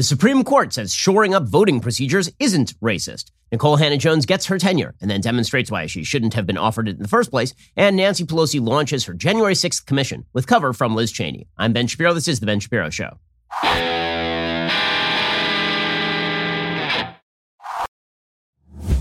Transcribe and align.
The 0.00 0.04
Supreme 0.04 0.44
Court 0.44 0.72
says 0.72 0.94
shoring 0.94 1.34
up 1.34 1.42
voting 1.42 1.78
procedures 1.78 2.30
isn't 2.38 2.72
racist. 2.80 3.32
Nikole 3.52 3.78
Hannah-Jones 3.78 4.24
gets 4.24 4.46
her 4.46 4.56
tenure 4.56 4.94
and 4.98 5.10
then 5.10 5.20
demonstrates 5.20 5.70
why 5.70 5.84
she 5.84 6.04
shouldn't 6.04 6.32
have 6.32 6.46
been 6.46 6.56
offered 6.56 6.88
it 6.88 6.96
in 6.96 7.02
the 7.02 7.06
first 7.06 7.30
place. 7.30 7.52
And 7.76 7.96
Nancy 7.96 8.24
Pelosi 8.24 8.66
launches 8.66 9.04
her 9.04 9.12
January 9.12 9.52
6th 9.52 9.84
commission 9.84 10.24
with 10.32 10.46
cover 10.46 10.72
from 10.72 10.94
Liz 10.94 11.12
Cheney. 11.12 11.48
I'm 11.58 11.74
Ben 11.74 11.86
Shapiro. 11.86 12.14
This 12.14 12.28
is 12.28 12.40
The 12.40 12.46
Ben 12.46 12.60
Shapiro 12.60 12.88
Show. 12.88 13.18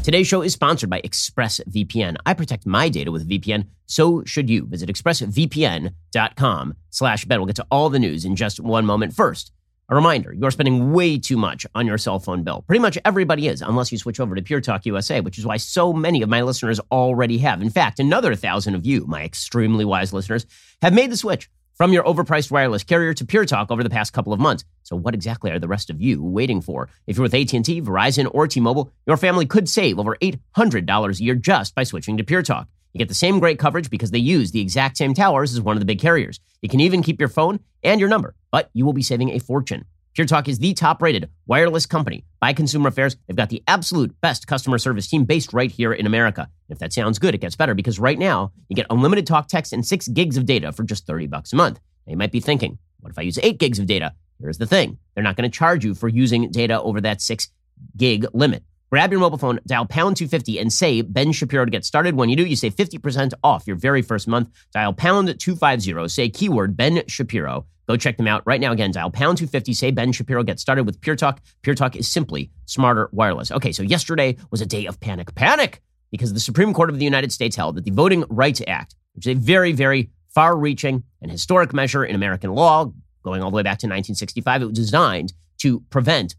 Today's 0.03 0.27
show 0.27 0.41
is 0.41 0.51
sponsored 0.51 0.89
by 0.89 0.99
ExpressVPN. 0.99 2.17
I 2.25 2.33
protect 2.33 2.65
my 2.65 2.89
data 2.89 3.09
with 3.09 3.29
VPN, 3.29 3.67
so 3.85 4.25
should 4.25 4.49
you. 4.49 4.65
Visit 4.65 4.89
expressvpn.com 4.89 6.75
slash 6.89 7.23
Ben. 7.23 7.39
We'll 7.39 7.45
get 7.45 7.55
to 7.55 7.67
all 7.71 7.89
the 7.89 7.99
news 7.99 8.25
in 8.25 8.35
just 8.35 8.59
one 8.59 8.85
moment. 8.85 9.13
First, 9.13 9.53
a 9.89 9.95
reminder, 9.95 10.31
you 10.31 10.45
are 10.45 10.51
spending 10.51 10.93
way 10.93 11.17
too 11.17 11.35
much 11.35 11.65
on 11.73 11.87
your 11.87 11.97
cell 11.97 12.19
phone 12.19 12.43
bill. 12.43 12.63
Pretty 12.67 12.79
much 12.79 12.97
everybody 13.05 13.47
is, 13.47 13.61
unless 13.61 13.91
you 13.91 13.97
switch 13.97 14.19
over 14.19 14.35
to 14.35 14.41
Pure 14.41 14.61
Talk 14.61 14.85
USA, 14.85 15.19
which 15.19 15.39
is 15.39 15.45
why 15.45 15.57
so 15.57 15.91
many 15.91 16.21
of 16.21 16.29
my 16.29 16.43
listeners 16.43 16.79
already 16.91 17.39
have. 17.39 17.61
In 17.61 17.71
fact, 17.71 17.99
another 17.99 18.35
thousand 18.35 18.75
of 18.75 18.85
you, 18.85 19.05
my 19.07 19.23
extremely 19.23 19.85
wise 19.85 20.13
listeners, 20.13 20.45
have 20.83 20.93
made 20.93 21.11
the 21.11 21.17
switch 21.17 21.49
from 21.73 21.91
your 21.91 22.03
overpriced 22.03 22.51
wireless 22.51 22.83
carrier 22.83 23.13
to 23.15 23.25
Pure 23.25 23.45
Talk 23.45 23.71
over 23.71 23.81
the 23.81 23.89
past 23.89 24.13
couple 24.13 24.31
of 24.31 24.39
months. 24.39 24.63
So 24.83 24.95
what 24.95 25.15
exactly 25.15 25.49
are 25.49 25.59
the 25.59 25.67
rest 25.67 25.89
of 25.89 25.99
you 26.01 26.21
waiting 26.23 26.61
for? 26.61 26.89
If 27.07 27.17
you're 27.17 27.23
with 27.23 27.33
AT&T, 27.33 27.81
Verizon, 27.81 28.29
or 28.31 28.47
T-Mobile, 28.47 28.91
your 29.07 29.17
family 29.17 29.45
could 29.45 29.67
save 29.67 29.97
over 29.97 30.17
$800 30.17 31.19
a 31.19 31.23
year 31.23 31.35
just 31.35 31.73
by 31.73 31.83
switching 31.83 32.17
to 32.17 32.23
Pure 32.23 32.43
Talk. 32.43 32.67
You 32.93 32.99
get 32.99 33.07
the 33.07 33.13
same 33.13 33.39
great 33.39 33.59
coverage 33.59 33.89
because 33.89 34.11
they 34.11 34.19
use 34.19 34.51
the 34.51 34.61
exact 34.61 34.97
same 34.97 35.13
towers 35.13 35.53
as 35.53 35.61
one 35.61 35.75
of 35.75 35.79
the 35.79 35.85
big 35.85 35.99
carriers. 35.99 36.39
You 36.61 36.69
can 36.69 36.79
even 36.79 37.01
keep 37.01 37.19
your 37.19 37.29
phone 37.29 37.59
and 37.83 37.99
your 37.99 38.09
number, 38.09 38.35
but 38.51 38.69
you 38.73 38.85
will 38.85 38.93
be 38.93 39.01
saving 39.01 39.29
a 39.29 39.39
fortune. 39.39 39.85
Pure 40.13 40.27
Talk 40.27 40.47
is 40.47 40.59
the 40.59 40.73
top 40.73 41.01
rated 41.01 41.29
wireless 41.45 41.85
company 41.85 42.25
by 42.39 42.51
Consumer 42.51 42.89
Affairs. 42.89 43.15
They've 43.27 43.37
got 43.37 43.49
the 43.49 43.63
absolute 43.67 44.19
best 44.21 44.47
customer 44.47 44.77
service 44.77 45.07
team 45.07 45.23
based 45.23 45.53
right 45.53 45.71
here 45.71 45.93
in 45.93 46.05
America. 46.05 46.49
If 46.67 46.79
that 46.79 46.91
sounds 46.93 47.19
good, 47.19 47.35
it 47.35 47.41
gets 47.41 47.55
better 47.55 47.73
because 47.73 47.99
right 47.99 48.17
now 48.17 48.51
you 48.67 48.75
get 48.75 48.87
unlimited 48.89 49.27
talk, 49.27 49.47
text, 49.47 49.71
and 49.71 49.85
six 49.85 50.07
gigs 50.07 50.35
of 50.35 50.45
data 50.45 50.71
for 50.71 50.83
just 50.83 51.05
30 51.05 51.27
bucks 51.27 51.53
a 51.53 51.55
month. 51.55 51.79
Now 52.05 52.11
you 52.11 52.17
might 52.17 52.31
be 52.31 52.39
thinking, 52.39 52.79
what 52.99 53.11
if 53.11 53.19
I 53.19 53.21
use 53.21 53.39
eight 53.43 53.59
gigs 53.59 53.79
of 53.79 53.85
data? 53.85 54.13
Here's 54.39 54.57
the 54.57 54.65
thing 54.65 54.97
they're 55.13 55.23
not 55.23 55.35
going 55.35 55.49
to 55.49 55.57
charge 55.57 55.85
you 55.85 55.93
for 55.93 56.07
using 56.07 56.49
data 56.51 56.81
over 56.81 57.01
that 57.01 57.21
six 57.21 57.49
gig 57.95 58.25
limit. 58.33 58.63
Grab 58.89 59.11
your 59.11 59.19
mobile 59.19 59.37
phone, 59.37 59.59
dial 59.67 59.85
pound 59.85 60.17
250 60.17 60.59
and 60.59 60.73
say 60.73 61.01
Ben 61.01 61.31
Shapiro 61.31 61.63
to 61.63 61.71
get 61.71 61.85
started. 61.85 62.15
When 62.15 62.29
you 62.29 62.35
do, 62.35 62.45
you 62.45 62.55
save 62.55 62.75
50% 62.75 63.33
off 63.43 63.67
your 63.67 63.75
very 63.75 64.01
first 64.01 64.27
month. 64.27 64.49
Dial 64.73 64.93
pound 64.93 65.39
250, 65.39 66.07
say 66.07 66.29
keyword 66.29 66.75
Ben 66.75 67.03
Shapiro. 67.07 67.67
Go 67.89 67.97
check 67.97 68.17
them 68.17 68.27
out 68.27 68.43
right 68.45 68.61
now. 68.61 68.71
Again, 68.71 68.91
dial 68.91 69.09
pound 69.09 69.39
250, 69.39 69.73
say 69.73 69.89
Ben 69.89 70.11
Shapiro, 70.11 70.43
get 70.43 70.59
started 70.59 70.85
with 70.85 71.01
Pure 71.01 71.15
Talk. 71.15 71.41
Pure 71.63 71.73
Talk 71.73 71.95
is 71.95 72.07
simply 72.07 72.51
smarter 72.67 73.09
wireless. 73.11 73.51
Okay, 73.51 73.71
so 73.71 73.81
yesterday 73.81 74.37
was 74.51 74.61
a 74.61 74.65
day 74.67 74.85
of 74.85 74.99
panic. 74.99 75.33
Panic! 75.33 75.81
Because 76.11 76.31
the 76.31 76.39
Supreme 76.39 76.71
Court 76.71 76.91
of 76.91 76.99
the 76.99 77.03
United 77.03 77.31
States 77.31 77.55
held 77.55 77.77
that 77.77 77.85
the 77.85 77.91
Voting 77.91 78.25
Rights 78.29 78.61
Act, 78.67 78.93
which 79.15 79.25
is 79.25 79.35
a 79.35 79.39
very, 79.39 79.71
very 79.71 80.11
far 80.27 80.55
reaching 80.55 81.01
and 81.19 81.31
historic 81.31 81.73
measure 81.73 82.05
in 82.05 82.13
American 82.13 82.53
law, 82.53 82.91
going 83.23 83.41
all 83.41 83.49
the 83.49 83.55
way 83.55 83.63
back 83.63 83.79
to 83.79 83.87
1965, 83.87 84.61
it 84.61 84.65
was 84.65 84.75
designed 84.75 85.33
to 85.57 85.79
prevent 85.89 86.35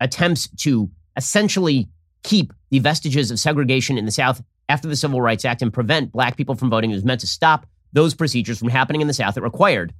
attempts 0.00 0.46
to 0.58 0.90
essentially 1.16 1.88
keep 2.22 2.52
the 2.68 2.80
vestiges 2.80 3.30
of 3.30 3.38
segregation 3.38 3.96
in 3.96 4.04
the 4.04 4.12
South 4.12 4.42
after 4.68 4.88
the 4.88 4.96
Civil 4.96 5.22
Rights 5.22 5.46
Act 5.46 5.62
and 5.62 5.72
prevent 5.72 6.12
black 6.12 6.36
people 6.36 6.54
from 6.54 6.68
voting. 6.68 6.90
It 6.90 6.96
was 6.96 7.04
meant 7.04 7.22
to 7.22 7.26
stop 7.26 7.64
those 7.94 8.14
procedures 8.14 8.58
from 8.58 8.68
happening 8.68 9.00
in 9.00 9.06
the 9.06 9.14
South 9.14 9.36
that 9.36 9.42
required 9.42 9.94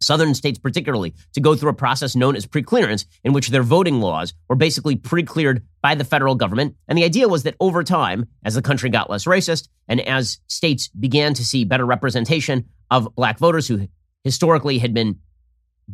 Southern 0.00 0.34
states, 0.34 0.58
particularly, 0.58 1.14
to 1.34 1.40
go 1.40 1.54
through 1.54 1.70
a 1.70 1.74
process 1.74 2.16
known 2.16 2.36
as 2.36 2.46
preclearance, 2.46 3.04
in 3.22 3.32
which 3.32 3.48
their 3.48 3.62
voting 3.62 4.00
laws 4.00 4.32
were 4.48 4.56
basically 4.56 4.96
pre-cleared 4.96 5.62
by 5.82 5.94
the 5.94 6.04
federal 6.04 6.34
government. 6.34 6.74
And 6.88 6.96
the 6.96 7.04
idea 7.04 7.28
was 7.28 7.42
that 7.42 7.56
over 7.60 7.84
time, 7.84 8.26
as 8.44 8.54
the 8.54 8.62
country 8.62 8.90
got 8.90 9.10
less 9.10 9.24
racist 9.24 9.68
and 9.88 10.00
as 10.00 10.38
states 10.46 10.88
began 10.88 11.34
to 11.34 11.44
see 11.44 11.64
better 11.64 11.84
representation 11.84 12.66
of 12.90 13.14
black 13.14 13.38
voters 13.38 13.68
who 13.68 13.88
historically 14.24 14.78
had 14.78 14.94
been 14.94 15.18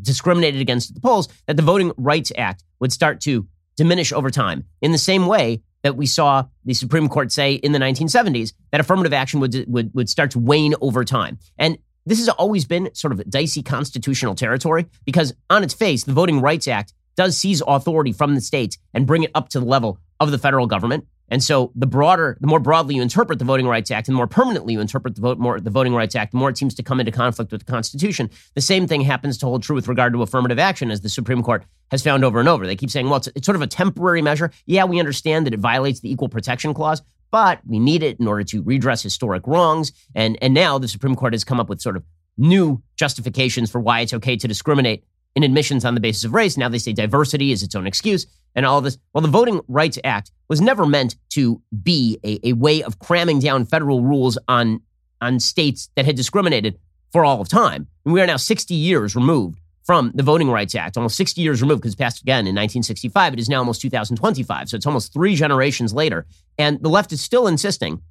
discriminated 0.00 0.60
against 0.60 0.91
at 0.91 0.94
the 0.94 1.00
polls, 1.00 1.28
that 1.47 1.56
the 1.56 1.62
Voting 1.62 1.92
Rights 1.97 2.32
Act 2.36 2.64
would 2.80 2.92
start 2.92 3.20
to 3.22 3.47
diminish 3.76 4.12
over 4.12 4.30
time. 4.30 4.64
In 4.80 4.92
the 4.92 4.98
same 4.98 5.26
way 5.26 5.62
that 5.82 5.97
we 5.97 6.06
saw 6.06 6.44
the 6.64 6.75
Supreme 6.75 7.09
Court 7.09 7.30
say 7.30 7.54
in 7.54 7.72
the 7.72 7.78
1970s 7.78 8.53
that 8.72 8.80
affirmative 8.80 9.12
action 9.12 9.41
would, 9.41 9.64
would, 9.69 9.94
would 9.94 10.09
start 10.09 10.32
to 10.32 10.38
wane 10.38 10.75
over 10.80 11.04
time. 11.04 11.38
And 11.59 11.78
this 12.06 12.18
has 12.18 12.28
always 12.28 12.64
been 12.64 12.88
sort 12.94 13.12
of 13.12 13.28
dicey 13.28 13.62
constitutional 13.62 14.34
territory 14.34 14.86
because, 15.04 15.34
on 15.50 15.62
its 15.62 15.74
face, 15.74 16.04
the 16.04 16.12
Voting 16.12 16.40
Rights 16.40 16.68
Act 16.68 16.94
does 17.16 17.36
seize 17.36 17.62
authority 17.66 18.12
from 18.12 18.34
the 18.34 18.40
states 18.40 18.78
and 18.94 19.06
bring 19.06 19.24
it 19.24 19.30
up 19.34 19.48
to 19.50 19.60
the 19.60 19.66
level 19.66 19.98
of 20.20 20.30
the 20.30 20.38
federal 20.38 20.66
government. 20.66 21.06
And 21.28 21.42
so, 21.42 21.72
the 21.74 21.88
broader, 21.88 22.38
the 22.40 22.46
more 22.46 22.60
broadly 22.60 22.94
you 22.94 23.02
interpret 23.02 23.40
the 23.40 23.44
Voting 23.44 23.66
Rights 23.66 23.90
Act, 23.90 24.06
and 24.06 24.14
the 24.14 24.18
more 24.18 24.28
permanently 24.28 24.74
you 24.74 24.80
interpret 24.80 25.16
the, 25.16 25.20
vote, 25.20 25.38
more, 25.38 25.58
the 25.58 25.70
Voting 25.70 25.92
Rights 25.92 26.14
Act, 26.14 26.30
the 26.30 26.38
more 26.38 26.48
it 26.48 26.56
seems 26.56 26.74
to 26.76 26.84
come 26.84 27.00
into 27.00 27.10
conflict 27.10 27.50
with 27.50 27.66
the 27.66 27.72
Constitution. 27.72 28.30
The 28.54 28.60
same 28.60 28.86
thing 28.86 29.00
happens 29.00 29.36
to 29.38 29.46
hold 29.46 29.64
true 29.64 29.74
with 29.74 29.88
regard 29.88 30.12
to 30.12 30.22
affirmative 30.22 30.60
action, 30.60 30.92
as 30.92 31.00
the 31.00 31.08
Supreme 31.08 31.42
Court 31.42 31.64
has 31.90 32.02
found 32.02 32.24
over 32.24 32.38
and 32.38 32.48
over. 32.48 32.64
They 32.64 32.76
keep 32.76 32.90
saying, 32.90 33.08
well, 33.08 33.16
it's, 33.16 33.26
it's 33.34 33.44
sort 33.44 33.56
of 33.56 33.62
a 33.62 33.66
temporary 33.66 34.22
measure. 34.22 34.52
Yeah, 34.66 34.84
we 34.84 35.00
understand 35.00 35.46
that 35.46 35.54
it 35.54 35.58
violates 35.58 35.98
the 35.98 36.12
Equal 36.12 36.28
Protection 36.28 36.72
Clause, 36.74 37.02
but 37.31 37.60
we 37.66 37.78
need 37.78 38.03
it 38.03 38.19
in 38.19 38.26
order 38.26 38.44
to 38.44 38.62
redress 38.62 39.03
historic 39.03 39.47
wrongs. 39.47 39.92
And, 40.14 40.38
and 40.41 40.54
now 40.54 40.78
the 40.78 40.88
Supreme 40.88 41.14
Court 41.14 41.32
has 41.34 41.44
come 41.44 41.60
up 41.60 41.69
with 41.69 41.81
sort 41.81 41.97
of 41.97 42.04
new 42.37 42.82
justifications 42.97 43.70
for 43.70 43.81
why 43.81 44.00
it's 44.00 44.14
okay 44.14 44.37
to 44.37 44.48
discriminate 44.48 45.04
in 45.34 45.42
admissions 45.42 45.84
on 45.84 45.94
the 45.94 46.00
basis 46.00 46.25
of 46.25 46.32
race. 46.32 46.56
Now 46.56 46.69
they 46.69 46.78
say 46.78 46.92
diversity 46.92 47.53
is 47.53 47.62
its 47.62 47.75
own 47.75 47.86
excuse 47.86 48.26
and 48.54 48.65
all 48.65 48.81
this. 48.81 48.98
Well, 49.12 49.22
the 49.22 49.28
Voting 49.28 49.60
Rights 49.69 49.98
Act 50.03 50.31
was 50.48 50.60
never 50.60 50.86
meant 50.86 51.16
to 51.31 51.60
be 51.82 52.19
a, 52.25 52.48
a 52.48 52.53
way 52.54 52.82
of 52.82 52.98
cramming 52.98 53.41
down 53.41 53.66
federal 53.66 54.03
rules 54.03 54.38
on, 54.48 54.81
on 55.20 55.41
states 55.41 55.91
that 55.94 56.06
had 56.06 56.16
discriminated 56.16 56.78
for 57.12 57.25
all 57.25 57.41
of 57.41 57.48
time. 57.48 57.86
And 58.04 58.15
we 58.15 58.20
are 58.20 58.26
now 58.26 58.36
60 58.36 58.75
years 58.75 59.15
removed 59.15 59.60
from 59.86 60.10
the 60.14 60.24
Voting 60.24 60.50
Rights 60.50 60.74
Act, 60.74 60.97
almost 60.97 61.16
60 61.16 61.41
years 61.41 61.62
removed 61.62 61.80
because 61.80 61.94
it 61.94 61.98
passed 61.98 62.20
again 62.20 62.41
in 62.41 62.56
1965. 62.56 63.34
It 63.34 63.38
is 63.38 63.48
now 63.48 63.58
almost 63.58 63.80
2025. 63.80 64.69
So 64.69 64.76
it's 64.76 64.84
almost 64.84 65.12
three 65.12 65.36
generations 65.36 65.94
later. 65.94 66.26
And 66.58 66.82
the 66.82 66.88
left 66.88 67.12
is 67.12 67.20
still 67.20 67.47
insisting 67.47 68.02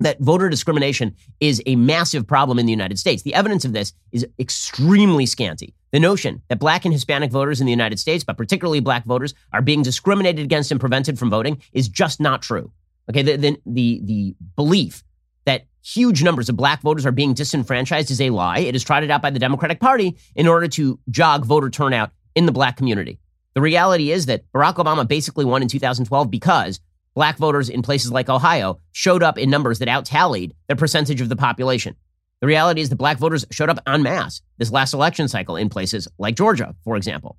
that 0.00 0.20
voter 0.20 0.50
discrimination 0.50 1.16
is 1.40 1.62
a 1.64 1.76
massive 1.76 2.26
problem 2.26 2.58
in 2.58 2.66
the 2.66 2.72
United 2.72 2.98
States. 2.98 3.22
The 3.22 3.34
evidence 3.34 3.64
of 3.64 3.72
this 3.72 3.94
is 4.12 4.26
extremely 4.38 5.24
scanty. 5.24 5.74
The 5.92 5.98
notion 5.98 6.42
that 6.48 6.58
black 6.58 6.84
and 6.84 6.92
Hispanic 6.92 7.30
voters 7.30 7.60
in 7.60 7.66
the 7.66 7.72
United 7.72 7.98
States, 7.98 8.22
but 8.22 8.36
particularly 8.36 8.80
black 8.80 9.06
voters, 9.06 9.34
are 9.54 9.62
being 9.62 9.82
discriminated 9.82 10.44
against 10.44 10.70
and 10.70 10.78
prevented 10.78 11.18
from 11.18 11.30
voting 11.30 11.62
is 11.72 11.88
just 11.88 12.20
not 12.20 12.42
true. 12.42 12.70
Okay, 13.08 13.22
the, 13.22 13.36
the, 13.36 13.56
the, 13.64 14.00
the 14.04 14.36
belief 14.54 15.02
that 15.48 15.64
huge 15.82 16.22
numbers 16.22 16.50
of 16.50 16.56
black 16.58 16.82
voters 16.82 17.06
are 17.06 17.10
being 17.10 17.32
disenfranchised 17.32 18.10
is 18.10 18.20
a 18.20 18.28
lie. 18.28 18.58
It 18.58 18.76
is 18.76 18.84
trotted 18.84 19.10
out 19.10 19.22
by 19.22 19.30
the 19.30 19.38
Democratic 19.38 19.80
Party 19.80 20.18
in 20.36 20.46
order 20.46 20.68
to 20.68 21.00
jog 21.08 21.46
voter 21.46 21.70
turnout 21.70 22.10
in 22.34 22.44
the 22.44 22.52
black 22.52 22.76
community. 22.76 23.18
The 23.54 23.62
reality 23.62 24.12
is 24.12 24.26
that 24.26 24.44
Barack 24.52 24.74
Obama 24.74 25.08
basically 25.08 25.46
won 25.46 25.62
in 25.62 25.68
2012 25.68 26.30
because 26.30 26.80
black 27.14 27.38
voters 27.38 27.70
in 27.70 27.80
places 27.80 28.12
like 28.12 28.28
Ohio 28.28 28.78
showed 28.92 29.22
up 29.22 29.38
in 29.38 29.48
numbers 29.48 29.78
that 29.78 29.88
out 29.88 30.04
tallied 30.04 30.54
their 30.66 30.76
percentage 30.76 31.22
of 31.22 31.30
the 31.30 31.36
population. 31.36 31.96
The 32.42 32.46
reality 32.46 32.82
is 32.82 32.90
that 32.90 32.96
black 32.96 33.16
voters 33.16 33.46
showed 33.50 33.70
up 33.70 33.80
en 33.86 34.02
masse 34.02 34.42
this 34.58 34.70
last 34.70 34.92
election 34.92 35.28
cycle 35.28 35.56
in 35.56 35.70
places 35.70 36.08
like 36.18 36.36
Georgia, 36.36 36.74
for 36.84 36.96
example. 36.96 37.38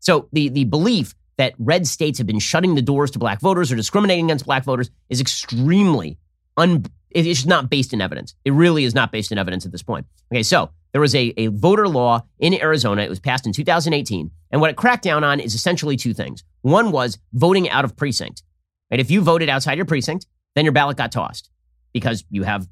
So 0.00 0.28
the, 0.30 0.50
the 0.50 0.64
belief 0.64 1.14
that 1.38 1.54
red 1.58 1.86
states 1.86 2.18
have 2.18 2.26
been 2.26 2.38
shutting 2.38 2.74
the 2.74 2.82
doors 2.82 3.12
to 3.12 3.18
black 3.18 3.40
voters 3.40 3.72
or 3.72 3.76
discriminating 3.76 4.26
against 4.26 4.44
black 4.44 4.64
voters 4.64 4.90
is 5.08 5.22
extremely 5.22 6.18
un, 6.56 6.84
it 7.10 7.26
is 7.26 7.46
not 7.46 7.70
based 7.70 7.92
in 7.92 8.00
evidence. 8.00 8.34
It 8.44 8.52
really 8.52 8.84
is 8.84 8.94
not 8.94 9.12
based 9.12 9.32
in 9.32 9.38
evidence 9.38 9.64
at 9.64 9.72
this 9.72 9.82
point. 9.82 10.06
Okay, 10.32 10.42
so 10.42 10.70
there 10.92 11.00
was 11.00 11.14
a, 11.14 11.32
a 11.36 11.48
voter 11.48 11.88
law 11.88 12.22
in 12.38 12.54
Arizona. 12.54 13.02
It 13.02 13.10
was 13.10 13.20
passed 13.20 13.46
in 13.46 13.52
2018. 13.52 14.30
And 14.50 14.60
what 14.60 14.70
it 14.70 14.76
cracked 14.76 15.04
down 15.04 15.24
on 15.24 15.40
is 15.40 15.54
essentially 15.54 15.96
two 15.96 16.14
things. 16.14 16.42
One 16.62 16.90
was 16.90 17.18
voting 17.32 17.68
out 17.68 17.84
of 17.84 17.96
precinct. 17.96 18.42
Right? 18.90 19.00
If 19.00 19.10
you 19.10 19.20
voted 19.20 19.48
outside 19.48 19.76
your 19.76 19.84
precinct, 19.84 20.26
then 20.54 20.64
your 20.64 20.72
ballot 20.72 20.96
got 20.96 21.12
tossed 21.12 21.50
because 21.92 22.24
you 22.30 22.44
have 22.44 22.68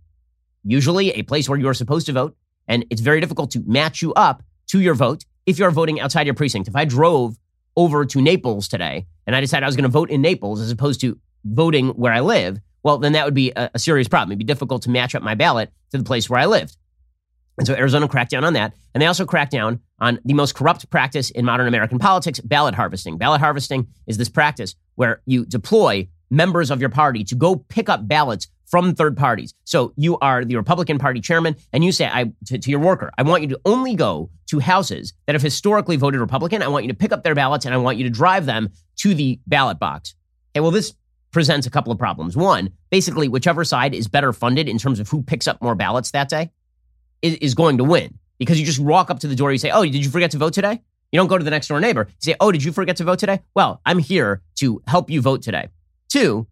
usually 0.64 1.10
a 1.12 1.22
place 1.22 1.48
where 1.48 1.58
you're 1.58 1.74
supposed 1.74 2.06
to 2.06 2.12
vote, 2.12 2.36
and 2.66 2.84
it's 2.90 3.00
very 3.00 3.20
difficult 3.20 3.50
to 3.52 3.62
match 3.66 4.02
you 4.02 4.14
up 4.14 4.42
to 4.68 4.80
your 4.80 4.94
vote 4.94 5.24
if 5.46 5.58
you're 5.58 5.70
voting 5.70 6.00
outside 6.00 6.26
your 6.26 6.34
precinct. 6.34 6.68
If 6.68 6.76
I 6.76 6.84
drove 6.84 7.36
over 7.76 8.06
to 8.06 8.20
Naples 8.20 8.68
today 8.68 9.06
and 9.26 9.36
I 9.36 9.40
decided 9.40 9.64
I 9.64 9.68
was 9.68 9.76
going 9.76 9.84
to 9.84 9.88
vote 9.90 10.10
in 10.10 10.22
Naples 10.22 10.60
as 10.60 10.70
opposed 10.70 11.00
to 11.02 11.18
voting 11.44 11.88
where 11.90 12.12
I 12.12 12.20
live, 12.20 12.58
well, 12.84 12.98
then 12.98 13.12
that 13.12 13.24
would 13.24 13.34
be 13.34 13.50
a, 13.56 13.70
a 13.74 13.78
serious 13.78 14.06
problem. 14.06 14.30
It'd 14.30 14.38
be 14.38 14.44
difficult 14.44 14.82
to 14.82 14.90
match 14.90 15.14
up 15.14 15.22
my 15.22 15.34
ballot 15.34 15.72
to 15.90 15.98
the 15.98 16.04
place 16.04 16.30
where 16.30 16.38
I 16.38 16.46
lived. 16.46 16.76
And 17.58 17.66
so 17.66 17.74
Arizona 17.74 18.08
cracked 18.08 18.30
down 18.30 18.44
on 18.44 18.52
that. 18.54 18.74
And 18.94 19.02
they 19.02 19.06
also 19.06 19.24
cracked 19.24 19.52
down 19.52 19.80
on 20.00 20.20
the 20.24 20.34
most 20.34 20.54
corrupt 20.54 20.90
practice 20.90 21.30
in 21.30 21.44
modern 21.44 21.66
American 21.66 21.98
politics 21.98 22.40
ballot 22.40 22.74
harvesting. 22.74 23.16
Ballot 23.16 23.40
harvesting 23.40 23.88
is 24.06 24.18
this 24.18 24.28
practice 24.28 24.74
where 24.96 25.22
you 25.24 25.46
deploy 25.46 26.08
members 26.30 26.70
of 26.70 26.80
your 26.80 26.90
party 26.90 27.24
to 27.24 27.34
go 27.34 27.56
pick 27.56 27.88
up 27.88 28.06
ballots 28.06 28.48
from 28.66 28.94
third 28.94 29.16
parties. 29.16 29.54
So 29.64 29.92
you 29.96 30.18
are 30.18 30.44
the 30.44 30.56
Republican 30.56 30.98
Party 30.98 31.20
chairman, 31.20 31.54
and 31.72 31.84
you 31.84 31.92
say 31.92 32.06
I, 32.06 32.32
to, 32.46 32.58
to 32.58 32.70
your 32.70 32.80
worker, 32.80 33.12
I 33.16 33.22
want 33.22 33.42
you 33.42 33.48
to 33.50 33.60
only 33.64 33.94
go 33.94 34.30
to 34.46 34.58
houses 34.58 35.12
that 35.26 35.34
have 35.34 35.42
historically 35.42 35.96
voted 35.96 36.18
Republican. 36.18 36.62
I 36.62 36.68
want 36.68 36.84
you 36.84 36.90
to 36.90 36.96
pick 36.96 37.12
up 37.12 37.22
their 37.22 37.34
ballots, 37.34 37.66
and 37.66 37.74
I 37.74 37.78
want 37.78 37.98
you 37.98 38.04
to 38.04 38.10
drive 38.10 38.46
them 38.46 38.70
to 38.96 39.14
the 39.14 39.38
ballot 39.46 39.78
box. 39.78 40.14
Okay, 40.52 40.60
well, 40.60 40.72
this 40.72 40.94
presents 41.34 41.66
a 41.66 41.70
couple 41.70 41.92
of 41.92 41.98
problems. 41.98 42.36
One, 42.36 42.70
basically, 42.90 43.28
whichever 43.28 43.64
side 43.64 43.94
is 43.94 44.08
better 44.08 44.32
funded 44.32 44.68
in 44.68 44.78
terms 44.78 45.00
of 45.00 45.08
who 45.10 45.22
picks 45.22 45.46
up 45.46 45.60
more 45.60 45.74
ballots 45.74 46.12
that 46.12 46.30
day 46.30 46.50
is, 47.20 47.34
is 47.34 47.54
going 47.54 47.76
to 47.78 47.84
win 47.84 48.18
because 48.38 48.58
you 48.58 48.64
just 48.64 48.78
walk 48.78 49.10
up 49.10 49.20
to 49.20 49.28
the 49.28 49.36
door, 49.36 49.52
you 49.52 49.58
say, 49.58 49.70
Oh, 49.70 49.84
did 49.84 50.02
you 50.02 50.10
forget 50.10 50.30
to 50.30 50.38
vote 50.38 50.54
today? 50.54 50.80
You 51.12 51.18
don't 51.18 51.28
go 51.28 51.36
to 51.36 51.44
the 51.44 51.50
next 51.50 51.68
door 51.68 51.80
neighbor. 51.80 52.06
You 52.08 52.32
say, 52.32 52.36
Oh, 52.40 52.50
did 52.50 52.64
you 52.64 52.72
forget 52.72 52.96
to 52.96 53.04
vote 53.04 53.18
today? 53.18 53.42
Well, 53.54 53.82
I'm 53.84 53.98
here 53.98 54.42
to 54.56 54.82
help 54.86 55.10
you 55.10 55.20
vote 55.20 55.42
today. 55.42 55.68
Two, 56.08 56.46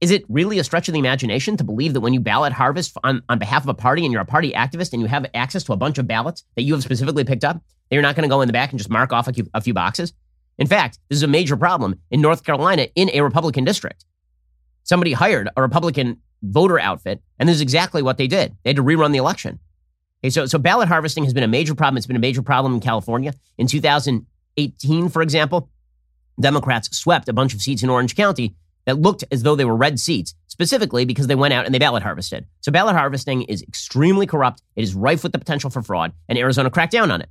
is 0.00 0.10
it 0.10 0.24
really 0.28 0.58
a 0.58 0.64
stretch 0.64 0.88
of 0.88 0.94
the 0.94 0.98
imagination 0.98 1.56
to 1.58 1.64
believe 1.64 1.92
that 1.92 2.00
when 2.00 2.14
you 2.14 2.20
ballot 2.20 2.52
harvest 2.52 2.96
on, 3.04 3.22
on 3.28 3.38
behalf 3.38 3.64
of 3.64 3.68
a 3.68 3.74
party 3.74 4.04
and 4.04 4.12
you're 4.12 4.22
a 4.22 4.26
party 4.26 4.52
activist 4.52 4.92
and 4.92 5.02
you 5.02 5.08
have 5.08 5.26
access 5.34 5.64
to 5.64 5.72
a 5.72 5.76
bunch 5.76 5.98
of 5.98 6.06
ballots 6.06 6.44
that 6.56 6.62
you 6.62 6.72
have 6.72 6.82
specifically 6.82 7.24
picked 7.24 7.44
up, 7.44 7.56
that 7.56 7.96
you're 7.96 8.02
not 8.02 8.16
going 8.16 8.22
to 8.22 8.32
go 8.32 8.40
in 8.40 8.46
the 8.46 8.52
back 8.52 8.70
and 8.70 8.78
just 8.78 8.90
mark 8.90 9.12
off 9.12 9.28
a 9.28 9.32
few, 9.32 9.46
a 9.52 9.60
few 9.60 9.74
boxes? 9.74 10.14
In 10.58 10.66
fact, 10.66 10.98
this 11.08 11.16
is 11.16 11.22
a 11.22 11.28
major 11.28 11.56
problem 11.56 11.98
in 12.10 12.20
North 12.20 12.44
Carolina 12.44 12.88
in 12.94 13.10
a 13.12 13.22
Republican 13.22 13.64
district. 13.64 14.04
Somebody 14.90 15.12
hired 15.12 15.48
a 15.56 15.62
Republican 15.62 16.16
voter 16.42 16.80
outfit, 16.80 17.22
and 17.38 17.48
this 17.48 17.54
is 17.54 17.62
exactly 17.62 18.02
what 18.02 18.18
they 18.18 18.26
did. 18.26 18.56
They 18.64 18.70
had 18.70 18.76
to 18.76 18.82
rerun 18.82 19.12
the 19.12 19.18
election. 19.18 19.60
Okay, 20.20 20.30
so, 20.30 20.46
so 20.46 20.58
ballot 20.58 20.88
harvesting 20.88 21.22
has 21.22 21.32
been 21.32 21.44
a 21.44 21.46
major 21.48 21.76
problem. 21.76 21.96
It's 21.96 22.08
been 22.08 22.16
a 22.16 22.18
major 22.18 22.42
problem 22.42 22.74
in 22.74 22.80
California. 22.80 23.32
In 23.56 23.68
2018, 23.68 25.08
for 25.08 25.22
example, 25.22 25.70
Democrats 26.40 26.90
swept 26.96 27.28
a 27.28 27.32
bunch 27.32 27.54
of 27.54 27.62
seats 27.62 27.84
in 27.84 27.88
Orange 27.88 28.16
County 28.16 28.56
that 28.84 28.98
looked 28.98 29.22
as 29.30 29.44
though 29.44 29.54
they 29.54 29.64
were 29.64 29.76
red 29.76 30.00
seats, 30.00 30.34
specifically 30.48 31.04
because 31.04 31.28
they 31.28 31.36
went 31.36 31.54
out 31.54 31.66
and 31.66 31.72
they 31.72 31.78
ballot 31.78 32.02
harvested. 32.02 32.44
So 32.60 32.72
ballot 32.72 32.96
harvesting 32.96 33.42
is 33.42 33.62
extremely 33.62 34.26
corrupt. 34.26 34.60
It 34.74 34.82
is 34.82 34.96
rife 34.96 35.22
with 35.22 35.30
the 35.30 35.38
potential 35.38 35.70
for 35.70 35.82
fraud, 35.82 36.12
and 36.28 36.36
Arizona 36.36 36.68
cracked 36.68 36.90
down 36.90 37.12
on 37.12 37.22
it. 37.22 37.28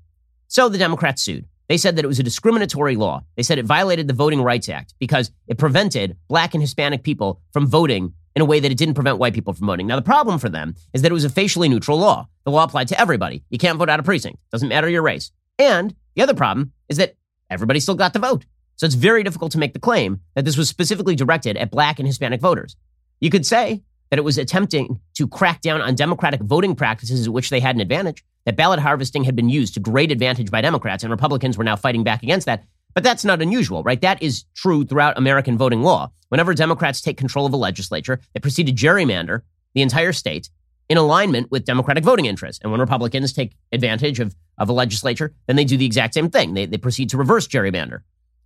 So 0.48 0.70
the 0.70 0.78
Democrats 0.78 1.24
sued. 1.24 1.46
They 1.70 1.78
said 1.78 1.96
that 1.96 2.04
it 2.04 2.08
was 2.08 2.20
a 2.20 2.24
discriminatory 2.24 2.96
law. 2.96 3.24
They 3.38 3.44
said 3.44 3.60
it 3.60 3.66
violated 3.66 4.08
the 4.08 4.14
Voting 4.14 4.42
Rights 4.42 4.68
Act 4.68 4.96
because 5.00 5.32
it 5.48 5.60
prevented 5.60 6.18
black 6.28 6.56
and 6.56 6.62
Hispanic 6.62 7.04
people 7.04 7.42
from 7.54 7.68
voting 7.68 8.14
in 8.36 8.42
a 8.42 8.46
way 8.46 8.60
that 8.60 8.72
it 8.72 8.78
didn't 8.78 8.96
prevent 8.96 9.20
white 9.20 9.34
people 9.36 9.54
from 9.54 9.68
voting. 9.68 9.86
Now, 9.86 9.96
the 9.96 10.02
problem 10.02 10.40
for 10.40 10.50
them 10.50 10.76
is 10.94 11.04
that 11.04 11.12
it 11.12 11.14
was 11.14 11.26
a 11.26 11.30
facially 11.30 11.70
neutral 11.70 12.00
law. 12.00 12.28
The 12.44 12.52
law 12.52 12.64
applied 12.64 12.88
to 12.90 13.00
everybody. 13.00 13.44
You 13.50 13.60
can't 13.60 13.78
vote 13.78 13.90
out 13.90 14.00
of 14.00 14.06
precinct. 14.06 14.40
Doesn't 14.52 14.68
matter 14.68 14.90
your 14.90 15.04
race. 15.04 15.32
And 15.60 15.96
the 16.16 16.24
other 16.24 16.34
problem 16.34 16.74
is 16.90 16.98
that 16.98 17.16
everybody 17.50 17.80
still 17.80 17.96
got 17.96 18.14
to 18.14 18.20
vote. 18.20 18.46
So 18.78 18.86
it's 18.86 18.96
very 18.96 19.24
difficult 19.24 19.52
to 19.52 19.58
make 19.60 19.74
the 19.74 19.80
claim 19.80 20.22
that 20.36 20.46
this 20.46 20.58
was 20.58 20.70
specifically 20.70 21.16
directed 21.16 21.56
at 21.58 21.70
black 21.70 22.00
and 22.00 22.08
Hispanic 22.08 22.42
voters. 22.42 22.76
You 23.20 23.30
could 23.30 23.46
say 23.46 23.84
that 24.10 24.20
it 24.20 24.24
was 24.24 24.38
attempting 24.38 25.00
to 25.16 25.28
crack 25.28 25.62
down 25.62 25.82
on 25.82 25.96
Democratic 25.96 26.42
voting 26.42 26.76
practices 26.76 27.28
at 27.28 27.34
which 27.34 27.50
they 27.50 27.60
had 27.60 27.76
an 27.76 27.82
advantage, 27.82 28.24
that 28.46 28.56
ballot 28.56 28.80
harvesting 28.80 29.24
had 29.24 29.36
been 29.36 29.50
used 29.50 29.74
to 29.76 29.80
great 29.80 30.12
advantage 30.12 30.50
by 30.50 30.62
Democrats, 30.62 31.04
and 31.04 31.12
Republicans 31.12 31.58
were 31.58 31.64
now 31.64 31.76
fighting 31.76 32.04
back 32.04 32.24
against 32.24 32.46
that. 32.46 32.64
But 32.94 33.04
that's 33.04 33.24
not 33.24 33.42
unusual, 33.42 33.84
right? 33.84 34.02
That 34.02 34.22
is 34.24 34.46
true 34.56 34.84
throughout 34.84 35.18
American 35.18 35.58
voting 35.58 35.84
law. 35.84 36.12
Whenever 36.30 36.54
Democrats 36.54 37.02
take 37.02 37.18
control 37.18 37.46
of 37.46 37.54
a 37.54 37.58
legislature, 37.58 38.20
they 38.34 38.40
proceed 38.40 38.68
to 38.68 38.74
gerrymander 38.74 39.42
the 39.74 39.82
entire 39.82 40.12
state 40.12 40.50
in 40.90 40.98
alignment 40.98 41.52
with 41.52 41.66
Democratic 41.66 42.04
voting 42.04 42.26
interests. 42.26 42.60
And 42.64 42.72
when 42.72 42.82
Republicans 42.82 43.32
take 43.32 43.56
advantage 43.72 44.20
of, 44.20 44.36
of 44.58 44.70
a 44.70 44.74
legislature, 44.74 45.34
then 45.46 45.56
they 45.56 45.66
do 45.66 45.78
the 45.78 45.86
exact 45.86 46.16
same 46.16 46.32
thing. 46.32 46.56
They, 46.56 46.66
they 46.66 46.78
proceed 46.78 47.10
to 47.10 47.18
reverse 47.18 47.48
gerrymander. 47.48 48.02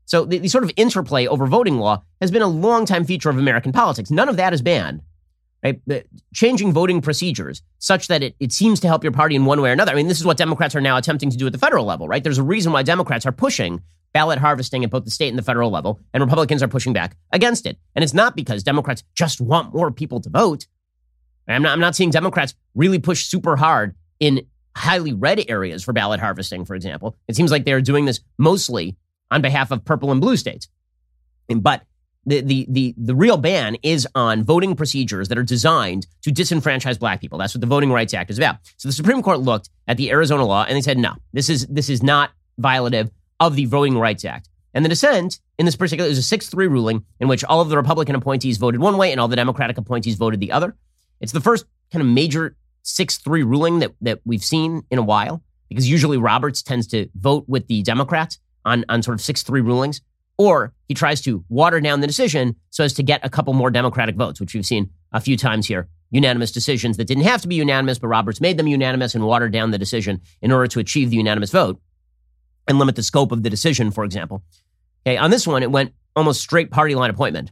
So 0.06 0.26
the, 0.26 0.40
the 0.40 0.50
sort 0.50 0.66
of 0.66 0.72
interplay 0.76 1.26
over 1.26 1.48
voting 1.48 1.80
law 1.80 2.04
has 2.20 2.32
been 2.32 2.42
a 2.42 2.48
long-time 2.48 3.06
feature 3.06 3.30
of 3.30 3.38
American 3.38 3.72
politics. 3.72 4.12
None 4.12 4.28
of 4.28 4.36
that 4.36 4.54
is 4.54 4.62
banned. 4.62 5.02
Right? 5.64 5.82
changing 6.34 6.74
voting 6.74 7.02
procedures 7.02 7.62
such 7.80 8.08
that 8.08 8.22
it, 8.22 8.36
it 8.40 8.52
seems 8.52 8.82
to 8.82 8.88
help 8.88 9.02
your 9.02 9.14
party 9.14 9.36
in 9.36 9.46
one 9.46 9.62
way 9.62 9.70
or 9.70 9.74
another. 9.74 9.94
I 9.94 9.96
mean, 9.96 10.10
this 10.10 10.20
is 10.20 10.26
what 10.26 10.36
Democrats 10.36 10.76
are 10.76 10.82
now 10.82 10.98
attempting 10.98 11.30
to 11.30 11.38
do 11.38 11.48
at 11.48 11.54
the 11.54 11.58
federal 11.58 11.86
level, 11.86 12.06
right? 12.06 12.22
There's 12.22 12.38
a 12.38 12.44
reason 12.44 12.74
why 12.74 12.84
Democrats 12.84 13.26
are 13.26 13.32
pushing 13.32 13.82
ballot 14.14 14.40
harvesting 14.40 14.84
at 14.84 14.90
both 14.90 15.06
the 15.06 15.12
state 15.12 15.30
and 15.30 15.38
the 15.38 15.44
federal 15.44 15.72
level, 15.72 16.00
and 16.14 16.22
Republicans 16.22 16.62
are 16.62 16.68
pushing 16.68 16.94
back 16.94 17.18
against 17.32 17.66
it. 17.66 17.78
And 17.96 18.04
it's 18.04 18.14
not 18.14 18.36
because 18.36 18.64
Democrats 18.64 19.04
just 19.16 19.42
want 19.42 19.74
more 19.74 19.92
people 19.92 20.22
to 20.22 20.30
vote. 20.30 20.68
I'm 21.48 21.64
not, 21.64 21.74
I'm 21.74 21.80
not 21.80 21.96
seeing 21.96 22.10
Democrats 22.10 22.56
really 22.76 23.00
push 23.00 23.26
super 23.26 23.56
hard 23.56 23.96
in 24.20 24.46
highly 24.76 25.14
red 25.14 25.44
areas 25.50 25.84
for 25.84 25.94
ballot 25.94 26.20
harvesting, 26.20 26.66
for 26.66 26.76
example. 26.76 27.16
It 27.28 27.36
seems 27.36 27.52
like 27.52 27.66
they're 27.66 27.82
doing 27.82 28.06
this 28.06 28.22
mostly 28.38 28.96
on 29.32 29.42
behalf 29.42 29.72
of 29.72 29.84
purple 29.84 30.12
and 30.12 30.22
blue 30.22 30.38
states. 30.38 30.68
But 31.48 31.84
the, 32.26 32.42
the, 32.42 32.66
the, 32.70 32.96
the 32.98 33.16
real 33.16 33.38
ban 33.38 33.76
is 33.84 34.08
on 34.16 34.44
voting 34.44 34.76
procedures 34.76 35.28
that 35.28 35.38
are 35.38 35.44
designed 35.44 36.08
to 36.22 36.32
disenfranchise 36.32 37.00
black 37.00 37.20
people. 37.22 37.38
That's 37.38 37.54
what 37.54 37.62
the 37.62 37.68
Voting 37.68 37.92
Rights 37.92 38.14
Act 38.14 38.30
is 38.30 38.38
about. 38.38 38.58
So 38.78 38.88
the 38.88 38.94
Supreme 38.94 39.22
Court 39.22 39.40
looked 39.40 39.70
at 39.88 39.98
the 39.98 40.10
Arizona 40.12 40.46
law 40.46 40.66
and 40.68 40.76
they 40.76 40.82
said, 40.82 40.98
no, 40.98 41.16
this 41.34 41.50
is, 41.50 41.68
this 41.68 41.90
is 41.90 42.02
not 42.02 42.32
violative 42.60 43.12
of 43.40 43.56
the 43.56 43.66
Voting 43.66 43.98
Rights 43.98 44.24
Act. 44.26 44.50
And 44.74 44.84
the 44.84 44.90
dissent 44.90 45.40
in 45.58 45.66
this 45.66 45.76
particular 45.76 46.10
is 46.10 46.18
a 46.18 46.24
6 46.24 46.50
3 46.50 46.68
ruling 46.68 47.06
in 47.20 47.28
which 47.28 47.44
all 47.44 47.62
of 47.62 47.70
the 47.70 47.78
Republican 47.78 48.16
appointees 48.16 48.58
voted 48.58 48.82
one 48.82 48.98
way 48.98 49.12
and 49.12 49.20
all 49.20 49.28
the 49.28 49.36
Democratic 49.36 49.78
appointees 49.78 50.16
voted 50.16 50.40
the 50.40 50.52
other. 50.52 50.76
It's 51.22 51.32
the 51.32 51.42
first 51.42 51.66
kind 51.92 52.02
of 52.02 52.08
major 52.08 52.56
6 52.84 53.18
3 53.18 53.44
ruling 53.44 53.80
that, 53.80 53.92
that 54.02 54.20
we've 54.26 54.44
seen 54.44 54.84
in 54.90 54.98
a 54.98 55.04
while 55.04 55.44
because 55.70 55.90
usually 55.90 56.18
Roberts 56.18 56.64
tends 56.64 56.88
to 56.88 57.08
vote 57.16 57.46
with 57.48 57.68
the 57.68 57.84
Democrats 57.84 58.40
on, 58.66 58.86
on 58.90 59.04
sort 59.04 59.16
of 59.16 59.22
6 59.22 59.44
3 59.44 59.62
rulings, 59.62 60.02
or 60.38 60.74
he 60.88 60.94
tries 60.94 61.22
to 61.22 61.44
water 61.50 61.80
down 61.80 62.02
the 62.02 62.08
decision 62.08 62.56
so 62.70 62.84
as 62.84 62.94
to 62.94 63.04
get 63.04 63.24
a 63.24 63.30
couple 63.30 63.54
more 63.54 63.70
Democratic 63.70 64.16
votes, 64.16 64.40
which 64.40 64.54
we've 64.54 64.66
seen 64.66 64.90
a 65.12 65.22
few 65.22 65.38
times 65.38 65.68
here. 65.68 65.88
Unanimous 66.12 66.52
decisions 66.52 66.98
that 66.98 67.06
didn't 67.06 67.24
have 67.24 67.42
to 67.42 67.48
be 67.48 67.56
unanimous, 67.56 67.98
but 67.98 68.08
Roberts 68.08 68.42
made 68.42 68.58
them 68.58 68.68
unanimous 68.68 69.16
and 69.16 69.26
watered 69.26 69.52
down 69.52 69.72
the 69.72 69.78
decision 69.78 70.22
in 70.42 70.52
order 70.52 70.68
to 70.68 70.80
achieve 70.80 71.10
the 71.10 71.18
unanimous 71.18 71.52
vote 71.52 71.82
and 72.68 72.80
limit 72.80 72.96
the 72.96 73.04
scope 73.04 73.32
of 73.32 73.44
the 73.44 73.50
decision, 73.50 73.92
for 73.92 74.04
example. 74.04 74.44
Okay, 75.06 75.18
on 75.18 75.32
this 75.32 75.48
one, 75.48 75.64
it 75.64 75.72
went 75.72 75.94
almost 76.16 76.42
straight 76.42 76.72
party 76.72 76.96
line 76.96 77.10
appointment. 77.10 77.52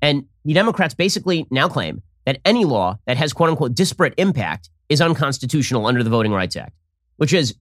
And 0.00 0.26
the 0.44 0.54
Democrats 0.54 0.94
basically 0.94 1.46
now 1.50 1.68
claim 1.68 2.02
that 2.24 2.38
any 2.44 2.64
law 2.64 2.98
that 3.06 3.16
has 3.16 3.32
quote 3.32 3.50
unquote 3.50 3.74
disparate 3.74 4.14
impact 4.16 4.70
is 4.88 5.00
unconstitutional 5.00 5.86
under 5.86 6.02
the 6.02 6.10
Voting 6.10 6.32
Rights 6.32 6.56
Act, 6.56 6.74
which 7.16 7.32
is 7.32 7.54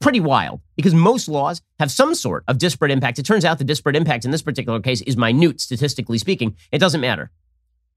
pretty 0.00 0.20
wild 0.20 0.60
because 0.76 0.94
most 0.94 1.28
laws 1.28 1.60
have 1.78 1.90
some 1.90 2.14
sort 2.14 2.44
of 2.48 2.58
disparate 2.58 2.90
impact. 2.90 3.18
It 3.18 3.24
turns 3.24 3.44
out 3.44 3.58
the 3.58 3.64
disparate 3.64 3.96
impact 3.96 4.24
in 4.24 4.30
this 4.30 4.42
particular 4.42 4.80
case 4.80 5.00
is 5.02 5.16
minute, 5.16 5.60
statistically 5.60 6.18
speaking. 6.18 6.56
It 6.72 6.78
doesn't 6.78 7.00
matter. 7.00 7.30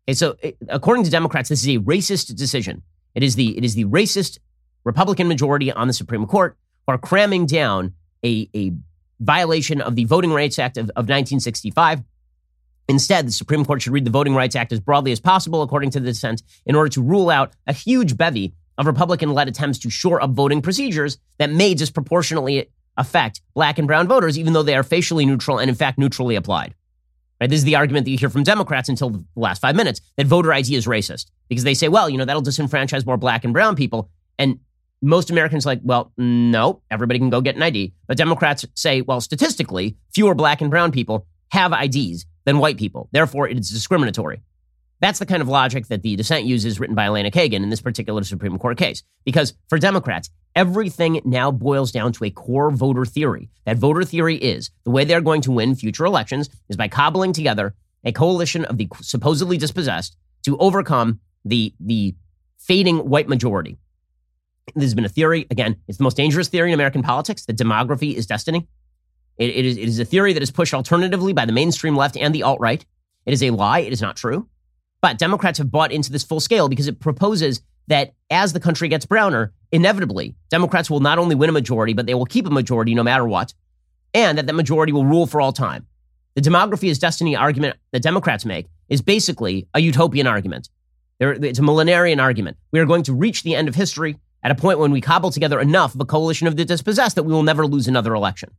Okay, 0.07 0.13
so 0.13 0.35
eh, 0.41 0.51
according 0.69 1.03
to 1.05 1.11
Democrats, 1.11 1.49
this 1.49 1.61
is 1.61 1.75
a 1.75 1.79
racist 1.79 2.35
decision. 2.35 2.81
It 3.13 3.23
is 3.23 3.35
the 3.35 3.57
it 3.57 3.63
is 3.63 3.75
the 3.75 3.85
racist 3.85 4.39
Republican 4.83 5.27
majority 5.27 5.71
on 5.71 5.87
the 5.87 5.93
Supreme 5.93 6.25
Court 6.25 6.57
who 6.87 6.93
are 6.93 6.97
cramming 6.97 7.45
down 7.45 7.93
a, 8.23 8.49
a 8.55 8.73
violation 9.19 9.81
of 9.81 9.95
the 9.95 10.05
Voting 10.05 10.33
Rights 10.33 10.57
Act 10.57 10.77
of, 10.77 10.85
of 10.91 11.07
1965. 11.07 12.03
Instead, 12.87 13.27
the 13.27 13.31
Supreme 13.31 13.63
Court 13.63 13.81
should 13.81 13.93
read 13.93 14.05
the 14.05 14.11
Voting 14.11 14.35
Rights 14.35 14.55
Act 14.55 14.71
as 14.71 14.79
broadly 14.79 15.11
as 15.11 15.19
possible, 15.19 15.61
according 15.61 15.91
to 15.91 15.99
the 15.99 16.07
dissent, 16.07 16.41
in 16.65 16.75
order 16.75 16.89
to 16.89 17.01
rule 17.01 17.29
out 17.29 17.53
a 17.67 17.73
huge 17.73 18.17
bevy 18.17 18.53
of 18.81 18.87
Republican 18.87 19.33
led 19.33 19.47
attempts 19.47 19.79
to 19.79 19.89
shore 19.89 20.21
up 20.21 20.31
voting 20.31 20.61
procedures 20.61 21.17
that 21.37 21.49
may 21.49 21.73
disproportionately 21.73 22.69
affect 22.97 23.41
black 23.53 23.77
and 23.79 23.87
brown 23.87 24.07
voters, 24.07 24.37
even 24.37 24.53
though 24.53 24.63
they 24.63 24.75
are 24.75 24.83
facially 24.83 25.25
neutral 25.25 25.59
and, 25.59 25.69
in 25.69 25.75
fact, 25.75 25.97
neutrally 25.97 26.35
applied. 26.35 26.75
Right? 27.39 27.49
This 27.49 27.59
is 27.59 27.63
the 27.63 27.75
argument 27.75 28.05
that 28.05 28.11
you 28.11 28.17
hear 28.17 28.29
from 28.29 28.43
Democrats 28.43 28.89
until 28.89 29.09
the 29.11 29.23
last 29.35 29.61
five 29.61 29.75
minutes 29.75 30.01
that 30.17 30.27
voter 30.27 30.51
ID 30.51 30.75
is 30.75 30.85
racist 30.85 31.27
because 31.47 31.63
they 31.63 31.73
say, 31.73 31.87
well, 31.87 32.09
you 32.09 32.17
know, 32.17 32.25
that'll 32.25 32.43
disenfranchise 32.43 33.05
more 33.05 33.17
black 33.17 33.43
and 33.43 33.53
brown 33.53 33.75
people. 33.75 34.09
And 34.37 34.59
most 35.01 35.31
Americans 35.31 35.65
like, 35.65 35.79
well, 35.83 36.11
no, 36.17 36.81
everybody 36.91 37.19
can 37.19 37.29
go 37.29 37.41
get 37.41 37.55
an 37.55 37.63
ID. 37.63 37.93
But 38.07 38.17
Democrats 38.17 38.65
say, 38.75 39.01
well, 39.01 39.21
statistically, 39.21 39.97
fewer 40.13 40.35
black 40.35 40.61
and 40.61 40.69
brown 40.69 40.91
people 40.91 41.25
have 41.49 41.73
IDs 41.73 42.25
than 42.45 42.59
white 42.59 42.77
people. 42.77 43.09
Therefore, 43.11 43.47
it 43.47 43.57
is 43.57 43.69
discriminatory. 43.69 44.41
That's 45.01 45.17
the 45.17 45.25
kind 45.25 45.41
of 45.41 45.47
logic 45.47 45.87
that 45.87 46.03
the 46.03 46.15
dissent 46.15 46.45
uses, 46.45 46.79
written 46.79 46.95
by 46.95 47.05
Elena 47.05 47.31
Kagan 47.31 47.63
in 47.63 47.69
this 47.71 47.81
particular 47.81 48.23
Supreme 48.23 48.57
Court 48.59 48.77
case. 48.77 49.03
Because 49.25 49.55
for 49.67 49.79
Democrats, 49.79 50.29
everything 50.55 51.21
now 51.25 51.51
boils 51.51 51.91
down 51.91 52.13
to 52.13 52.23
a 52.23 52.29
core 52.29 52.69
voter 52.69 53.03
theory. 53.03 53.49
That 53.65 53.77
voter 53.77 54.03
theory 54.03 54.35
is 54.35 54.69
the 54.83 54.91
way 54.91 55.03
they're 55.03 55.19
going 55.19 55.41
to 55.41 55.51
win 55.51 55.73
future 55.73 56.05
elections 56.05 56.49
is 56.69 56.77
by 56.77 56.87
cobbling 56.87 57.33
together 57.33 57.73
a 58.03 58.11
coalition 58.11 58.63
of 58.65 58.77
the 58.77 58.87
supposedly 59.01 59.57
dispossessed 59.57 60.15
to 60.43 60.57
overcome 60.59 61.19
the, 61.43 61.73
the 61.79 62.15
fading 62.59 62.97
white 62.97 63.27
majority. 63.27 63.77
This 64.75 64.83
has 64.83 64.95
been 64.95 65.05
a 65.05 65.09
theory. 65.09 65.47
Again, 65.49 65.77
it's 65.87 65.97
the 65.97 66.03
most 66.03 66.17
dangerous 66.17 66.47
theory 66.47 66.69
in 66.69 66.75
American 66.75 67.01
politics 67.01 67.45
that 67.45 67.57
demography 67.57 68.13
is 68.13 68.27
destiny. 68.27 68.67
It, 69.37 69.49
it, 69.49 69.65
is, 69.65 69.77
it 69.77 69.87
is 69.87 69.99
a 69.99 70.05
theory 70.05 70.33
that 70.33 70.43
is 70.43 70.51
pushed 70.51 70.75
alternatively 70.75 71.33
by 71.33 71.45
the 71.45 71.51
mainstream 71.51 71.95
left 71.95 72.15
and 72.17 72.35
the 72.35 72.43
alt 72.43 72.59
right. 72.59 72.85
It 73.25 73.33
is 73.33 73.41
a 73.41 73.49
lie. 73.49 73.79
It 73.79 73.93
is 73.93 74.01
not 74.01 74.15
true. 74.15 74.47
But 75.01 75.17
Democrats 75.17 75.57
have 75.57 75.71
bought 75.71 75.91
into 75.91 76.11
this 76.11 76.23
full 76.23 76.39
scale 76.39 76.69
because 76.69 76.87
it 76.87 76.99
proposes 76.99 77.61
that 77.87 78.13
as 78.29 78.53
the 78.53 78.59
country 78.59 78.87
gets 78.87 79.05
browner, 79.05 79.51
inevitably, 79.71 80.35
Democrats 80.49 80.89
will 80.89 80.99
not 80.99 81.17
only 81.17 81.35
win 81.35 81.49
a 81.49 81.53
majority, 81.53 81.93
but 81.93 82.05
they 82.05 82.13
will 82.13 82.25
keep 82.25 82.45
a 82.45 82.51
majority 82.51 82.93
no 82.93 83.03
matter 83.03 83.27
what, 83.27 83.53
and 84.13 84.37
that 84.37 84.47
the 84.47 84.53
majority 84.53 84.93
will 84.93 85.05
rule 85.05 85.25
for 85.25 85.41
all 85.41 85.51
time. 85.51 85.87
The 86.35 86.41
demography 86.41 86.89
is 86.89 86.99
destiny 86.99 87.35
argument 87.35 87.77
that 87.91 88.03
Democrats 88.03 88.45
make 88.45 88.67
is 88.87 89.01
basically 89.01 89.67
a 89.73 89.79
utopian 89.79 90.27
argument. 90.27 90.69
It's 91.19 91.59
a 91.59 91.63
millenarian 91.63 92.21
argument. 92.21 92.57
We 92.71 92.79
are 92.79 92.85
going 92.85 93.03
to 93.03 93.13
reach 93.13 93.43
the 93.43 93.55
end 93.55 93.67
of 93.67 93.75
history 93.75 94.17
at 94.43 94.51
a 94.51 94.55
point 94.55 94.79
when 94.79 94.91
we 94.91 95.01
cobble 95.01 95.31
together 95.31 95.59
enough 95.59 95.93
of 95.93 96.01
a 96.01 96.05
coalition 96.05 96.47
of 96.47 96.55
the 96.55 96.65
dispossessed 96.65 97.15
that 97.15 97.23
we 97.23 97.33
will 97.33 97.43
never 97.43 97.67
lose 97.67 97.87
another 97.87 98.13
election. 98.13 98.51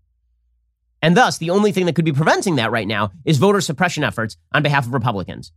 And 1.00 1.16
thus, 1.16 1.38
the 1.38 1.50
only 1.50 1.72
thing 1.72 1.86
that 1.86 1.94
could 1.96 2.04
be 2.04 2.12
preventing 2.12 2.56
that 2.56 2.70
right 2.70 2.86
now 2.86 3.10
is 3.24 3.38
voter 3.38 3.60
suppression 3.60 4.04
efforts 4.04 4.36
on 4.52 4.62
behalf 4.62 4.86
of 4.86 4.94
Republicans, 4.94 5.50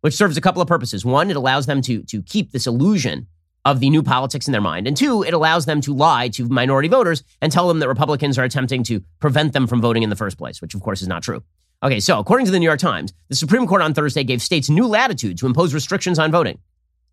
which 0.00 0.14
serves 0.14 0.36
a 0.36 0.40
couple 0.40 0.62
of 0.62 0.68
purposes. 0.68 1.04
One, 1.04 1.30
it 1.30 1.36
allows 1.36 1.66
them 1.66 1.82
to, 1.82 2.02
to 2.04 2.22
keep 2.22 2.52
this 2.52 2.66
illusion 2.66 3.26
of 3.64 3.80
the 3.80 3.90
new 3.90 4.02
politics 4.02 4.46
in 4.46 4.52
their 4.52 4.60
mind. 4.60 4.86
And 4.86 4.96
two, 4.96 5.22
it 5.22 5.34
allows 5.34 5.66
them 5.66 5.80
to 5.82 5.94
lie 5.94 6.28
to 6.28 6.48
minority 6.48 6.88
voters 6.88 7.22
and 7.42 7.52
tell 7.52 7.68
them 7.68 7.80
that 7.80 7.88
Republicans 7.88 8.38
are 8.38 8.44
attempting 8.44 8.82
to 8.84 9.02
prevent 9.18 9.52
them 9.52 9.66
from 9.66 9.80
voting 9.80 10.02
in 10.02 10.10
the 10.10 10.16
first 10.16 10.38
place, 10.38 10.62
which 10.62 10.74
of 10.74 10.80
course 10.80 11.02
is 11.02 11.08
not 11.08 11.22
true. 11.22 11.42
Okay, 11.82 12.00
so 12.00 12.18
according 12.18 12.46
to 12.46 12.52
the 12.52 12.58
New 12.58 12.64
York 12.64 12.80
Times, 12.80 13.12
the 13.28 13.36
Supreme 13.36 13.66
Court 13.66 13.82
on 13.82 13.94
Thursday 13.94 14.24
gave 14.24 14.42
states 14.42 14.68
new 14.68 14.86
latitude 14.86 15.38
to 15.38 15.46
impose 15.46 15.74
restrictions 15.74 16.18
on 16.18 16.32
voting. 16.32 16.58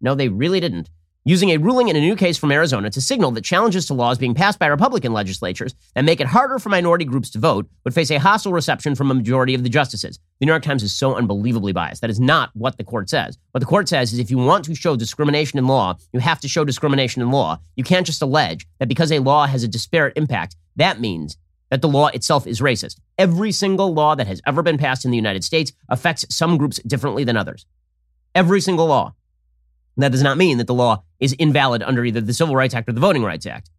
No, 0.02 0.16
they 0.16 0.30
really 0.30 0.60
didn't 0.60 0.90
using 1.28 1.50
a 1.50 1.58
ruling 1.58 1.88
in 1.88 1.96
a 1.96 2.00
new 2.00 2.16
case 2.16 2.38
from 2.38 2.52
Arizona 2.52 2.88
to 2.92 3.02
signal 3.02 3.32
that 3.32 3.44
challenges 3.44 3.88
to 3.88 3.96
laws 3.96 4.20
being 4.20 4.36
passed 4.36 4.60
by 4.60 4.68
Republican 4.68 5.12
legislatures 5.12 5.74
that 5.96 6.06
make 6.06 6.22
it 6.22 6.28
harder 6.28 6.60
for 6.60 6.70
minority 6.70 7.04
groups 7.04 7.32
to 7.32 7.40
vote 7.40 7.68
would 7.84 7.96
face 7.96 8.12
a 8.12 8.20
hostile 8.20 8.54
reception 8.54 8.94
from 8.94 9.10
a 9.10 9.16
majority 9.16 9.56
of 9.56 9.64
the 9.64 9.70
justices. 9.70 10.20
The 10.40 10.46
New 10.46 10.52
York 10.52 10.62
Times 10.62 10.84
is 10.84 10.94
so 10.94 11.16
unbelievably 11.16 11.74
biased. 11.74 12.02
That 12.02 12.12
is 12.12 12.20
not 12.20 12.52
what 12.54 12.78
the 12.78 12.84
court 12.84 13.10
says. 13.10 13.40
What 13.52 13.60
the 13.60 13.66
court 13.66 13.90
says 13.90 14.14
is 14.14 14.20
if 14.20 14.30
you 14.30 14.38
want 14.38 14.66
to 14.66 14.76
show 14.76 14.96
discrimination 14.96 15.58
in 15.58 15.66
law, 15.66 15.98
you 16.14 16.20
have 16.20 16.40
to 16.42 16.48
show 16.48 16.64
discrimination 16.64 17.24
in 17.24 17.32
law. 17.32 17.60
You 17.76 17.84
can't 17.84 18.06
just 18.06 18.22
allege 18.22 18.68
that 18.78 18.88
because 18.88 19.12
a 19.12 19.20
law 19.20 19.48
has 19.48 19.64
a 19.64 19.68
disparate 19.68 20.16
impact, 20.16 20.56
that 20.76 21.00
means 21.00 21.38
that 21.72 21.82
the 21.82 21.88
law 21.88 22.08
itself 22.08 22.46
is 22.46 22.62
racist. 22.62 23.00
Every 23.18 23.52
single 23.52 23.92
law 23.92 24.14
that 24.14 24.28
has 24.28 24.42
ever 24.46 24.62
been 24.62 24.78
passed 24.78 25.06
in 25.06 25.12
the 25.12 25.18
United 25.18 25.44
States 25.44 25.72
affects 25.90 26.26
some 26.30 26.58
groups 26.58 26.80
differently 26.86 27.24
than 27.24 27.36
others. 27.36 27.66
Every 28.36 28.62
single 28.62 28.86
law. 28.86 29.16
That 29.98 30.12
does 30.12 30.24
not 30.24 30.38
mean 30.38 30.58
that 30.58 30.68
the 30.68 30.74
law 30.74 31.04
is 31.20 31.34
invalid 31.34 31.82
under 31.82 32.04
either 32.04 32.22
the 32.22 32.34
Civil 32.34 32.56
Rights 32.56 32.74
Act 32.76 32.90
or 32.90 32.94
the 32.94 33.00
Voting 33.00 33.24
Rights 33.24 33.46
Act. 33.46 33.70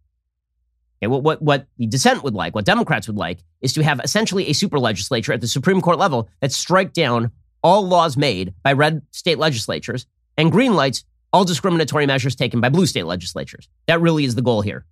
Okay, 0.99 1.07
what, 1.07 1.21
what, 1.21 1.41
what 1.41 1.67
the 1.77 1.85
dissent 1.85 2.23
would 2.23 2.33
like, 2.33 2.55
what 2.55 2.65
Democrats 2.65 3.07
would 3.07 3.17
like, 3.17 3.43
is 3.61 3.73
to 3.73 3.83
have 3.83 4.01
essentially 4.03 4.49
a 4.49 4.53
super 4.53 4.79
legislature 4.79 5.31
at 5.31 5.41
the 5.41 5.47
Supreme 5.47 5.79
Court 5.79 5.99
level 5.99 6.27
that 6.41 6.51
strike 6.51 6.93
down 6.93 7.31
all 7.63 7.87
laws 7.87 8.17
made 8.17 8.53
by 8.63 8.73
red 8.73 9.03
state 9.11 9.37
legislatures 9.37 10.07
and 10.37 10.51
green 10.51 10.73
lights 10.73 11.03
all 11.33 11.45
discriminatory 11.45 12.05
measures 12.05 12.35
taken 12.35 12.61
by 12.61 12.69
blue 12.69 12.85
state 12.85 13.05
legislatures. 13.05 13.67
That 13.87 14.01
really 14.01 14.25
is 14.25 14.35
the 14.35 14.41
goal 14.41 14.61
here. 14.61 14.85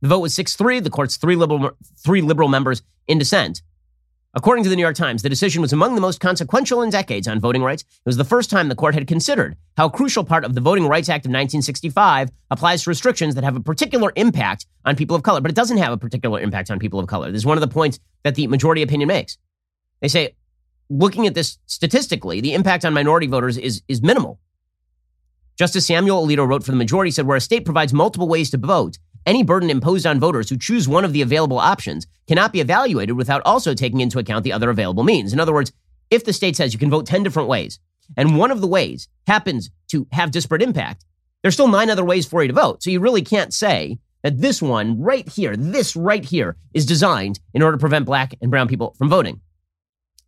The 0.00 0.08
vote 0.08 0.20
was 0.20 0.34
6 0.34 0.54
3. 0.54 0.80
The 0.80 0.90
court's 0.90 1.16
three 1.16 1.36
liberal, 1.36 1.72
three 1.96 2.22
liberal 2.22 2.48
members 2.48 2.82
in 3.06 3.18
dissent 3.18 3.62
According 4.34 4.62
to 4.64 4.70
the 4.70 4.76
New 4.76 4.82
York 4.82 4.94
Times, 4.94 5.22
the 5.22 5.30
decision 5.30 5.62
was 5.62 5.72
among 5.72 5.94
the 5.94 6.02
most 6.02 6.20
consequential 6.20 6.82
in 6.82 6.90
decades 6.90 7.26
on 7.26 7.40
voting 7.40 7.62
rights. 7.62 7.82
It 7.82 8.04
was 8.04 8.18
the 8.18 8.24
first 8.24 8.50
time 8.50 8.68
the 8.68 8.74
court 8.74 8.92
had 8.92 9.06
considered 9.06 9.56
how 9.78 9.86
a 9.86 9.90
crucial 9.90 10.22
part 10.22 10.44
of 10.44 10.54
the 10.54 10.60
Voting 10.60 10.86
Rights 10.86 11.08
Act 11.08 11.24
of 11.24 11.30
1965 11.30 12.30
applies 12.50 12.82
to 12.82 12.90
restrictions 12.90 13.34
that 13.36 13.44
have 13.44 13.56
a 13.56 13.60
particular 13.60 14.12
impact 14.16 14.66
on 14.84 14.96
people 14.96 15.16
of 15.16 15.22
color, 15.22 15.40
but 15.40 15.50
it 15.50 15.54
doesn't 15.54 15.78
have 15.78 15.94
a 15.94 15.96
particular 15.96 16.40
impact 16.40 16.70
on 16.70 16.78
people 16.78 17.00
of 17.00 17.06
color. 17.06 17.32
This 17.32 17.40
is 17.40 17.46
one 17.46 17.56
of 17.56 17.62
the 17.62 17.68
points 17.68 18.00
that 18.22 18.34
the 18.34 18.46
majority 18.48 18.82
opinion 18.82 19.08
makes. 19.08 19.38
They 20.02 20.08
say, 20.08 20.36
looking 20.90 21.26
at 21.26 21.32
this 21.32 21.58
statistically, 21.64 22.42
the 22.42 22.52
impact 22.52 22.84
on 22.84 22.92
minority 22.92 23.28
voters 23.28 23.56
is, 23.56 23.82
is 23.88 24.02
minimal. 24.02 24.38
Justice 25.56 25.86
Samuel 25.86 26.24
Alito 26.24 26.46
wrote 26.46 26.64
for 26.64 26.70
the 26.70 26.76
majority 26.76 27.10
said, 27.10 27.26
where 27.26 27.36
a 27.36 27.40
state 27.40 27.64
provides 27.64 27.94
multiple 27.94 28.28
ways 28.28 28.50
to 28.50 28.58
vote, 28.58 28.98
any 29.28 29.42
burden 29.42 29.68
imposed 29.68 30.06
on 30.06 30.18
voters 30.18 30.48
who 30.48 30.56
choose 30.56 30.88
one 30.88 31.04
of 31.04 31.12
the 31.12 31.20
available 31.20 31.58
options 31.58 32.06
cannot 32.26 32.50
be 32.50 32.60
evaluated 32.60 33.14
without 33.14 33.42
also 33.44 33.74
taking 33.74 34.00
into 34.00 34.18
account 34.18 34.42
the 34.42 34.52
other 34.52 34.70
available 34.70 35.04
means. 35.04 35.34
In 35.34 35.38
other 35.38 35.52
words, 35.52 35.70
if 36.10 36.24
the 36.24 36.32
state 36.32 36.56
says 36.56 36.72
you 36.72 36.78
can 36.78 36.90
vote 36.90 37.06
10 37.06 37.22
different 37.22 37.48
ways, 37.48 37.78
and 38.16 38.38
one 38.38 38.50
of 38.50 38.62
the 38.62 38.66
ways 38.66 39.06
happens 39.26 39.70
to 39.88 40.06
have 40.12 40.30
disparate 40.30 40.62
impact, 40.62 41.04
there's 41.42 41.52
still 41.52 41.68
nine 41.68 41.90
other 41.90 42.04
ways 42.04 42.24
for 42.24 42.42
you 42.42 42.48
to 42.48 42.54
vote. 42.54 42.82
So 42.82 42.88
you 42.88 43.00
really 43.00 43.20
can't 43.20 43.52
say 43.52 43.98
that 44.22 44.40
this 44.40 44.62
one 44.62 44.98
right 44.98 45.28
here, 45.28 45.54
this 45.56 45.94
right 45.94 46.24
here, 46.24 46.56
is 46.72 46.86
designed 46.86 47.38
in 47.52 47.62
order 47.62 47.76
to 47.76 47.80
prevent 47.80 48.06
black 48.06 48.34
and 48.40 48.50
brown 48.50 48.66
people 48.66 48.94
from 48.96 49.10
voting. 49.10 49.42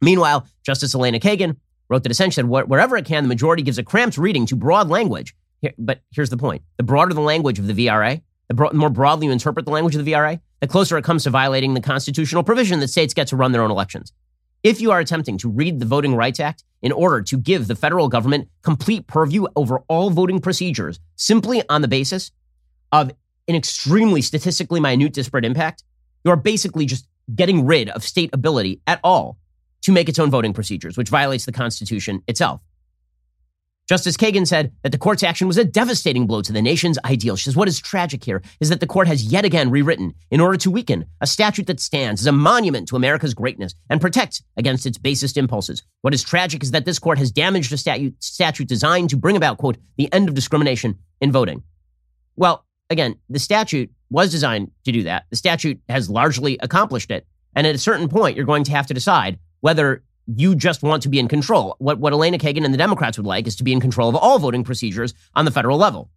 Meanwhile, 0.02 0.46
Justice 0.62 0.94
Elena 0.94 1.18
Kagan 1.18 1.56
wrote 1.88 2.02
the 2.02 2.10
dissent 2.10 2.34
said 2.34 2.44
wherever 2.44 2.96
it 2.96 3.06
can, 3.06 3.24
the 3.24 3.28
majority 3.28 3.62
gives 3.62 3.78
a 3.78 3.82
cramped 3.82 4.18
reading 4.18 4.44
to 4.46 4.56
broad 4.56 4.88
language. 4.88 5.34
But 5.78 6.02
here's 6.10 6.30
the 6.30 6.36
point: 6.36 6.62
the 6.76 6.82
broader 6.82 7.14
the 7.14 7.20
language 7.20 7.58
of 7.58 7.66
the 7.66 7.74
VRA, 7.86 8.22
the 8.50 8.70
more 8.72 8.90
broadly 8.90 9.26
you 9.26 9.32
interpret 9.32 9.64
the 9.64 9.70
language 9.70 9.94
of 9.94 10.04
the 10.04 10.12
VRA, 10.12 10.40
the 10.58 10.66
closer 10.66 10.98
it 10.98 11.04
comes 11.04 11.22
to 11.22 11.30
violating 11.30 11.74
the 11.74 11.80
constitutional 11.80 12.42
provision 12.42 12.80
that 12.80 12.88
states 12.88 13.14
get 13.14 13.28
to 13.28 13.36
run 13.36 13.52
their 13.52 13.62
own 13.62 13.70
elections. 13.70 14.12
If 14.64 14.80
you 14.80 14.90
are 14.90 14.98
attempting 14.98 15.38
to 15.38 15.48
read 15.48 15.78
the 15.78 15.86
Voting 15.86 16.16
Rights 16.16 16.40
Act 16.40 16.64
in 16.82 16.90
order 16.90 17.22
to 17.22 17.38
give 17.38 17.68
the 17.68 17.76
federal 17.76 18.08
government 18.08 18.48
complete 18.62 19.06
purview 19.06 19.46
over 19.54 19.80
all 19.88 20.10
voting 20.10 20.40
procedures 20.40 20.98
simply 21.14 21.62
on 21.68 21.80
the 21.80 21.88
basis 21.88 22.32
of 22.90 23.12
an 23.46 23.54
extremely 23.54 24.20
statistically 24.20 24.80
minute 24.80 25.12
disparate 25.12 25.44
impact, 25.44 25.84
you 26.24 26.32
are 26.32 26.36
basically 26.36 26.86
just 26.86 27.06
getting 27.34 27.64
rid 27.64 27.88
of 27.90 28.02
state 28.02 28.30
ability 28.32 28.80
at 28.88 28.98
all 29.04 29.38
to 29.82 29.92
make 29.92 30.08
its 30.08 30.18
own 30.18 30.30
voting 30.30 30.52
procedures, 30.52 30.96
which 30.96 31.08
violates 31.08 31.46
the 31.46 31.52
Constitution 31.52 32.22
itself. 32.26 32.60
Justice 33.90 34.16
Kagan 34.16 34.46
said 34.46 34.72
that 34.84 34.92
the 34.92 34.98
court's 34.98 35.24
action 35.24 35.48
was 35.48 35.58
a 35.58 35.64
devastating 35.64 36.24
blow 36.24 36.42
to 36.42 36.52
the 36.52 36.62
nation's 36.62 36.96
ideal. 37.04 37.34
She 37.34 37.42
says, 37.42 37.56
What 37.56 37.66
is 37.66 37.80
tragic 37.80 38.22
here 38.22 38.40
is 38.60 38.68
that 38.68 38.78
the 38.78 38.86
court 38.86 39.08
has 39.08 39.24
yet 39.24 39.44
again 39.44 39.68
rewritten 39.68 40.14
in 40.30 40.38
order 40.38 40.56
to 40.58 40.70
weaken 40.70 41.06
a 41.20 41.26
statute 41.26 41.66
that 41.66 41.80
stands 41.80 42.20
as 42.20 42.28
a 42.28 42.30
monument 42.30 42.86
to 42.86 42.94
America's 42.94 43.34
greatness 43.34 43.74
and 43.88 44.00
protects 44.00 44.44
against 44.56 44.86
its 44.86 44.96
basest 44.96 45.36
impulses. 45.36 45.82
What 46.02 46.14
is 46.14 46.22
tragic 46.22 46.62
is 46.62 46.70
that 46.70 46.84
this 46.84 47.00
court 47.00 47.18
has 47.18 47.32
damaged 47.32 47.72
a 47.72 47.76
statute, 47.76 48.14
statute 48.22 48.68
designed 48.68 49.10
to 49.10 49.16
bring 49.16 49.34
about, 49.34 49.58
quote, 49.58 49.76
the 49.96 50.08
end 50.12 50.28
of 50.28 50.36
discrimination 50.36 50.96
in 51.20 51.32
voting. 51.32 51.64
Well, 52.36 52.64
again, 52.90 53.16
the 53.28 53.40
statute 53.40 53.90
was 54.08 54.30
designed 54.30 54.70
to 54.84 54.92
do 54.92 55.02
that. 55.02 55.24
The 55.30 55.36
statute 55.36 55.80
has 55.88 56.08
largely 56.08 56.58
accomplished 56.62 57.10
it. 57.10 57.26
And 57.56 57.66
at 57.66 57.74
a 57.74 57.78
certain 57.78 58.08
point, 58.08 58.36
you're 58.36 58.46
going 58.46 58.62
to 58.62 58.70
have 58.70 58.86
to 58.86 58.94
decide 58.94 59.40
whether 59.62 60.04
you 60.26 60.54
just 60.54 60.82
want 60.82 61.02
to 61.02 61.08
be 61.08 61.18
in 61.18 61.28
control. 61.28 61.76
What, 61.78 61.98
what 61.98 62.12
Elena 62.12 62.38
Kagan 62.38 62.64
and 62.64 62.72
the 62.72 62.78
Democrats 62.78 63.18
would 63.18 63.26
like 63.26 63.46
is 63.46 63.56
to 63.56 63.64
be 63.64 63.72
in 63.72 63.80
control 63.80 64.08
of 64.08 64.16
all 64.16 64.38
voting 64.38 64.64
procedures 64.64 65.14
on 65.34 65.44
the 65.44 65.50
federal 65.50 65.78
level. 65.78 66.10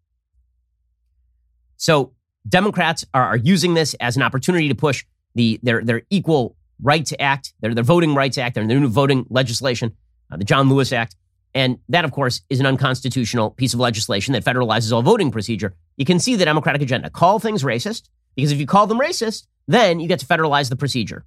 So 1.78 2.14
Democrats 2.48 3.06
are, 3.14 3.24
are 3.24 3.38
using 3.38 3.74
this 3.74 3.94
as 3.96 4.16
an 4.16 4.22
opportunity 4.22 4.68
to 4.70 4.76
push 4.76 5.06
the 5.36 5.60
their 5.64 5.84
their 5.84 6.04
Equal 6.10 6.56
Rights 6.82 7.14
Act, 7.20 7.54
their 7.62 7.74
their 7.74 7.84
Voting 7.84 8.14
Rights 8.14 8.38
Act, 8.38 8.56
their 8.56 8.64
new 8.64 8.88
voting 8.88 9.26
legislation, 9.30 9.96
uh, 10.32 10.38
the 10.38 10.44
John 10.44 10.70
Lewis 10.70 10.92
Act, 10.92 11.16
and 11.56 11.80
that, 11.90 12.06
of 12.06 12.12
course, 12.12 12.42
is 12.50 12.60
an 12.60 12.66
unconstitutional 12.66 13.52
piece 13.52 13.74
of 13.74 13.80
legislation 13.80 14.34
that 14.34 14.44
federalizes 14.44 14.92
all 14.92 15.02
voting 15.02 15.32
procedure. 15.32 15.76
You 15.98 16.06
can 16.06 16.20
see 16.20 16.36
the 16.36 16.46
Democratic 16.46 16.82
agenda: 16.82 17.10
call 17.10 17.40
things 17.40 17.64
racist, 17.64 18.10
because 18.36 18.52
if 18.52 18.60
you 18.60 18.68
call 18.68 18.86
them 18.88 19.00
racist, 19.00 19.48
then 19.68 20.00
you 20.00 20.08
get 20.08 20.20
to 20.20 20.26
federalize 20.26 20.70
the 20.70 20.76
procedure. 20.76 21.26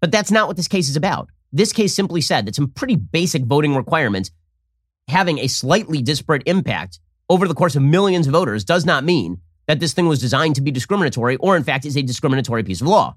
But 0.00 0.12
that's 0.12 0.30
not 0.30 0.46
what 0.46 0.56
this 0.56 0.68
case 0.68 0.88
is 0.88 0.96
about. 0.96 1.30
This 1.52 1.72
case 1.72 1.94
simply 1.94 2.20
said 2.20 2.46
that 2.46 2.54
some 2.54 2.68
pretty 2.68 2.96
basic 2.96 3.44
voting 3.44 3.74
requirements 3.74 4.30
having 5.08 5.38
a 5.38 5.48
slightly 5.48 6.02
disparate 6.02 6.42
impact 6.46 7.00
over 7.30 7.48
the 7.48 7.54
course 7.54 7.76
of 7.76 7.82
millions 7.82 8.26
of 8.26 8.32
voters 8.32 8.64
does 8.64 8.84
not 8.84 9.04
mean 9.04 9.40
that 9.66 9.80
this 9.80 9.92
thing 9.92 10.08
was 10.08 10.20
designed 10.20 10.54
to 10.56 10.60
be 10.60 10.70
discriminatory 10.70 11.36
or, 11.36 11.56
in 11.56 11.64
fact, 11.64 11.84
is 11.84 11.96
a 11.96 12.02
discriminatory 12.02 12.62
piece 12.62 12.80
of 12.80 12.86
law. 12.86 13.16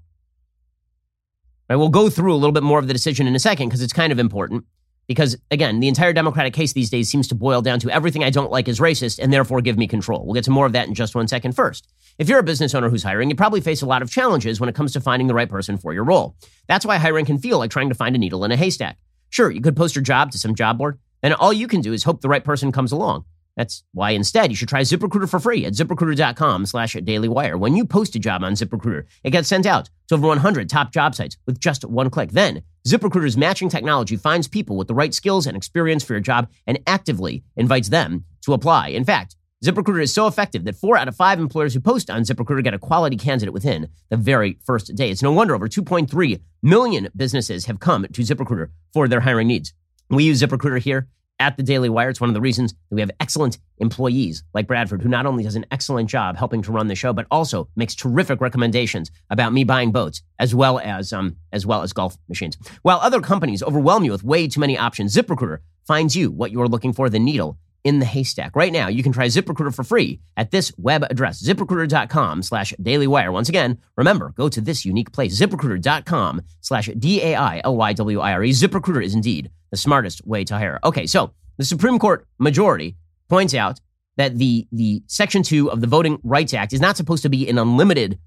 Right, 1.69 1.77
we'll 1.77 1.89
go 1.89 2.09
through 2.09 2.33
a 2.33 2.35
little 2.35 2.51
bit 2.51 2.63
more 2.63 2.79
of 2.79 2.87
the 2.87 2.93
decision 2.93 3.27
in 3.27 3.35
a 3.35 3.39
second 3.39 3.69
because 3.69 3.81
it's 3.81 3.93
kind 3.93 4.11
of 4.11 4.19
important. 4.19 4.65
Because 5.07 5.37
again, 5.49 5.79
the 5.79 5.87
entire 5.87 6.13
Democratic 6.13 6.53
case 6.53 6.73
these 6.73 6.89
days 6.89 7.09
seems 7.09 7.27
to 7.29 7.35
boil 7.35 7.61
down 7.61 7.79
to 7.79 7.89
everything 7.89 8.23
I 8.23 8.29
don't 8.29 8.51
like 8.51 8.67
is 8.67 8.79
racist 8.79 9.19
and 9.19 9.31
therefore 9.33 9.61
give 9.61 9.77
me 9.77 9.87
control. 9.87 10.25
We'll 10.25 10.35
get 10.35 10.45
to 10.45 10.51
more 10.51 10.65
of 10.65 10.73
that 10.73 10.87
in 10.87 10.93
just 10.93 11.15
one 11.15 11.27
second. 11.27 11.53
First, 11.53 11.91
if 12.17 12.29
you're 12.29 12.39
a 12.39 12.43
business 12.43 12.73
owner 12.75 12.89
who's 12.89 13.03
hiring, 13.03 13.29
you 13.29 13.35
probably 13.35 13.61
face 13.61 13.81
a 13.81 13.85
lot 13.85 14.01
of 14.01 14.11
challenges 14.11 14.59
when 14.59 14.69
it 14.69 14.75
comes 14.75 14.93
to 14.93 15.01
finding 15.01 15.27
the 15.27 15.33
right 15.33 15.49
person 15.49 15.77
for 15.77 15.93
your 15.93 16.03
role. 16.03 16.35
That's 16.67 16.85
why 16.85 16.97
hiring 16.97 17.25
can 17.25 17.39
feel 17.39 17.57
like 17.57 17.71
trying 17.71 17.89
to 17.89 17.95
find 17.95 18.15
a 18.15 18.19
needle 18.19 18.45
in 18.45 18.51
a 18.51 18.57
haystack. 18.57 18.97
Sure, 19.29 19.49
you 19.49 19.61
could 19.61 19.75
post 19.75 19.95
your 19.95 20.03
job 20.03 20.31
to 20.31 20.37
some 20.37 20.55
job 20.55 20.77
board, 20.77 20.99
and 21.23 21.33
all 21.33 21.53
you 21.53 21.67
can 21.67 21.81
do 21.81 21.93
is 21.93 22.03
hope 22.03 22.21
the 22.21 22.29
right 22.29 22.43
person 22.43 22.71
comes 22.71 22.91
along. 22.91 23.25
That's 23.57 23.83
why 23.93 24.11
instead 24.11 24.49
you 24.49 24.55
should 24.55 24.69
try 24.69 24.81
ZipRecruiter 24.81 25.29
for 25.29 25.39
free 25.39 25.65
at 25.65 25.73
ziprecruiter.com 25.73 26.65
slash 26.65 26.95
dailywire. 26.95 27.59
When 27.59 27.75
you 27.75 27.85
post 27.85 28.15
a 28.15 28.19
job 28.19 28.43
on 28.43 28.53
ZipRecruiter, 28.53 29.05
it 29.23 29.31
gets 29.31 29.49
sent 29.49 29.65
out 29.65 29.89
to 30.07 30.15
over 30.15 30.27
100 30.27 30.69
top 30.69 30.91
job 30.93 31.15
sites 31.15 31.37
with 31.45 31.59
just 31.59 31.83
one 31.85 32.09
click. 32.09 32.31
Then 32.31 32.63
ZipRecruiter's 32.87 33.37
matching 33.37 33.69
technology 33.69 34.15
finds 34.15 34.47
people 34.47 34.77
with 34.77 34.87
the 34.87 34.95
right 34.95 35.13
skills 35.13 35.47
and 35.47 35.57
experience 35.57 36.03
for 36.03 36.13
your 36.13 36.21
job 36.21 36.49
and 36.65 36.79
actively 36.87 37.43
invites 37.55 37.89
them 37.89 38.25
to 38.41 38.53
apply. 38.53 38.89
In 38.89 39.03
fact, 39.03 39.35
ZipRecruiter 39.63 40.01
is 40.01 40.11
so 40.11 40.25
effective 40.25 40.63
that 40.63 40.75
four 40.75 40.97
out 40.97 41.07
of 41.07 41.15
five 41.15 41.39
employers 41.39 41.75
who 41.75 41.81
post 41.81 42.09
on 42.09 42.23
ZipRecruiter 42.23 42.63
get 42.63 42.73
a 42.73 42.79
quality 42.79 43.15
candidate 43.15 43.53
within 43.53 43.89
the 44.09 44.17
very 44.17 44.57
first 44.63 44.95
day. 44.95 45.11
It's 45.11 45.21
no 45.21 45.31
wonder 45.31 45.53
over 45.53 45.67
2.3 45.67 46.41
million 46.63 47.09
businesses 47.15 47.65
have 47.65 47.79
come 47.79 48.03
to 48.03 48.21
ZipRecruiter 48.21 48.69
for 48.91 49.07
their 49.07 49.19
hiring 49.19 49.47
needs. 49.47 49.73
We 50.09 50.23
use 50.23 50.41
ZipRecruiter 50.41 50.79
here 50.79 51.07
at 51.41 51.57
the 51.57 51.63
Daily 51.63 51.89
Wire. 51.89 52.09
It's 52.09 52.21
one 52.21 52.29
of 52.29 52.35
the 52.35 52.39
reasons 52.41 52.71
that 52.71 52.95
we 52.95 53.01
have 53.01 53.09
excellent 53.19 53.57
employees 53.79 54.43
like 54.53 54.67
Bradford, 54.67 55.01
who 55.01 55.09
not 55.09 55.25
only 55.25 55.43
does 55.43 55.55
an 55.55 55.65
excellent 55.71 56.07
job 56.07 56.37
helping 56.37 56.61
to 56.61 56.71
run 56.71 56.87
the 56.87 56.95
show, 56.95 57.13
but 57.13 57.25
also 57.31 57.67
makes 57.75 57.95
terrific 57.95 58.39
recommendations 58.39 59.09
about 59.31 59.51
me 59.51 59.63
buying 59.63 59.91
boats 59.91 60.21
as 60.37 60.53
well 60.53 60.79
as 60.79 61.11
um, 61.11 61.35
as 61.51 61.65
well 61.65 61.81
as 61.81 61.93
golf 61.93 62.15
machines. 62.29 62.55
While 62.83 62.99
other 62.99 63.21
companies 63.21 63.63
overwhelm 63.63 64.03
you 64.03 64.11
with 64.11 64.23
way 64.23 64.47
too 64.47 64.59
many 64.59 64.77
options, 64.77 65.15
ZipRecruiter 65.15 65.57
finds 65.87 66.15
you 66.15 66.29
what 66.29 66.51
you're 66.51 66.67
looking 66.67 66.93
for, 66.93 67.09
the 67.09 67.19
needle 67.19 67.57
in 67.83 67.99
the 67.99 68.05
haystack. 68.05 68.55
Right 68.55 68.71
now, 68.71 68.87
you 68.87 69.03
can 69.03 69.11
try 69.11 69.27
ZipRecruiter 69.27 69.73
for 69.73 69.83
free 69.83 70.19
at 70.37 70.51
this 70.51 70.71
web 70.77 71.03
address, 71.09 71.41
ziprecruiter.com 71.41 72.43
slash 72.43 72.73
dailywire. 72.81 73.33
Once 73.33 73.49
again, 73.49 73.77
remember, 73.97 74.33
go 74.35 74.49
to 74.49 74.61
this 74.61 74.85
unique 74.85 75.11
place, 75.11 75.39
ziprecruiter.com 75.39 76.41
slash 76.61 76.89
D-A-I-L-Y-W-I-R-E. 76.97 78.51
ZipRecruiter 78.51 79.03
is 79.03 79.15
indeed 79.15 79.49
the 79.71 79.77
smartest 79.77 80.25
way 80.25 80.43
to 80.43 80.55
hire. 80.55 80.79
Okay, 80.83 81.07
so 81.07 81.33
the 81.57 81.65
Supreme 81.65 81.99
Court 81.99 82.27
majority 82.37 82.95
points 83.29 83.53
out 83.53 83.79
that 84.17 84.37
the, 84.37 84.67
the 84.71 85.01
Section 85.07 85.41
2 85.41 85.71
of 85.71 85.81
the 85.81 85.87
Voting 85.87 86.19
Rights 86.23 86.53
Act 86.53 86.73
is 86.73 86.81
not 86.81 86.97
supposed 86.97 87.23
to 87.23 87.29
be 87.29 87.47
an 87.49 87.57
unlimited 87.57 88.19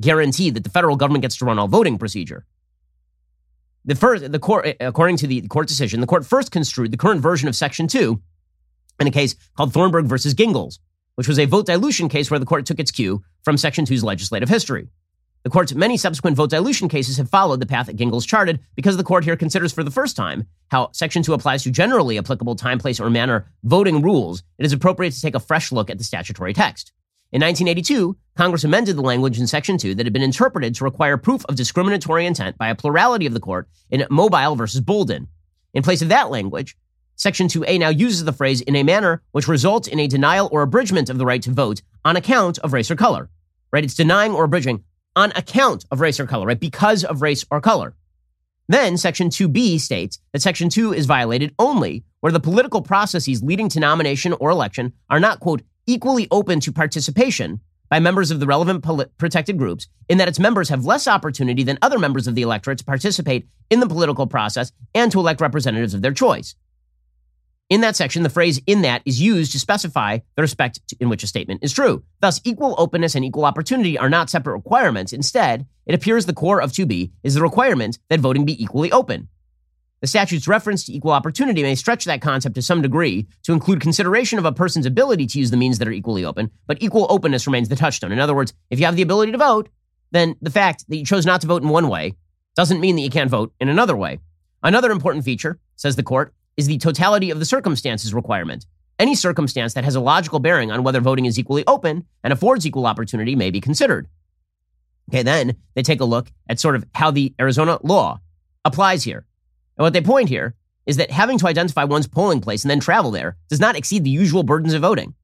guarantee 0.00 0.50
that 0.50 0.64
the 0.64 0.70
federal 0.70 0.96
government 0.96 1.22
gets 1.22 1.36
to 1.38 1.44
run 1.44 1.58
all 1.58 1.68
voting 1.68 1.98
procedure. 1.98 2.44
The 3.84 3.94
first, 3.94 4.30
the 4.30 4.38
court, 4.38 4.76
according 4.78 5.16
to 5.18 5.26
the 5.26 5.40
court 5.48 5.66
decision, 5.66 6.00
the 6.00 6.06
court 6.06 6.26
first 6.26 6.50
construed 6.50 6.90
the 6.90 6.98
current 6.98 7.22
version 7.22 7.48
of 7.48 7.56
Section 7.56 7.88
2 7.88 8.20
in 9.00 9.06
a 9.06 9.10
case 9.10 9.34
called 9.56 9.72
Thornburg 9.72 10.06
versus 10.06 10.34
Gingles, 10.34 10.78
which 11.16 11.26
was 11.26 11.38
a 11.38 11.46
vote 11.46 11.66
dilution 11.66 12.08
case 12.08 12.30
where 12.30 12.38
the 12.38 12.46
court 12.46 12.66
took 12.66 12.78
its 12.78 12.90
cue 12.90 13.22
from 13.42 13.56
Section 13.56 13.86
2's 13.86 14.04
legislative 14.04 14.48
history. 14.48 14.88
The 15.42 15.50
court's 15.50 15.74
many 15.74 15.96
subsequent 15.96 16.36
vote 16.36 16.50
dilution 16.50 16.90
cases 16.90 17.16
have 17.16 17.30
followed 17.30 17.60
the 17.60 17.66
path 17.66 17.86
that 17.86 17.96
Gingles 17.96 18.26
charted 18.26 18.60
because 18.76 18.98
the 18.98 19.04
court 19.04 19.24
here 19.24 19.36
considers 19.36 19.72
for 19.72 19.82
the 19.82 19.90
first 19.90 20.14
time 20.14 20.46
how 20.68 20.90
Section 20.92 21.22
2 21.22 21.32
applies 21.32 21.62
to 21.62 21.70
generally 21.70 22.18
applicable 22.18 22.56
time, 22.56 22.78
place, 22.78 23.00
or 23.00 23.08
manner 23.08 23.46
voting 23.64 24.02
rules. 24.02 24.42
It 24.58 24.66
is 24.66 24.74
appropriate 24.74 25.14
to 25.14 25.20
take 25.20 25.34
a 25.34 25.40
fresh 25.40 25.72
look 25.72 25.88
at 25.88 25.96
the 25.96 26.04
statutory 26.04 26.52
text. 26.52 26.92
In 27.32 27.40
1982, 27.40 28.18
Congress 28.36 28.64
amended 28.64 28.96
the 28.96 29.02
language 29.02 29.38
in 29.38 29.46
Section 29.46 29.78
2 29.78 29.94
that 29.94 30.04
had 30.04 30.12
been 30.12 30.20
interpreted 30.20 30.74
to 30.74 30.84
require 30.84 31.16
proof 31.16 31.42
of 31.48 31.56
discriminatory 31.56 32.26
intent 32.26 32.58
by 32.58 32.68
a 32.68 32.74
plurality 32.74 33.24
of 33.24 33.32
the 33.32 33.40
court 33.40 33.66
in 33.88 34.04
Mobile 34.10 34.56
versus 34.56 34.82
Bolden. 34.82 35.26
In 35.72 35.82
place 35.82 36.02
of 36.02 36.08
that 36.08 36.30
language, 36.30 36.76
Section 37.20 37.48
2A 37.48 37.78
now 37.78 37.90
uses 37.90 38.24
the 38.24 38.32
phrase 38.32 38.62
in 38.62 38.74
a 38.74 38.82
manner 38.82 39.20
which 39.32 39.46
results 39.46 39.86
in 39.86 40.00
a 40.00 40.06
denial 40.06 40.48
or 40.50 40.62
abridgment 40.62 41.10
of 41.10 41.18
the 41.18 41.26
right 41.26 41.42
to 41.42 41.50
vote 41.50 41.82
on 42.02 42.16
account 42.16 42.58
of 42.60 42.72
race 42.72 42.90
or 42.90 42.96
color. 42.96 43.28
Right? 43.70 43.84
It's 43.84 43.92
denying 43.92 44.32
or 44.32 44.44
abridging 44.44 44.84
on 45.14 45.30
account 45.32 45.84
of 45.90 46.00
race 46.00 46.18
or 46.18 46.24
color, 46.24 46.46
right? 46.46 46.58
Because 46.58 47.04
of 47.04 47.20
race 47.20 47.44
or 47.50 47.60
color. 47.60 47.94
Then 48.68 48.96
Section 48.96 49.28
2B 49.28 49.80
states 49.80 50.18
that 50.32 50.40
Section 50.40 50.70
2 50.70 50.94
is 50.94 51.04
violated 51.04 51.54
only 51.58 52.04
where 52.20 52.32
the 52.32 52.40
political 52.40 52.80
processes 52.80 53.42
leading 53.42 53.68
to 53.68 53.80
nomination 53.80 54.32
or 54.40 54.48
election 54.48 54.94
are 55.10 55.20
not, 55.20 55.40
quote, 55.40 55.60
equally 55.86 56.26
open 56.30 56.58
to 56.60 56.72
participation 56.72 57.60
by 57.90 58.00
members 58.00 58.30
of 58.30 58.40
the 58.40 58.46
relevant 58.46 58.82
protected 59.18 59.58
groups, 59.58 59.88
in 60.08 60.16
that 60.16 60.28
its 60.28 60.38
members 60.38 60.70
have 60.70 60.86
less 60.86 61.06
opportunity 61.06 61.64
than 61.64 61.78
other 61.82 61.98
members 61.98 62.26
of 62.26 62.34
the 62.34 62.40
electorate 62.40 62.78
to 62.78 62.84
participate 62.84 63.46
in 63.68 63.80
the 63.80 63.86
political 63.86 64.26
process 64.26 64.72
and 64.94 65.12
to 65.12 65.18
elect 65.18 65.42
representatives 65.42 65.92
of 65.92 66.00
their 66.00 66.14
choice. 66.14 66.54
In 67.70 67.82
that 67.82 67.94
section, 67.94 68.24
the 68.24 68.28
phrase 68.28 68.60
in 68.66 68.82
that 68.82 69.00
is 69.04 69.22
used 69.22 69.52
to 69.52 69.60
specify 69.60 70.18
the 70.34 70.42
respect 70.42 70.80
in 70.98 71.08
which 71.08 71.22
a 71.22 71.28
statement 71.28 71.62
is 71.62 71.72
true. 71.72 72.02
Thus, 72.18 72.40
equal 72.42 72.74
openness 72.78 73.14
and 73.14 73.24
equal 73.24 73.44
opportunity 73.44 73.96
are 73.96 74.10
not 74.10 74.28
separate 74.28 74.56
requirements. 74.56 75.12
Instead, 75.12 75.66
it 75.86 75.94
appears 75.94 76.26
the 76.26 76.32
core 76.32 76.60
of 76.60 76.72
2B 76.72 77.12
is 77.22 77.34
the 77.34 77.42
requirement 77.42 78.00
that 78.08 78.18
voting 78.18 78.44
be 78.44 78.60
equally 78.60 78.90
open. 78.90 79.28
The 80.00 80.08
statute's 80.08 80.48
reference 80.48 80.84
to 80.84 80.92
equal 80.92 81.12
opportunity 81.12 81.62
may 81.62 81.76
stretch 81.76 82.06
that 82.06 82.20
concept 82.20 82.56
to 82.56 82.62
some 82.62 82.82
degree 82.82 83.28
to 83.44 83.52
include 83.52 83.80
consideration 83.80 84.40
of 84.40 84.44
a 84.44 84.52
person's 84.52 84.86
ability 84.86 85.28
to 85.28 85.38
use 85.38 85.52
the 85.52 85.56
means 85.56 85.78
that 85.78 85.86
are 85.86 85.92
equally 85.92 86.24
open, 86.24 86.50
but 86.66 86.82
equal 86.82 87.06
openness 87.08 87.46
remains 87.46 87.68
the 87.68 87.76
touchstone. 87.76 88.10
In 88.10 88.18
other 88.18 88.34
words, 88.34 88.52
if 88.70 88.80
you 88.80 88.86
have 88.86 88.96
the 88.96 89.02
ability 89.02 89.30
to 89.30 89.38
vote, 89.38 89.68
then 90.10 90.34
the 90.42 90.50
fact 90.50 90.86
that 90.88 90.96
you 90.96 91.04
chose 91.04 91.24
not 91.24 91.40
to 91.42 91.46
vote 91.46 91.62
in 91.62 91.68
one 91.68 91.88
way 91.88 92.16
doesn't 92.56 92.80
mean 92.80 92.96
that 92.96 93.02
you 93.02 93.10
can't 93.10 93.30
vote 93.30 93.52
in 93.60 93.68
another 93.68 93.96
way. 93.96 94.18
Another 94.60 94.90
important 94.90 95.24
feature, 95.24 95.60
says 95.76 95.94
the 95.94 96.02
court, 96.02 96.34
is 96.60 96.66
the 96.66 96.76
totality 96.76 97.30
of 97.30 97.38
the 97.38 97.46
circumstances 97.46 98.12
requirement. 98.12 98.66
Any 98.98 99.14
circumstance 99.14 99.72
that 99.72 99.84
has 99.84 99.94
a 99.94 100.00
logical 100.00 100.40
bearing 100.40 100.70
on 100.70 100.82
whether 100.82 101.00
voting 101.00 101.24
is 101.24 101.38
equally 101.38 101.64
open 101.66 102.04
and 102.22 102.34
affords 102.34 102.66
equal 102.66 102.86
opportunity 102.86 103.34
may 103.34 103.50
be 103.50 103.62
considered. 103.62 104.08
Okay, 105.08 105.22
then 105.22 105.56
they 105.74 105.82
take 105.82 106.02
a 106.02 106.04
look 106.04 106.30
at 106.50 106.60
sort 106.60 106.76
of 106.76 106.84
how 106.94 107.10
the 107.10 107.34
Arizona 107.40 107.78
law 107.82 108.20
applies 108.62 109.02
here. 109.02 109.24
And 109.78 109.84
what 109.84 109.94
they 109.94 110.02
point 110.02 110.28
here 110.28 110.54
is 110.84 110.98
that 110.98 111.10
having 111.10 111.38
to 111.38 111.46
identify 111.46 111.84
one's 111.84 112.06
polling 112.06 112.42
place 112.42 112.62
and 112.62 112.70
then 112.70 112.78
travel 112.78 113.10
there 113.10 113.38
does 113.48 113.58
not 113.58 113.74
exceed 113.74 114.04
the 114.04 114.10
usual 114.10 114.42
burdens 114.42 114.74
of 114.74 114.82
voting. 114.82 115.14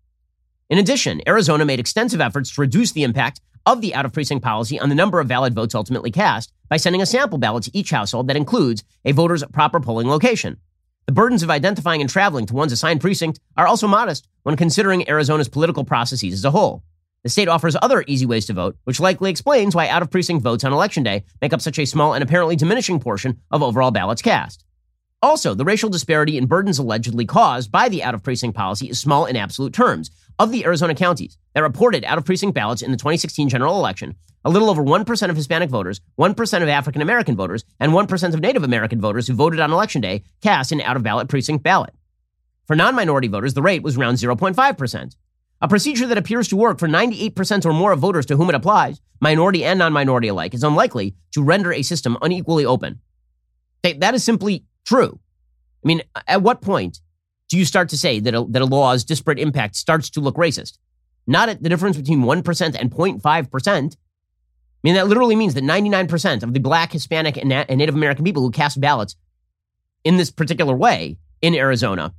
In 0.70 0.79
addition, 0.79 1.20
Arizona 1.29 1.66
made 1.66 1.81
extensive 1.81 2.22
efforts 2.22 2.55
to 2.55 2.62
reduce 2.62 2.92
the 2.92 3.03
impact 3.03 3.42
of 3.66 3.83
the 3.83 3.94
out 3.94 4.07
of 4.07 4.14
precinct 4.14 4.42
policy 4.42 4.81
on 4.81 4.88
the 4.88 4.94
number 4.94 5.20
of 5.20 5.29
valid 5.29 5.55
votes 5.55 5.75
ultimately 5.75 6.11
cast 6.11 6.51
by 6.70 6.79
sending 6.79 7.03
a 7.03 7.07
sample 7.07 7.37
ballot 7.37 7.64
to 7.64 7.77
each 7.77 7.90
household 7.90 8.29
that 8.29 8.37
includes 8.38 8.85
a 9.05 9.12
voter's 9.12 9.44
proper 9.53 9.81
polling 9.81 10.09
location. 10.09 10.57
The 11.07 11.12
burdens 11.12 11.45
of 11.45 11.51
identifying 11.51 12.01
and 12.01 12.11
traveling 12.11 12.47
to 12.47 12.55
one's 12.55 12.73
assigned 12.73 13.01
precinct 13.01 13.38
are 13.57 13.69
also 13.69 13.87
modest 13.87 14.27
when 14.42 14.57
considering 14.57 15.09
Arizona's 15.09 15.49
political 15.49 15.85
processes 15.85 16.35
as 16.35 16.45
a 16.45 16.51
whole. 16.51 16.83
The 17.23 17.29
state 17.31 17.47
offers 17.47 17.77
other 17.81 18.03
easy 18.09 18.27
ways 18.27 18.47
to 18.47 18.53
vote, 18.53 18.77
which 18.83 18.99
likely 18.99 19.31
explains 19.31 19.73
why 19.73 19.87
out 19.87 20.03
of 20.03 20.11
precinct 20.11 20.42
votes 20.42 20.64
on 20.64 20.73
election 20.73 21.05
day 21.05 21.23
make 21.40 21.53
up 21.53 21.61
such 21.61 21.79
a 21.79 21.85
small 21.85 22.12
and 22.12 22.25
apparently 22.25 22.57
diminishing 22.57 22.99
portion 22.99 23.40
of 23.53 23.62
overall 23.62 23.92
ballots 23.92 24.21
cast. 24.21 24.64
Also, 25.23 25.55
the 25.55 25.64
racial 25.64 25.88
disparity 25.88 26.37
in 26.37 26.47
burdens 26.47 26.81
allegedly 26.81 27.25
caused 27.25 27.71
by 27.71 27.88
the 27.88 28.03
out 28.03 28.14
of 28.14 28.25
precinct 28.25 28.57
policy 28.57 28.90
is 28.90 28.99
small 28.99 29.27
in 29.27 29.37
absolute 29.37 29.73
terms. 29.73 30.11
Of 30.38 30.53
the 30.53 30.66
Arizona 30.66 30.94
counties 30.94 31.38
that 31.55 31.62
reported 31.62 32.05
out 32.05 32.18
of 32.18 32.27
precinct 32.27 32.55
ballots 32.55 32.83
in 32.83 32.90
the 32.90 32.99
2016 32.99 33.49
general 33.49 33.79
election, 33.79 34.16
a 34.44 34.51
little 34.51 34.68
over 34.68 34.83
1% 34.83 35.31
of 35.31 35.37
Hispanic 35.37 35.70
voters, 35.70 36.03
1% 36.18 36.62
of 36.62 36.68
African 36.68 37.01
American 37.01 37.37
voters, 37.37 37.64
and 37.81 37.92
1% 37.92 38.35
of 38.35 38.40
Native 38.40 38.62
American 38.62 39.01
voters 39.01 39.27
who 39.27 39.35
voted 39.35 39.61
on 39.61 39.72
election 39.72 40.03
day 40.03 40.25
cast 40.42 40.72
an 40.72 40.83
out 40.83 40.96
of 40.96 41.03
ballot 41.03 41.29
precinct 41.29 41.62
ballot. 41.62 41.94
For 42.66 42.77
non 42.77 42.94
minority 42.94 43.29
voters, 43.29 43.55
the 43.55 43.62
rate 43.62 43.83
was 43.83 43.96
around 43.96 44.16
0.5%. 44.16 45.16
A 45.62 45.68
procedure 45.68 46.07
that 46.07 46.18
appears 46.18 46.49
to 46.49 46.57
work 46.57 46.79
for 46.79 46.87
98% 46.87 47.64
or 47.64 47.72
more 47.72 47.92
of 47.92 48.01
voters 48.01 48.27
to 48.27 48.37
whom 48.37 48.51
it 48.51 48.55
applies, 48.55 49.01
minority 49.20 49.64
and 49.64 49.79
non 49.79 49.94
minority 49.94 50.29
alike, 50.29 50.53
is 50.53 50.62
unlikely 50.62 51.16
to 51.33 51.42
render 51.42 51.72
a 51.72 51.81
system 51.81 52.18
unequally 52.20 52.66
open. 52.66 53.01
That 53.83 54.14
is 54.14 54.22
simply 54.22 54.66
true. 54.85 55.18
I 55.83 55.87
mean, 55.87 56.03
at 56.27 56.42
what 56.42 56.61
point 56.61 57.01
do 57.48 57.59
you 57.59 57.64
start 57.64 57.88
to 57.90 57.98
say 57.98 58.20
that 58.20 58.35
a, 58.35 58.44
that 58.50 58.62
a 58.62 58.66
law's 58.66 59.04
disparate 59.04 59.38
impact 59.38 59.76
starts 59.76 60.11
to 60.11 60.20
look 60.20 60.37
racist? 60.37 60.78
Not 61.26 61.48
at 61.48 61.62
the 61.62 61.68
difference 61.68 61.96
between 61.96 62.22
1% 62.22 62.76
and 62.78 62.90
0.5%. 62.90 63.96
I 63.96 63.96
mean, 64.82 64.94
that 64.94 65.09
literally 65.09 65.37
means 65.37 65.54
that 65.54 65.64
99% 65.64 66.42
of 66.42 66.54
the 66.54 66.61
black, 66.61 66.92
Hispanic, 66.92 67.37
and, 67.37 67.52
and 67.52 67.78
Native 67.78 67.94
American 67.94 68.24
people 68.24 68.42
who 68.42 68.50
cast 68.50 68.80
ballots 68.80 69.16
in 70.04 70.16
this 70.16 70.30
particular 70.30 70.76
way 70.76 71.18
in 71.42 71.54
Arizona, 71.54 72.14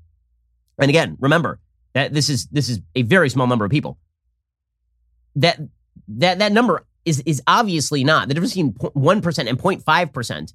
and 0.78 0.90
again, 0.90 1.18
remember 1.20 1.60
that 1.94 2.14
this 2.14 2.30
is 2.30 2.48
this 2.48 2.70
is 2.70 2.80
a 2.96 3.02
very 3.02 3.30
small 3.30 3.48
number 3.48 3.66
of 3.66 3.72
people. 3.72 3.98
That 5.36 5.60
that 6.10 6.40
that 6.40 6.52
number 6.52 6.86
is 7.06 7.22
is 7.26 7.42
obviously 7.48 8.04
not 8.04 8.28
the 8.28 8.34
difference 8.34 8.54
between 8.54 8.76
one 8.94 9.22
percent 9.22 9.50
and 9.50 9.58
0.5 9.58 10.14
percent 10.14 10.54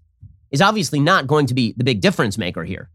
is 0.50 0.60
obviously 0.60 1.00
not 1.00 1.26
going 1.26 1.46
to 1.46 1.54
be 1.54 1.74
the 1.76 1.84
big 1.84 2.00
difference 2.00 2.38
maker 2.38 2.64
here. 2.64 2.90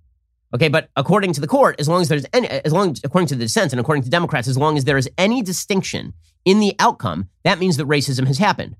Okay, 0.55 0.69
but 0.69 0.89
according 0.95 1.33
to 1.33 1.41
the 1.41 1.47
court, 1.47 1.75
as 1.77 1.89
long 1.89 2.01
as 2.01 2.07
there's 2.07 2.25
any, 2.31 2.47
as 2.47 2.71
long 2.71 2.95
according 3.03 3.27
to 3.27 3.35
the 3.35 3.43
dissent 3.43 3.73
and 3.73 3.79
according 3.79 4.03
to 4.03 4.09
Democrats, 4.09 4.47
as 4.47 4.57
long 4.57 4.77
as 4.77 4.85
there 4.85 4.97
is 4.97 5.09
any 5.17 5.41
distinction 5.41 6.13
in 6.45 6.59
the 6.59 6.73
outcome, 6.79 7.29
that 7.43 7.59
means 7.59 7.75
that 7.77 7.87
racism 7.87 8.27
has 8.27 8.37
happened. 8.37 8.75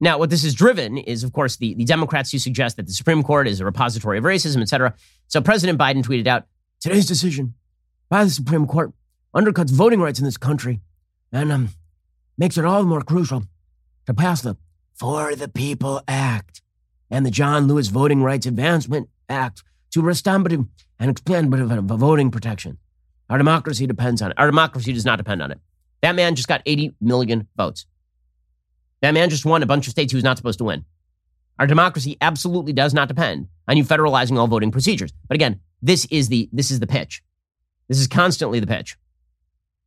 Now, 0.00 0.18
what 0.18 0.30
this 0.30 0.44
is 0.44 0.54
driven 0.54 0.98
is, 0.98 1.24
of 1.24 1.32
course, 1.32 1.56
the, 1.56 1.74
the 1.74 1.84
Democrats 1.84 2.30
who 2.30 2.38
suggest 2.38 2.76
that 2.76 2.86
the 2.86 2.92
Supreme 2.92 3.22
Court 3.22 3.48
is 3.48 3.58
a 3.58 3.64
repository 3.64 4.18
of 4.18 4.24
racism, 4.24 4.60
et 4.60 4.68
cetera. 4.68 4.94
So 5.28 5.40
President 5.40 5.78
Biden 5.78 6.04
tweeted 6.04 6.26
out 6.26 6.46
today's 6.80 7.06
decision 7.06 7.54
by 8.08 8.24
the 8.24 8.30
Supreme 8.30 8.66
Court 8.66 8.92
undercuts 9.34 9.70
voting 9.70 10.00
rights 10.00 10.18
in 10.20 10.24
this 10.24 10.36
country 10.36 10.80
and 11.32 11.50
um, 11.50 11.68
makes 12.38 12.56
it 12.58 12.64
all 12.64 12.80
the 12.80 12.88
more 12.88 13.02
crucial 13.02 13.44
to 14.06 14.14
pass 14.14 14.42
the 14.42 14.56
For 14.94 15.34
the 15.34 15.48
People 15.48 16.02
Act 16.06 16.62
and 17.10 17.26
the 17.26 17.30
John 17.30 17.66
Lewis 17.66 17.88
Voting 17.88 18.22
Rights 18.22 18.46
Advancement 18.46 19.08
Act 19.28 19.64
to 19.94 20.02
restorative 20.02 20.64
and 20.98 21.10
expansive 21.10 21.84
voting 21.84 22.30
protection. 22.32 22.78
Our 23.30 23.38
democracy 23.38 23.86
depends 23.86 24.20
on 24.22 24.32
it. 24.32 24.38
Our 24.38 24.46
democracy 24.46 24.92
does 24.92 25.04
not 25.04 25.18
depend 25.18 25.40
on 25.40 25.52
it. 25.52 25.60
That 26.02 26.16
man 26.16 26.34
just 26.34 26.48
got 26.48 26.62
80 26.66 26.96
million 27.00 27.46
votes. 27.56 27.86
That 29.02 29.14
man 29.14 29.30
just 29.30 29.46
won 29.46 29.62
a 29.62 29.66
bunch 29.66 29.86
of 29.86 29.92
states 29.92 30.10
he 30.10 30.16
was 30.16 30.24
not 30.24 30.36
supposed 30.36 30.58
to 30.58 30.64
win. 30.64 30.84
Our 31.60 31.68
democracy 31.68 32.16
absolutely 32.20 32.72
does 32.72 32.92
not 32.92 33.06
depend 33.06 33.46
on 33.68 33.76
you 33.76 33.84
federalizing 33.84 34.36
all 34.36 34.48
voting 34.48 34.72
procedures. 34.72 35.12
But 35.28 35.36
again, 35.36 35.60
this 35.80 36.06
is 36.06 36.28
the 36.28 36.48
this 36.52 36.72
is 36.72 36.80
the 36.80 36.88
pitch. 36.88 37.22
This 37.88 38.00
is 38.00 38.08
constantly 38.08 38.58
the 38.58 38.66
pitch. 38.66 38.96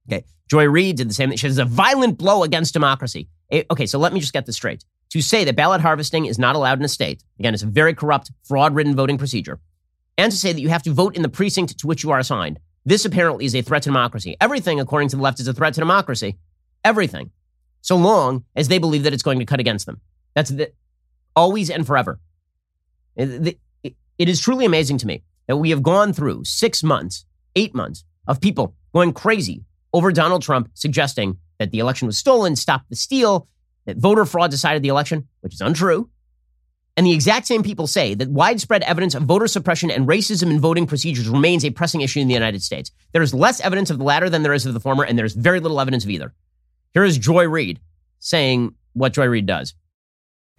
Okay. 0.10 0.24
Joy 0.50 0.70
Reid 0.70 0.96
did 0.96 1.10
the 1.10 1.14
same 1.14 1.30
thing. 1.30 1.38
She 1.38 1.48
says 1.48 1.58
a 1.58 1.66
violent 1.66 2.18
blow 2.18 2.44
against 2.44 2.74
democracy. 2.74 3.28
It, 3.50 3.66
okay, 3.70 3.86
so 3.86 4.00
let 4.00 4.14
me 4.14 4.22
just 4.22 4.32
get 4.32 4.46
this 4.46 4.56
straight. 4.56 4.86
To 5.10 5.22
say 5.22 5.44
that 5.44 5.58
ballot 5.58 5.82
harvesting 5.82 6.26
is 6.26 6.40
not 6.40 6.56
allowed 6.56 6.80
in 6.80 6.86
a 6.86 6.90
state, 6.90 7.24
again, 7.40 7.54
it's 7.54 7.64
a 7.64 7.68
very 7.68 7.94
corrupt, 7.94 8.32
fraud 8.46 8.74
ridden 8.74 8.96
voting 8.96 9.18
procedure. 9.18 9.60
And 10.18 10.32
to 10.32 10.38
say 10.38 10.54
that 10.54 10.62
you 10.62 10.70
have 10.70 10.84
to 10.84 10.94
vote 10.94 11.16
in 11.16 11.22
the 11.22 11.30
precinct 11.30 11.78
to 11.80 11.88
which 11.88 12.04
you 12.04 12.12
are 12.12 12.20
assigned. 12.20 12.60
This 12.86 13.06
apparently 13.06 13.46
is 13.46 13.56
a 13.56 13.62
threat 13.62 13.84
to 13.84 13.90
democracy. 13.90 14.38
Everything, 14.40 14.80
according 14.80 15.10
to 15.10 15.16
the 15.18 15.22
left, 15.22 15.40
is 15.40 15.48
a 15.48 15.54
threat 15.54 15.74
to 15.74 15.82
democracy. 15.82 16.38
Everything. 16.84 17.32
So 17.82 17.96
long 17.96 18.46
as 18.56 18.68
they 18.68 18.78
believe 18.78 19.04
that 19.04 19.14
it's 19.14 19.24
going 19.24 19.40
to 19.40 19.46
cut 19.46 19.60
against 19.60 19.86
them. 19.86 20.02
That's 20.34 20.50
the, 20.50 20.72
always 21.36 21.70
and 21.70 21.86
forever. 21.86 22.20
It, 23.16 23.60
it 23.84 24.30
is 24.30 24.40
truly 24.40 24.66
amazing 24.66 24.98
to 25.00 25.08
me 25.08 25.24
that 25.48 25.58
we 25.58 25.70
have 25.70 25.84
gone 25.84 26.14
through 26.14 26.44
six 26.44 26.84
months, 26.84 27.26
eight 27.56 27.76
months 27.76 28.04
of 28.28 28.42
people 28.42 28.76
going 28.94 29.14
crazy 29.14 29.64
over 29.94 30.12
Donald 30.12 30.42
Trump 30.42 30.70
suggesting 30.74 31.38
that 31.60 31.72
the 31.72 31.80
election 31.80 32.08
was 32.08 32.18
stolen, 32.18 32.56
stop 32.56 32.84
the 32.90 32.96
steal, 32.96 33.48
that 33.86 33.98
voter 33.98 34.26
fraud 34.26 34.52
decided 34.52 34.82
the 34.82 34.90
election, 34.90 35.28
which 35.42 35.54
is 35.54 35.62
untrue. 35.62 36.10
And 36.98 37.06
the 37.06 37.14
exact 37.14 37.46
same 37.46 37.62
people 37.62 37.86
say 37.86 38.16
that 38.16 38.30
widespread 38.30 38.82
evidence 38.82 39.14
of 39.14 39.24
voter 39.24 39.48
suppression 39.48 39.92
and 39.92 40.08
racism 40.08 40.50
in 40.50 40.60
voting 40.60 40.88
procedures 40.88 41.30
remains 41.30 41.64
a 41.64 41.70
pressing 41.70 42.02
issue 42.02 42.20
in 42.20 42.28
the 42.28 42.34
United 42.34 42.64
States. 42.64 42.92
There 43.14 43.22
is 43.22 43.36
less 43.36 43.62
evidence 43.62 43.92
of 43.92 44.00
the 44.00 44.04
latter 44.04 44.32
than 44.32 44.42
there 44.42 44.54
is 44.54 44.66
of 44.66 44.74
the 44.74 44.80
former, 44.80 45.04
and 45.04 45.18
there's 45.18 45.34
very 45.34 45.60
little 45.60 45.80
evidence 45.80 46.04
of 46.04 46.10
either. 46.10 46.34
Here 46.94 47.04
is 47.04 47.20
Joy 47.20 47.48
Reid 47.48 47.80
saying 48.20 48.74
what 48.94 49.14
Joy 49.14 49.28
Reid 49.28 49.46
does. 49.46 49.76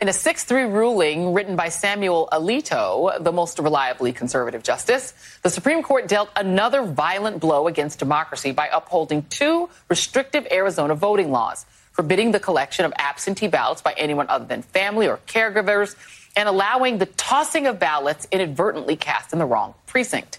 In 0.01 0.09
a 0.09 0.13
6 0.13 0.45
3 0.45 0.63
ruling 0.67 1.33
written 1.33 1.57
by 1.57 1.71
Samuel 1.71 2.29
Alito, 2.31 3.21
the 3.23 3.33
most 3.33 3.59
reliably 3.59 4.13
conservative 4.13 4.63
justice, 4.63 5.13
the 5.43 5.51
Supreme 5.51 5.83
Court 5.83 6.07
dealt 6.07 6.31
another 6.37 6.85
violent 6.85 7.41
blow 7.41 7.67
against 7.67 7.99
democracy 7.99 8.53
by 8.53 8.69
upholding 8.69 9.25
two 9.25 9.69
restrictive 9.89 10.47
Arizona 10.53 10.95
voting 10.95 11.33
laws, 11.33 11.67
forbidding 11.91 12.31
the 12.31 12.39
collection 12.39 12.85
of 12.85 12.93
absentee 12.97 13.49
ballots 13.49 13.83
by 13.83 13.93
anyone 13.97 14.27
other 14.29 14.45
than 14.45 14.63
family 14.63 15.09
or 15.09 15.19
caregivers, 15.27 15.97
and 16.37 16.49
allowing 16.49 16.99
the 16.99 17.07
tossing 17.07 17.67
of 17.67 17.79
ballots 17.79 18.27
inadvertently 18.31 18.97
cast 18.97 19.33
in 19.33 19.39
the 19.39 19.47
wrong 19.47 19.75
precinct. 19.87 20.39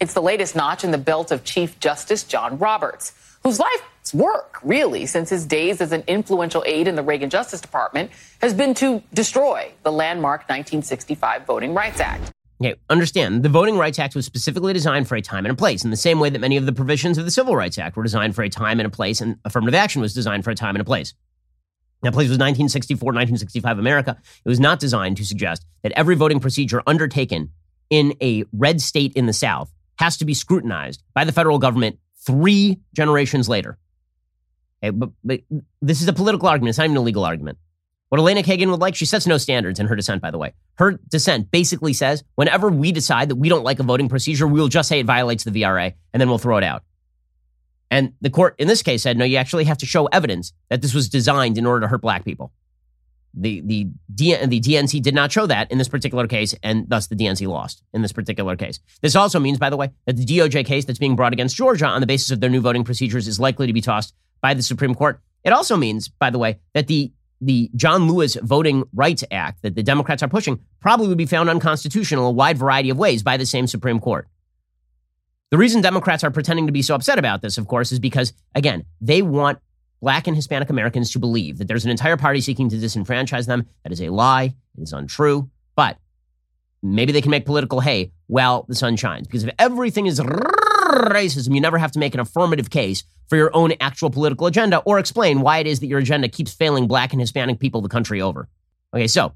It's 0.00 0.14
the 0.14 0.22
latest 0.22 0.56
notch 0.56 0.84
in 0.84 0.90
the 0.90 0.98
belt 0.98 1.30
of 1.30 1.44
Chief 1.44 1.78
Justice 1.78 2.24
John 2.24 2.58
Roberts, 2.58 3.12
whose 3.42 3.58
life's 3.58 4.14
work, 4.14 4.58
really, 4.62 5.06
since 5.06 5.28
his 5.28 5.44
days 5.46 5.80
as 5.80 5.92
an 5.92 6.04
influential 6.06 6.62
aide 6.66 6.88
in 6.88 6.94
the 6.94 7.02
Reagan 7.02 7.30
Justice 7.30 7.60
Department, 7.60 8.10
has 8.40 8.54
been 8.54 8.74
to 8.74 9.02
destroy 9.12 9.72
the 9.82 9.92
landmark 9.92 10.40
1965 10.42 11.46
Voting 11.46 11.74
Rights 11.74 12.00
Act. 12.00 12.32
Okay, 12.62 12.74
understand, 12.90 13.42
the 13.42 13.48
Voting 13.48 13.78
Rights 13.78 13.98
Act 13.98 14.14
was 14.14 14.26
specifically 14.26 14.74
designed 14.74 15.08
for 15.08 15.16
a 15.16 15.22
time 15.22 15.46
and 15.46 15.52
a 15.52 15.56
place, 15.56 15.82
in 15.82 15.90
the 15.90 15.96
same 15.96 16.20
way 16.20 16.28
that 16.28 16.40
many 16.40 16.58
of 16.58 16.66
the 16.66 16.72
provisions 16.72 17.16
of 17.16 17.24
the 17.24 17.30
Civil 17.30 17.56
Rights 17.56 17.78
Act 17.78 17.96
were 17.96 18.02
designed 18.02 18.34
for 18.34 18.42
a 18.42 18.50
time 18.50 18.80
and 18.80 18.86
a 18.86 18.90
place, 18.90 19.22
and 19.22 19.38
affirmative 19.46 19.74
action 19.74 20.02
was 20.02 20.12
designed 20.12 20.44
for 20.44 20.50
a 20.50 20.54
time 20.54 20.74
and 20.74 20.82
a 20.82 20.84
place. 20.84 21.14
That 22.02 22.12
place 22.12 22.28
was 22.28 22.38
1964, 22.38 23.06
1965 23.06 23.78
America. 23.78 24.16
It 24.44 24.48
was 24.48 24.60
not 24.60 24.80
designed 24.80 25.18
to 25.18 25.24
suggest 25.24 25.66
that 25.82 25.92
every 25.92 26.14
voting 26.14 26.40
procedure 26.40 26.82
undertaken 26.86 27.50
in 27.90 28.14
a 28.22 28.44
red 28.52 28.80
state 28.80 29.12
in 29.14 29.26
the 29.26 29.32
South 29.32 29.70
has 29.98 30.16
to 30.16 30.24
be 30.24 30.32
scrutinized 30.32 31.02
by 31.14 31.24
the 31.24 31.32
federal 31.32 31.58
government 31.58 31.98
three 32.24 32.80
generations 32.94 33.48
later. 33.48 33.78
Okay, 34.82 34.90
but, 34.90 35.10
but 35.22 35.40
this 35.82 36.00
is 36.00 36.08
a 36.08 36.12
political 36.12 36.48
argument. 36.48 36.70
It's 36.70 36.78
not 36.78 36.84
even 36.84 36.96
a 36.96 37.02
legal 37.02 37.24
argument. 37.24 37.58
What 38.08 38.18
Elena 38.18 38.42
Kagan 38.42 38.70
would 38.70 38.80
like, 38.80 38.96
she 38.96 39.04
sets 39.06 39.26
no 39.26 39.38
standards 39.38 39.78
in 39.78 39.86
her 39.86 39.94
dissent, 39.94 40.20
by 40.20 40.30
the 40.30 40.38
way. 40.38 40.54
Her 40.76 40.98
dissent 41.08 41.50
basically 41.50 41.92
says 41.92 42.24
whenever 42.34 42.68
we 42.68 42.92
decide 42.92 43.28
that 43.28 43.36
we 43.36 43.48
don't 43.48 43.62
like 43.62 43.78
a 43.78 43.84
voting 43.84 44.08
procedure, 44.08 44.48
we 44.48 44.58
will 44.58 44.68
just 44.68 44.88
say 44.88 45.00
it 45.00 45.06
violates 45.06 45.44
the 45.44 45.50
VRA 45.50 45.92
and 46.12 46.20
then 46.20 46.28
we'll 46.28 46.38
throw 46.38 46.56
it 46.56 46.64
out. 46.64 46.82
And 47.90 48.12
the 48.20 48.30
court 48.30 48.54
in 48.58 48.68
this 48.68 48.82
case 48.82 49.02
said, 49.02 49.18
no, 49.18 49.24
you 49.24 49.36
actually 49.36 49.64
have 49.64 49.78
to 49.78 49.86
show 49.86 50.06
evidence 50.06 50.52
that 50.68 50.82
this 50.82 50.94
was 50.94 51.08
designed 51.08 51.58
in 51.58 51.66
order 51.66 51.80
to 51.80 51.88
hurt 51.88 52.02
black 52.02 52.24
people. 52.24 52.52
The, 53.32 53.60
the, 53.60 53.86
the 54.08 54.60
DNC 54.60 55.02
did 55.02 55.14
not 55.14 55.30
show 55.30 55.46
that 55.46 55.70
in 55.70 55.78
this 55.78 55.88
particular 55.88 56.26
case, 56.26 56.54
and 56.62 56.88
thus 56.88 57.06
the 57.06 57.14
DNC 57.14 57.46
lost 57.46 57.82
in 57.92 58.02
this 58.02 58.12
particular 58.12 58.56
case. 58.56 58.80
This 59.02 59.14
also 59.14 59.38
means, 59.38 59.58
by 59.58 59.70
the 59.70 59.76
way, 59.76 59.90
that 60.06 60.16
the 60.16 60.24
DOJ 60.24 60.66
case 60.66 60.84
that's 60.84 60.98
being 60.98 61.14
brought 61.14 61.32
against 61.32 61.56
Georgia 61.56 61.86
on 61.86 62.00
the 62.00 62.06
basis 62.08 62.30
of 62.30 62.40
their 62.40 62.50
new 62.50 62.60
voting 62.60 62.82
procedures 62.82 63.28
is 63.28 63.38
likely 63.38 63.68
to 63.68 63.72
be 63.72 63.80
tossed 63.80 64.14
by 64.40 64.54
the 64.54 64.62
Supreme 64.62 64.94
Court. 64.94 65.20
It 65.44 65.52
also 65.52 65.76
means, 65.76 66.08
by 66.08 66.30
the 66.30 66.38
way, 66.38 66.58
that 66.74 66.86
the 66.86 67.12
the 67.42 67.70
John 67.74 68.06
Lewis 68.06 68.36
Voting 68.42 68.84
Rights 68.92 69.24
Act 69.30 69.62
that 69.62 69.74
the 69.74 69.82
Democrats 69.82 70.22
are 70.22 70.28
pushing 70.28 70.60
probably 70.80 71.08
would 71.08 71.16
be 71.16 71.24
found 71.24 71.48
unconstitutional 71.48 72.24
in 72.24 72.28
a 72.28 72.32
wide 72.32 72.58
variety 72.58 72.90
of 72.90 72.98
ways 72.98 73.22
by 73.22 73.38
the 73.38 73.46
same 73.46 73.66
Supreme 73.66 73.98
Court. 73.98 74.28
The 75.50 75.58
reason 75.58 75.82
Democrats 75.82 76.22
are 76.22 76.30
pretending 76.30 76.66
to 76.66 76.72
be 76.72 76.82
so 76.82 76.94
upset 76.94 77.18
about 77.18 77.42
this, 77.42 77.58
of 77.58 77.66
course, 77.66 77.90
is 77.90 77.98
because, 77.98 78.32
again, 78.54 78.84
they 79.00 79.20
want 79.20 79.58
black 80.00 80.28
and 80.28 80.36
Hispanic 80.36 80.70
Americans 80.70 81.10
to 81.12 81.18
believe 81.18 81.58
that 81.58 81.66
there's 81.66 81.84
an 81.84 81.90
entire 81.90 82.16
party 82.16 82.40
seeking 82.40 82.68
to 82.68 82.76
disenfranchise 82.76 83.46
them. 83.46 83.66
That 83.82 83.92
is 83.92 84.00
a 84.00 84.10
lie. 84.10 84.54
It 84.78 84.82
is 84.82 84.92
untrue. 84.92 85.50
But 85.74 85.98
maybe 86.82 87.12
they 87.12 87.20
can 87.20 87.32
make 87.32 87.46
political 87.46 87.80
hay 87.80 88.12
while 88.28 88.64
the 88.68 88.76
sun 88.76 88.96
shines. 88.96 89.26
Because 89.26 89.42
if 89.42 89.54
everything 89.58 90.06
is 90.06 90.20
racism, 90.20 91.54
you 91.54 91.60
never 91.60 91.78
have 91.78 91.92
to 91.92 91.98
make 91.98 92.14
an 92.14 92.20
affirmative 92.20 92.70
case 92.70 93.02
for 93.28 93.36
your 93.36 93.54
own 93.54 93.72
actual 93.80 94.10
political 94.10 94.46
agenda 94.46 94.78
or 94.78 94.98
explain 94.98 95.40
why 95.40 95.58
it 95.58 95.66
is 95.66 95.80
that 95.80 95.86
your 95.86 95.98
agenda 95.98 96.28
keeps 96.28 96.52
failing 96.52 96.86
black 96.86 97.12
and 97.12 97.20
Hispanic 97.20 97.58
people 97.58 97.80
the 97.80 97.88
country 97.88 98.20
over. 98.20 98.48
Okay, 98.94 99.06
so 99.06 99.34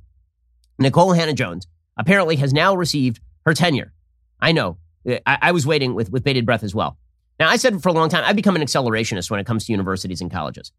Nikole 0.81 1.17
Hannah 1.17 1.33
Jones 1.35 1.67
apparently 1.97 2.37
has 2.37 2.53
now 2.53 2.75
received 2.75 3.21
her 3.47 3.55
tenure. 3.55 3.93
I 4.41 4.53
know. 4.53 4.79
I, 5.07 5.21
I 5.27 5.53
was 5.53 5.67
waiting 5.67 5.95
with, 5.95 6.11
with 6.11 6.25
bated 6.25 6.47
breath 6.47 6.63
as 6.63 6.75
well. 6.75 6.97
Now, 7.39 7.49
I 7.49 7.57
said 7.57 7.83
for 7.83 7.89
a 7.89 7.93
long 7.93 8.09
time, 8.09 8.25
I've 8.25 8.37
become 8.37 8.57
an 8.57 8.63
accelerationist 8.63 9.31
when 9.31 9.41
it 9.41 9.47
comes 9.47 9.67
to 9.67 9.73
universities 9.73 10.21
and 10.21 10.31
colleges. 10.31 10.73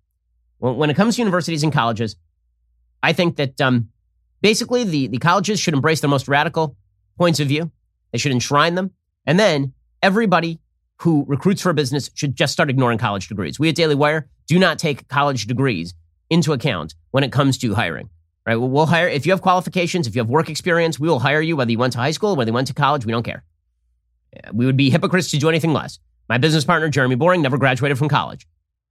When, 0.59 0.77
when 0.77 0.89
it 0.89 0.95
comes 0.95 1.15
to 1.15 1.21
universities 1.21 1.63
and 1.63 1.73
colleges, 1.73 2.15
I 3.03 3.13
think 3.13 3.35
that 3.35 3.59
um, 3.59 3.89
basically 4.41 4.83
the, 4.83 5.07
the 5.07 5.17
colleges 5.17 5.59
should 5.59 5.73
embrace 5.73 6.01
their 6.01 6.09
most 6.09 6.27
radical 6.27 6.75
points 7.17 7.39
of 7.39 7.47
view. 7.47 7.71
They 8.11 8.17
should 8.17 8.31
enshrine 8.31 8.75
them. 8.75 8.91
And 9.25 9.39
then 9.39 9.73
everybody 10.01 10.59
who 11.01 11.25
recruits 11.27 11.61
for 11.61 11.69
a 11.69 11.73
business 11.73 12.09
should 12.13 12.35
just 12.35 12.53
start 12.53 12.69
ignoring 12.69 12.97
college 12.97 13.27
degrees. 13.27 13.59
We 13.59 13.69
at 13.69 13.75
Daily 13.75 13.95
Wire 13.95 14.29
do 14.47 14.57
not 14.57 14.79
take 14.79 15.07
college 15.07 15.47
degrees 15.47 15.93
into 16.29 16.53
account 16.53 16.95
when 17.11 17.23
it 17.23 17.31
comes 17.31 17.57
to 17.59 17.73
hiring. 17.73 18.09
Right? 18.45 18.55
We'll 18.55 18.85
hire 18.85 19.07
if 19.07 19.25
you 19.25 19.31
have 19.31 19.41
qualifications, 19.41 20.07
if 20.07 20.15
you 20.15 20.21
have 20.21 20.29
work 20.29 20.49
experience, 20.49 20.99
we 20.99 21.09
will 21.09 21.19
hire 21.19 21.41
you 21.41 21.57
whether 21.57 21.71
you 21.71 21.79
went 21.79 21.93
to 21.93 21.99
high 21.99 22.11
school, 22.11 22.35
whether 22.35 22.49
you 22.49 22.53
went 22.53 22.67
to 22.67 22.73
college. 22.73 23.05
We 23.05 23.11
don't 23.11 23.23
care. 23.23 23.43
We 24.53 24.65
would 24.65 24.77
be 24.77 24.89
hypocrites 24.89 25.31
to 25.31 25.37
do 25.37 25.49
anything 25.49 25.73
less. 25.73 25.99
My 26.29 26.37
business 26.37 26.65
partner 26.65 26.89
Jeremy 26.89 27.15
Boring 27.15 27.41
never 27.41 27.57
graduated 27.57 27.97
from 27.97 28.09
college. 28.09 28.47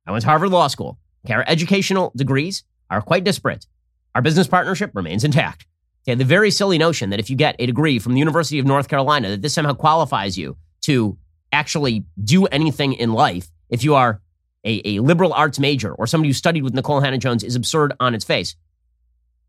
I 0.06 0.12
went 0.12 0.22
to 0.22 0.28
Harvard 0.28 0.50
Law 0.50 0.68
School. 0.68 0.98
Okay, 1.24 1.34
our 1.34 1.44
educational 1.46 2.12
degrees 2.14 2.62
are 2.90 3.00
quite 3.00 3.24
disparate. 3.24 3.66
Our 4.14 4.22
business 4.22 4.46
partnership 4.46 4.90
remains 4.94 5.24
intact. 5.24 5.66
Okay, 6.06 6.14
the 6.14 6.24
very 6.24 6.50
silly 6.50 6.78
notion 6.78 7.10
that 7.10 7.18
if 7.18 7.30
you 7.30 7.36
get 7.36 7.56
a 7.58 7.66
degree 7.66 7.98
from 7.98 8.12
the 8.12 8.18
University 8.18 8.58
of 8.58 8.66
North 8.66 8.88
Carolina, 8.88 9.30
that 9.30 9.42
this 9.42 9.54
somehow 9.54 9.72
qualifies 9.72 10.36
you 10.36 10.56
to 10.82 11.16
actually 11.50 12.04
do 12.22 12.46
anything 12.46 12.92
in 12.92 13.12
life 13.12 13.48
if 13.70 13.82
you 13.82 13.94
are 13.94 14.20
a, 14.64 14.82
a 14.84 15.00
liberal 15.00 15.32
arts 15.32 15.58
major 15.58 15.92
or 15.94 16.06
somebody 16.06 16.28
who 16.28 16.34
studied 16.34 16.62
with 16.62 16.74
Nikole 16.74 17.02
Hannah 17.02 17.18
Jones 17.18 17.42
is 17.42 17.56
absurd 17.56 17.94
on 18.00 18.14
its 18.14 18.24
face. 18.24 18.54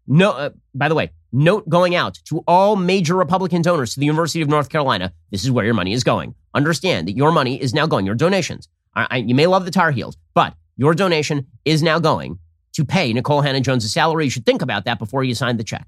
No, 0.08 0.32
uh, 0.32 0.50
by 0.74 0.88
the 0.88 0.96
way, 0.96 1.12
note 1.36 1.68
going 1.68 1.96
out 1.96 2.20
to 2.26 2.44
all 2.48 2.76
major 2.76 3.16
Republican 3.16 3.62
donors 3.62 3.94
to 3.94 4.00
the 4.00 4.06
University 4.06 4.42
of 4.42 4.50
North 4.50 4.70
Carolina. 4.70 5.14
This 5.32 5.44
is 5.44 5.52
where 5.52 5.66
your 5.66 5.74
money 5.74 5.94
is 5.94 6.04
going. 6.04 6.34
Understand 6.54 7.08
that 7.08 7.18
your 7.18 7.32
money 7.32 7.62
is 7.62 7.74
now 7.74 7.86
going, 7.86 8.06
your 8.06 8.16
donations. 8.16 8.70
I, 8.96 9.08
I, 9.12 9.18
you 9.18 9.36
may 9.36 9.48
love 9.48 9.66
the 9.66 9.72
Tar 9.72 9.92
Heels, 9.92 10.18
but 10.34 10.56
your 10.78 10.94
donation 10.94 11.48
is 11.66 11.84
now 11.84 12.00
going 12.00 12.40
to 12.74 12.86
pay 12.86 13.14
Nikole 13.14 13.44
Hannah 13.44 13.62
Jones' 13.62 13.92
salary. 13.92 14.26
You 14.26 14.32
should 14.32 14.46
think 14.46 14.62
about 14.62 14.86
that 14.86 15.00
before 15.00 15.24
you 15.24 15.36
sign 15.36 15.58
the 15.58 15.64
check. 15.64 15.88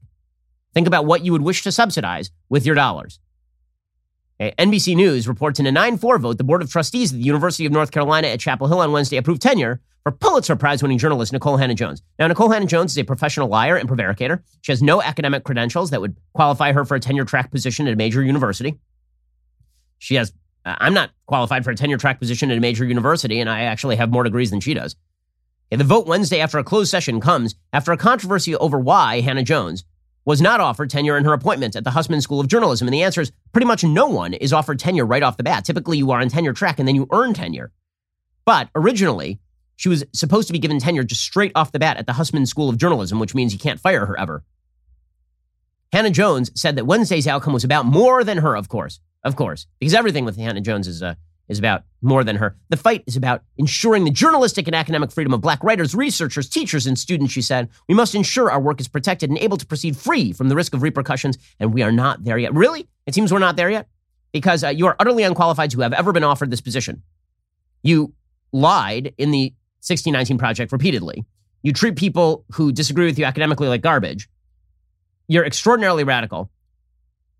Think 0.73 0.87
about 0.87 1.05
what 1.05 1.23
you 1.23 1.31
would 1.31 1.41
wish 1.41 1.63
to 1.63 1.71
subsidize 1.71 2.29
with 2.49 2.65
your 2.65 2.75
dollars. 2.75 3.19
NBC 4.39 4.95
News 4.95 5.27
reports 5.27 5.59
in 5.59 5.65
a 5.65 5.71
9 5.71 5.97
4 5.97 6.19
vote, 6.19 6.37
the 6.37 6.43
Board 6.43 6.61
of 6.61 6.69
Trustees 6.69 7.11
of 7.11 7.17
the 7.17 7.23
University 7.23 7.65
of 7.65 7.71
North 7.71 7.91
Carolina 7.91 8.27
at 8.27 8.39
Chapel 8.39 8.67
Hill 8.67 8.79
on 8.79 8.91
Wednesday 8.91 9.17
approved 9.17 9.41
tenure 9.41 9.81
for 10.07 10.11
Pulitzer 10.11 10.55
Prize 10.55 10.81
winning 10.81 10.97
journalist 10.97 11.33
Nikole 11.33 11.59
Hannah 11.59 11.75
Jones. 11.75 12.01
Now, 12.17 12.29
Nikole 12.29 12.53
Hannah 12.53 12.65
Jones 12.65 12.93
is 12.93 12.97
a 12.97 13.03
professional 13.03 13.49
liar 13.49 13.75
and 13.75 13.89
prevaricator. 13.89 14.41
She 14.61 14.71
has 14.71 14.81
no 14.81 15.01
academic 15.01 15.43
credentials 15.43 15.89
that 15.89 15.99
would 15.99 16.15
qualify 16.33 16.71
her 16.71 16.85
for 16.85 16.95
a 16.95 16.99
tenure 17.01 17.25
track 17.25 17.51
position 17.51 17.87
at 17.87 17.93
a 17.93 17.97
major 17.97 18.23
university. 18.23 18.79
She 19.99 20.15
has, 20.15 20.31
uh, 20.65 20.75
I'm 20.79 20.93
not 20.93 21.09
qualified 21.25 21.65
for 21.65 21.71
a 21.71 21.75
tenure 21.75 21.97
track 21.97 22.19
position 22.19 22.49
at 22.51 22.57
a 22.57 22.61
major 22.61 22.85
university, 22.85 23.41
and 23.41 23.49
I 23.49 23.63
actually 23.63 23.97
have 23.97 24.09
more 24.09 24.23
degrees 24.23 24.49
than 24.49 24.61
she 24.61 24.73
does. 24.73 24.95
the 25.71 25.83
vote 25.83 26.07
Wednesday 26.07 26.39
after 26.39 26.57
a 26.57 26.63
closed 26.63 26.89
session 26.89 27.19
comes 27.19 27.55
after 27.73 27.91
a 27.91 27.97
controversy 27.97 28.55
over 28.55 28.79
why 28.79 29.19
Hannah 29.19 29.43
Jones 29.43 29.83
was 30.23 30.41
not 30.41 30.61
offered 30.61 30.89
tenure 30.89 31.17
in 31.17 31.25
her 31.25 31.33
appointment 31.33 31.75
at 31.75 31.83
the 31.83 31.91
Hussman 31.91 32.21
School 32.21 32.39
of 32.39 32.47
Journalism? 32.47 32.87
And 32.87 32.93
the 32.93 33.03
answer 33.03 33.19
is 33.19 33.33
pretty 33.51 33.67
much 33.67 33.83
no 33.83 34.07
one 34.07 34.35
is 34.35 34.53
offered 34.53 34.79
tenure 34.79 35.05
right 35.05 35.23
off 35.23 35.35
the 35.35 35.43
bat. 35.43 35.65
Typically, 35.65 35.97
you 35.97 36.11
are 36.11 36.21
on 36.21 36.29
tenure 36.29 36.53
track 36.53 36.79
and 36.79 36.87
then 36.87 36.95
you 36.95 37.07
earn 37.11 37.33
tenure. 37.33 37.73
But 38.45 38.69
originally, 38.73 39.41
she 39.77 39.89
was 39.89 40.03
supposed 40.13 40.47
to 40.47 40.53
be 40.53 40.59
given 40.59 40.79
tenure 40.79 41.03
just 41.03 41.21
straight 41.21 41.53
off 41.55 41.71
the 41.71 41.79
bat 41.79 41.97
at 41.97 42.05
the 42.05 42.13
Hussman 42.13 42.45
School 42.45 42.69
of 42.69 42.77
Journalism, 42.77 43.19
which 43.19 43.33
means 43.33 43.53
you 43.53 43.59
can't 43.59 43.79
fire 43.79 44.05
her 44.05 44.19
ever. 44.19 44.43
Hannah 45.93 46.11
Jones 46.11 46.51
said 46.53 46.75
that 46.75 46.85
Wednesday's 46.85 47.27
outcome 47.27 47.53
was 47.53 47.63
about 47.63 47.85
more 47.85 48.23
than 48.23 48.39
her, 48.39 48.55
of 48.55 48.67
course. 48.67 48.99
Of 49.23 49.35
course. 49.35 49.67
Because 49.79 49.93
everything 49.93 50.25
with 50.25 50.35
Hannah 50.35 50.61
Jones 50.61 50.87
is 50.87 51.01
uh, 51.01 51.15
is 51.47 51.59
about 51.59 51.83
more 52.01 52.25
than 52.25 52.35
her. 52.35 52.57
The 52.69 52.75
fight 52.77 53.03
is 53.07 53.15
about 53.15 53.41
ensuring 53.57 54.03
the 54.03 54.11
journalistic 54.11 54.67
and 54.67 54.75
academic 54.75 55.11
freedom 55.11 55.33
of 55.33 55.39
black 55.39 55.63
writers, 55.63 55.95
researchers, 55.95 56.49
teachers, 56.49 56.85
and 56.85 56.99
students, 56.99 57.31
she 57.31 57.41
said. 57.41 57.69
We 57.87 57.95
must 57.95 58.15
ensure 58.15 58.51
our 58.51 58.59
work 58.59 58.81
is 58.81 58.89
protected 58.89 59.29
and 59.29 59.39
able 59.39 59.55
to 59.55 59.65
proceed 59.65 59.95
free 59.95 60.33
from 60.33 60.49
the 60.49 60.55
risk 60.55 60.73
of 60.73 60.81
repercussions, 60.81 61.37
and 61.59 61.73
we 61.73 61.83
are 61.83 61.91
not 61.91 62.25
there 62.25 62.37
yet. 62.37 62.53
Really? 62.53 62.89
It 63.05 63.15
seems 63.15 63.31
we're 63.31 63.39
not 63.39 63.55
there 63.55 63.69
yet. 63.71 63.87
because 64.31 64.63
uh, 64.63 64.69
you 64.69 64.85
are 64.87 64.95
utterly 64.99 65.23
unqualified 65.23 65.71
to 65.71 65.81
have 65.81 65.93
ever 65.93 66.11
been 66.11 66.23
offered 66.23 66.51
this 66.51 66.61
position. 66.61 67.01
You 67.81 68.13
lied 68.51 69.13
in 69.17 69.31
the 69.31 69.53
1619 69.81 70.37
Project 70.37 70.71
repeatedly. 70.71 71.25
You 71.63 71.73
treat 71.73 71.95
people 71.95 72.45
who 72.53 72.71
disagree 72.71 73.05
with 73.05 73.17
you 73.17 73.25
academically 73.25 73.67
like 73.67 73.81
garbage. 73.81 74.29
You're 75.27 75.45
extraordinarily 75.45 76.03
radical. 76.03 76.49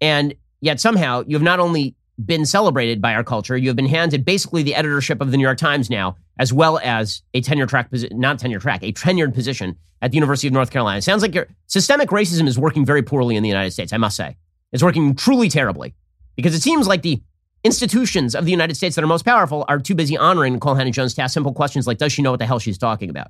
And 0.02 0.36
yet 0.62 0.80
somehow 0.80 1.24
you 1.28 1.36
have 1.36 1.44
not 1.44 1.60
only 1.60 1.96
been 2.24 2.46
celebrated 2.46 3.02
by 3.02 3.14
our 3.14 3.24
culture, 3.24 3.56
you 3.56 3.70
have 3.70 3.76
been 3.76 3.86
handed 3.86 4.26
basically 4.26 4.64
the 4.64 4.76
editorship 4.76 5.22
of 5.22 5.32
the 5.32 5.38
New 5.38 5.44
York 5.44 5.58
Times 5.58 5.90
now, 5.90 6.18
as 6.40 6.52
well 6.52 6.80
as 6.84 7.22
a 7.34 7.42
tenure 7.42 7.68
track 7.68 7.90
position, 7.90 8.20
not 8.20 8.40
tenure 8.40 8.60
track, 8.60 8.84
a 8.84 8.92
tenured 8.92 9.34
position 9.34 9.78
at 10.02 10.12
the 10.12 10.16
University 10.16 10.48
of 10.48 10.54
North 10.54 10.72
Carolina. 10.72 11.02
Sounds 11.02 11.22
like 11.22 11.36
your 11.36 11.48
systemic 11.68 12.10
racism 12.10 12.48
is 12.48 12.58
working 12.58 12.86
very 12.86 13.04
poorly 13.04 13.36
in 13.36 13.44
the 13.44 13.50
United 13.50 13.72
States, 13.72 13.94
I 13.94 13.98
must 13.98 14.16
say. 14.16 14.36
It's 14.72 14.84
working 14.84 15.16
truly 15.16 15.50
terribly 15.50 15.96
because 16.36 16.54
it 16.54 16.62
seems 16.62 16.88
like 16.88 17.02
the 17.02 17.22
institutions 17.68 18.34
of 18.34 18.46
the 18.46 18.52
United 18.52 18.76
States 18.76 18.96
that 18.96 19.04
are 19.04 19.08
most 19.08 19.26
powerful 19.26 19.66
are 19.68 19.78
too 19.78 19.94
busy 19.94 20.18
honoring 20.18 20.60
Nikole 20.60 20.78
Hannah-Jones 20.78 21.14
to 21.14 21.22
ask 21.22 21.34
simple 21.34 21.54
questions 21.54 21.86
like, 21.86 22.00
does 22.00 22.12
she 22.12 22.24
know 22.24 22.32
what 22.32 22.40
the 22.40 22.46
hell 22.46 22.58
she's 22.58 22.78
talking 22.78 23.12
about? 23.12 23.28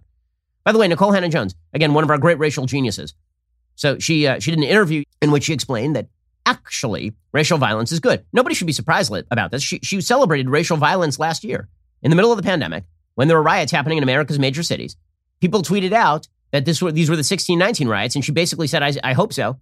By 0.64 0.72
the 0.72 0.80
way, 0.80 0.88
Nikole 0.88 1.14
Hannah-Jones, 1.14 1.56
again, 1.74 1.94
one 1.94 2.04
of 2.04 2.10
our 2.10 2.18
great 2.18 2.40
racial 2.40 2.66
geniuses. 2.66 3.14
So 3.76 4.00
she, 4.00 4.28
uh, 4.28 4.40
she 4.40 4.52
did 4.52 4.60
an 4.60 4.64
interview 4.64 5.04
in 5.22 5.32
which 5.32 5.46
she 5.46 5.54
explained 5.54 5.96
that 5.96 6.08
actually 6.46 7.14
racial 7.34 7.58
violence 7.58 7.92
is 7.92 8.00
good. 8.00 8.26
Nobody 8.32 8.56
should 8.56 8.68
be 8.68 8.74
surprised 8.74 9.12
about 9.32 9.52
this. 9.52 9.62
She, 9.64 9.80
she 9.84 10.00
celebrated 10.02 10.50
racial 10.50 10.78
violence 10.78 11.20
last 11.20 11.44
year 11.44 11.68
in 12.02 12.10
the 12.10 12.16
middle 12.16 12.32
of 12.32 12.38
the 12.38 12.44
pandemic 12.44 12.86
when 13.16 13.28
there 13.28 13.38
were 13.38 13.44
riots 13.44 13.72
happening 13.72 13.98
in 13.98 14.04
America's 14.04 14.40
major 14.40 14.64
cities. 14.64 14.96
People 15.42 15.62
tweeted 15.62 15.92
out 15.92 16.28
that 16.52 16.66
this 16.66 16.82
were, 16.82 16.92
these 16.92 17.10
were 17.10 17.16
the 17.16 17.20
1619 17.20 17.88
riots, 17.88 18.16
and 18.16 18.24
she 18.24 18.32
basically 18.32 18.68
said, 18.68 18.84
I, 18.84 18.94
I 19.04 19.14
hope 19.14 19.34
so. 19.34 19.60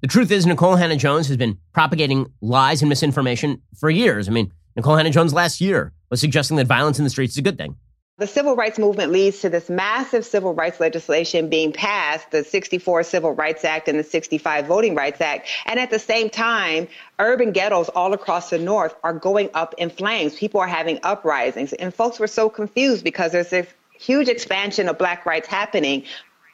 The 0.00 0.08
truth 0.08 0.30
is, 0.30 0.46
Nikole 0.46 0.78
Hannah-Jones 0.78 1.28
has 1.28 1.36
been 1.36 1.58
propagating 1.74 2.32
lies 2.40 2.80
and 2.80 2.88
misinformation 2.88 3.60
for 3.76 3.90
years. 3.90 4.28
I 4.28 4.32
mean, 4.32 4.50
Nikole 4.78 4.96
Hannah-Jones 4.96 5.34
last 5.34 5.60
year 5.60 5.92
was 6.08 6.20
suggesting 6.20 6.56
that 6.56 6.66
violence 6.66 6.98
in 6.98 7.04
the 7.04 7.10
streets 7.10 7.34
is 7.34 7.38
a 7.38 7.42
good 7.42 7.58
thing. 7.58 7.76
The 8.16 8.26
civil 8.26 8.56
rights 8.56 8.78
movement 8.78 9.12
leads 9.12 9.40
to 9.40 9.50
this 9.50 9.68
massive 9.68 10.24
civil 10.24 10.54
rights 10.54 10.80
legislation 10.80 11.50
being 11.50 11.70
passed, 11.70 12.30
the 12.30 12.44
64 12.44 13.02
Civil 13.02 13.32
Rights 13.32 13.62
Act 13.64 13.88
and 13.88 13.98
the 13.98 14.04
65 14.04 14.66
Voting 14.66 14.94
Rights 14.94 15.20
Act. 15.20 15.48
And 15.66 15.78
at 15.78 15.90
the 15.90 15.98
same 15.98 16.30
time, 16.30 16.88
urban 17.18 17.52
ghettos 17.52 17.90
all 17.90 18.14
across 18.14 18.50
the 18.50 18.58
North 18.58 18.94
are 19.02 19.14
going 19.14 19.50
up 19.52 19.74
in 19.76 19.90
flames. 19.90 20.34
People 20.34 20.60
are 20.60 20.66
having 20.66 20.98
uprisings. 21.02 21.74
And 21.74 21.94
folks 21.94 22.18
were 22.18 22.26
so 22.26 22.48
confused 22.48 23.04
because 23.04 23.32
there's 23.32 23.50
this 23.50 23.66
huge 23.98 24.28
expansion 24.28 24.88
of 24.88 24.98
black 24.98 25.26
rights 25.26 25.46
happening, 25.46 26.04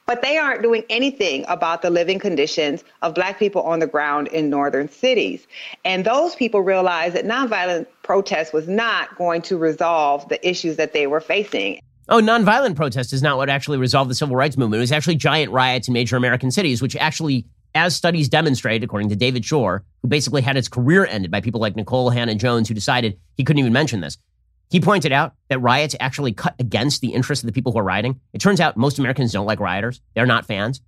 but 0.06 0.22
they 0.22 0.38
aren't 0.38 0.62
doing 0.62 0.84
anything 0.88 1.44
about 1.48 1.82
the 1.82 1.90
living 1.90 2.18
conditions 2.18 2.84
of 3.02 3.14
black 3.14 3.38
people 3.38 3.62
on 3.62 3.80
the 3.80 3.86
ground 3.86 4.28
in 4.28 4.48
northern 4.48 4.88
cities. 4.88 5.46
And 5.84 6.04
those 6.04 6.34
people 6.34 6.60
realized 6.60 7.14
that 7.16 7.24
nonviolent 7.24 7.86
protest 8.02 8.52
was 8.52 8.68
not 8.68 9.16
going 9.16 9.42
to 9.42 9.56
resolve 9.56 10.28
the 10.28 10.48
issues 10.48 10.76
that 10.76 10.92
they 10.92 11.06
were 11.06 11.20
facing. 11.20 11.80
Oh, 12.08 12.20
nonviolent 12.20 12.76
protest 12.76 13.12
is 13.12 13.20
not 13.20 13.36
what 13.36 13.50
actually 13.50 13.78
resolved 13.78 14.08
the 14.08 14.14
civil 14.14 14.36
rights 14.36 14.56
movement. 14.56 14.78
It 14.78 14.82
was 14.82 14.92
actually 14.92 15.16
giant 15.16 15.50
riots 15.50 15.88
in 15.88 15.94
major 15.94 16.16
American 16.16 16.52
cities, 16.52 16.80
which 16.80 16.94
actually, 16.94 17.44
as 17.74 17.96
studies 17.96 18.28
demonstrate, 18.28 18.84
according 18.84 19.08
to 19.08 19.16
David 19.16 19.44
Shor, 19.44 19.82
who 20.02 20.08
basically 20.08 20.42
had 20.42 20.54
his 20.54 20.68
career 20.68 21.04
ended 21.04 21.32
by 21.32 21.40
people 21.40 21.60
like 21.60 21.74
Nikole 21.74 22.14
Hannah-Jones, 22.14 22.68
who 22.68 22.74
decided 22.74 23.18
he 23.36 23.42
couldn't 23.42 23.58
even 23.58 23.72
mention 23.72 24.02
this. 24.02 24.18
He 24.68 24.80
pointed 24.80 25.12
out 25.12 25.34
that 25.48 25.60
riots 25.60 25.94
actually 26.00 26.32
cut 26.32 26.54
against 26.58 27.00
the 27.00 27.12
interests 27.12 27.44
of 27.44 27.46
the 27.46 27.52
people 27.52 27.72
who 27.72 27.78
are 27.78 27.84
rioting. 27.84 28.20
It 28.32 28.40
turns 28.40 28.60
out 28.60 28.76
most 28.76 28.98
Americans 28.98 29.32
don't 29.32 29.46
like 29.46 29.60
rioters. 29.60 30.00
They're 30.14 30.26
not 30.26 30.46
fans. 30.46 30.80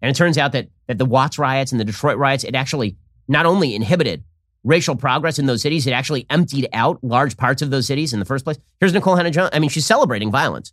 And 0.00 0.10
it 0.10 0.14
turns 0.14 0.38
out 0.38 0.52
that, 0.52 0.68
that 0.86 0.98
the 0.98 1.04
Watts 1.04 1.38
riots 1.38 1.72
and 1.72 1.80
the 1.80 1.84
Detroit 1.84 2.16
riots, 2.16 2.44
it 2.44 2.54
actually 2.54 2.96
not 3.26 3.46
only 3.46 3.74
inhibited 3.74 4.22
racial 4.62 4.94
progress 4.94 5.38
in 5.38 5.46
those 5.46 5.62
cities, 5.62 5.86
it 5.86 5.92
actually 5.92 6.26
emptied 6.30 6.68
out 6.72 7.02
large 7.02 7.36
parts 7.36 7.62
of 7.62 7.70
those 7.70 7.86
cities 7.86 8.12
in 8.12 8.20
the 8.20 8.24
first 8.24 8.44
place. 8.44 8.58
Here's 8.78 8.92
Nikole 8.92 9.16
Hannah-Jones. 9.16 9.50
I 9.52 9.58
mean, 9.58 9.70
she's 9.70 9.86
celebrating 9.86 10.30
violence. 10.30 10.72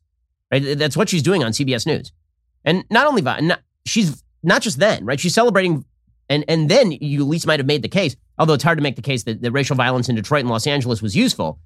Right? 0.52 0.78
That's 0.78 0.96
what 0.96 1.10
she's 1.10 1.24
doing 1.24 1.44
on 1.44 1.52
CBS 1.52 1.88
News. 1.88 2.12
And 2.64 2.84
not 2.92 3.08
only 3.08 3.22
not, 3.22 3.62
she's 3.86 4.24
not 4.44 4.62
just 4.62 4.80
then, 4.80 5.06
right? 5.06 5.20
She's 5.20 5.34
celebrating, 5.34 5.86
and 6.30 6.46
and 6.48 6.70
then 6.70 6.92
you 6.92 7.22
at 7.22 7.28
least 7.28 7.48
might 7.48 7.60
have 7.60 7.68
made 7.68 7.82
the 7.82 7.90
case, 7.90 8.16
although 8.38 8.54
it's 8.54 8.64
hard 8.64 8.78
to 8.78 8.84
make 8.84 8.96
the 8.96 9.02
case 9.02 9.24
that, 9.24 9.42
that 9.42 9.52
racial 9.52 9.76
violence 9.76 10.10
in 10.10 10.16
Detroit 10.16 10.42
and 10.42 10.50
Los 10.50 10.68
Angeles 10.68 11.02
was 11.02 11.16
useful 11.16 11.60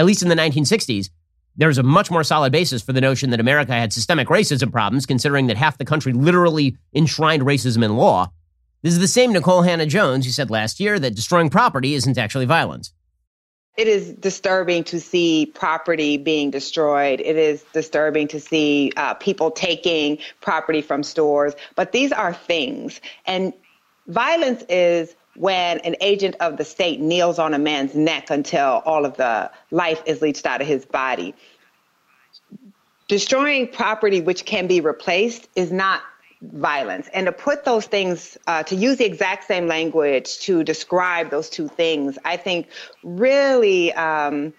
at 0.00 0.06
least 0.06 0.22
in 0.22 0.30
the 0.30 0.34
1960s, 0.34 1.10
there's 1.56 1.76
a 1.76 1.82
much 1.82 2.10
more 2.10 2.24
solid 2.24 2.52
basis 2.52 2.80
for 2.80 2.94
the 2.94 3.02
notion 3.02 3.28
that 3.30 3.38
America 3.38 3.72
had 3.72 3.92
systemic 3.92 4.28
racism 4.28 4.72
problems, 4.72 5.04
considering 5.04 5.46
that 5.48 5.58
half 5.58 5.76
the 5.76 5.84
country 5.84 6.14
literally 6.14 6.78
enshrined 6.94 7.42
racism 7.42 7.84
in 7.84 7.96
law. 7.96 8.32
This 8.80 8.94
is 8.94 9.00
the 9.00 9.06
same 9.06 9.34
Nikole 9.34 9.62
Hannah-Jones 9.62 10.24
who 10.24 10.32
said 10.32 10.48
last 10.50 10.80
year 10.80 10.98
that 10.98 11.14
destroying 11.14 11.50
property 11.50 11.92
isn't 11.92 12.16
actually 12.16 12.46
violence. 12.46 12.94
It 13.76 13.88
is 13.88 14.14
disturbing 14.14 14.84
to 14.84 15.00
see 15.00 15.52
property 15.54 16.16
being 16.16 16.50
destroyed. 16.50 17.20
It 17.20 17.36
is 17.36 17.62
disturbing 17.74 18.28
to 18.28 18.40
see 18.40 18.92
uh, 18.96 19.12
people 19.14 19.50
taking 19.50 20.16
property 20.40 20.80
from 20.80 21.02
stores. 21.02 21.54
But 21.76 21.92
these 21.92 22.10
are 22.10 22.32
things. 22.32 23.02
And 23.26 23.52
violence 24.06 24.64
is 24.70 25.14
when 25.40 25.78
an 25.78 25.96
agent 26.02 26.36
of 26.40 26.58
the 26.58 26.64
state 26.66 27.00
kneels 27.00 27.38
on 27.38 27.54
a 27.54 27.58
man's 27.58 27.94
neck 27.94 28.28
until 28.28 28.82
all 28.84 29.06
of 29.06 29.16
the 29.16 29.50
life 29.70 30.02
is 30.04 30.20
leached 30.20 30.44
out 30.44 30.60
of 30.60 30.66
his 30.66 30.84
body. 30.84 31.34
Destroying 33.08 33.66
property 33.66 34.20
which 34.20 34.44
can 34.44 34.66
be 34.66 34.82
replaced 34.82 35.48
is 35.56 35.72
not 35.72 36.02
violence. 36.42 37.08
And 37.14 37.24
to 37.24 37.32
put 37.32 37.64
those 37.64 37.86
things, 37.86 38.36
uh, 38.46 38.64
to 38.64 38.74
use 38.74 38.98
the 38.98 39.06
exact 39.06 39.44
same 39.44 39.66
language 39.66 40.40
to 40.40 40.62
describe 40.62 41.30
those 41.30 41.48
two 41.48 41.68
things, 41.68 42.18
I 42.22 42.36
think 42.36 42.68
really 43.02 43.94
um, 43.94 44.52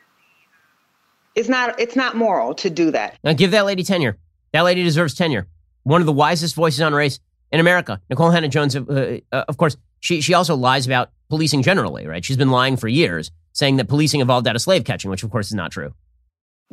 it's 1.36 1.48
not 1.48 1.80
it's 1.80 1.96
not 1.96 2.16
moral 2.16 2.56
to 2.56 2.72
do 2.72 2.90
that. 2.90 3.20
Now 3.24 3.34
give 3.34 3.52
that 3.52 3.68
lady 3.68 3.84
tenure. 3.84 4.18
That 4.52 4.62
lady 4.62 4.84
deserves 4.84 5.14
tenure. 5.14 5.48
One 5.84 6.02
of 6.02 6.08
the 6.08 6.14
wisest 6.14 6.56
voices 6.56 6.82
on 6.82 6.96
race 6.96 7.20
in 7.52 7.60
America. 7.60 8.02
Nikole 8.10 8.34
Hannah-Jones, 8.34 8.76
uh, 8.76 9.20
uh, 9.32 9.44
of 9.48 9.58
course, 9.58 9.78
she, 10.00 10.22
she 10.22 10.34
also 10.34 10.56
lies 10.56 10.86
about 10.86 11.12
policing 11.30 11.62
generally, 11.64 12.08
right? 12.08 12.24
She's 12.24 12.38
been 12.38 12.52
lying 12.52 12.78
for 12.78 12.88
years, 12.88 13.32
saying 13.54 13.78
that 13.78 13.88
policing 13.88 14.22
evolved 14.22 14.48
out 14.48 14.56
of 14.56 14.62
slave 14.62 14.84
catching, 14.84 15.12
which 15.12 15.24
of 15.24 15.32
course 15.32 15.48
is 15.48 15.54
not 15.54 15.72
true. 15.72 15.94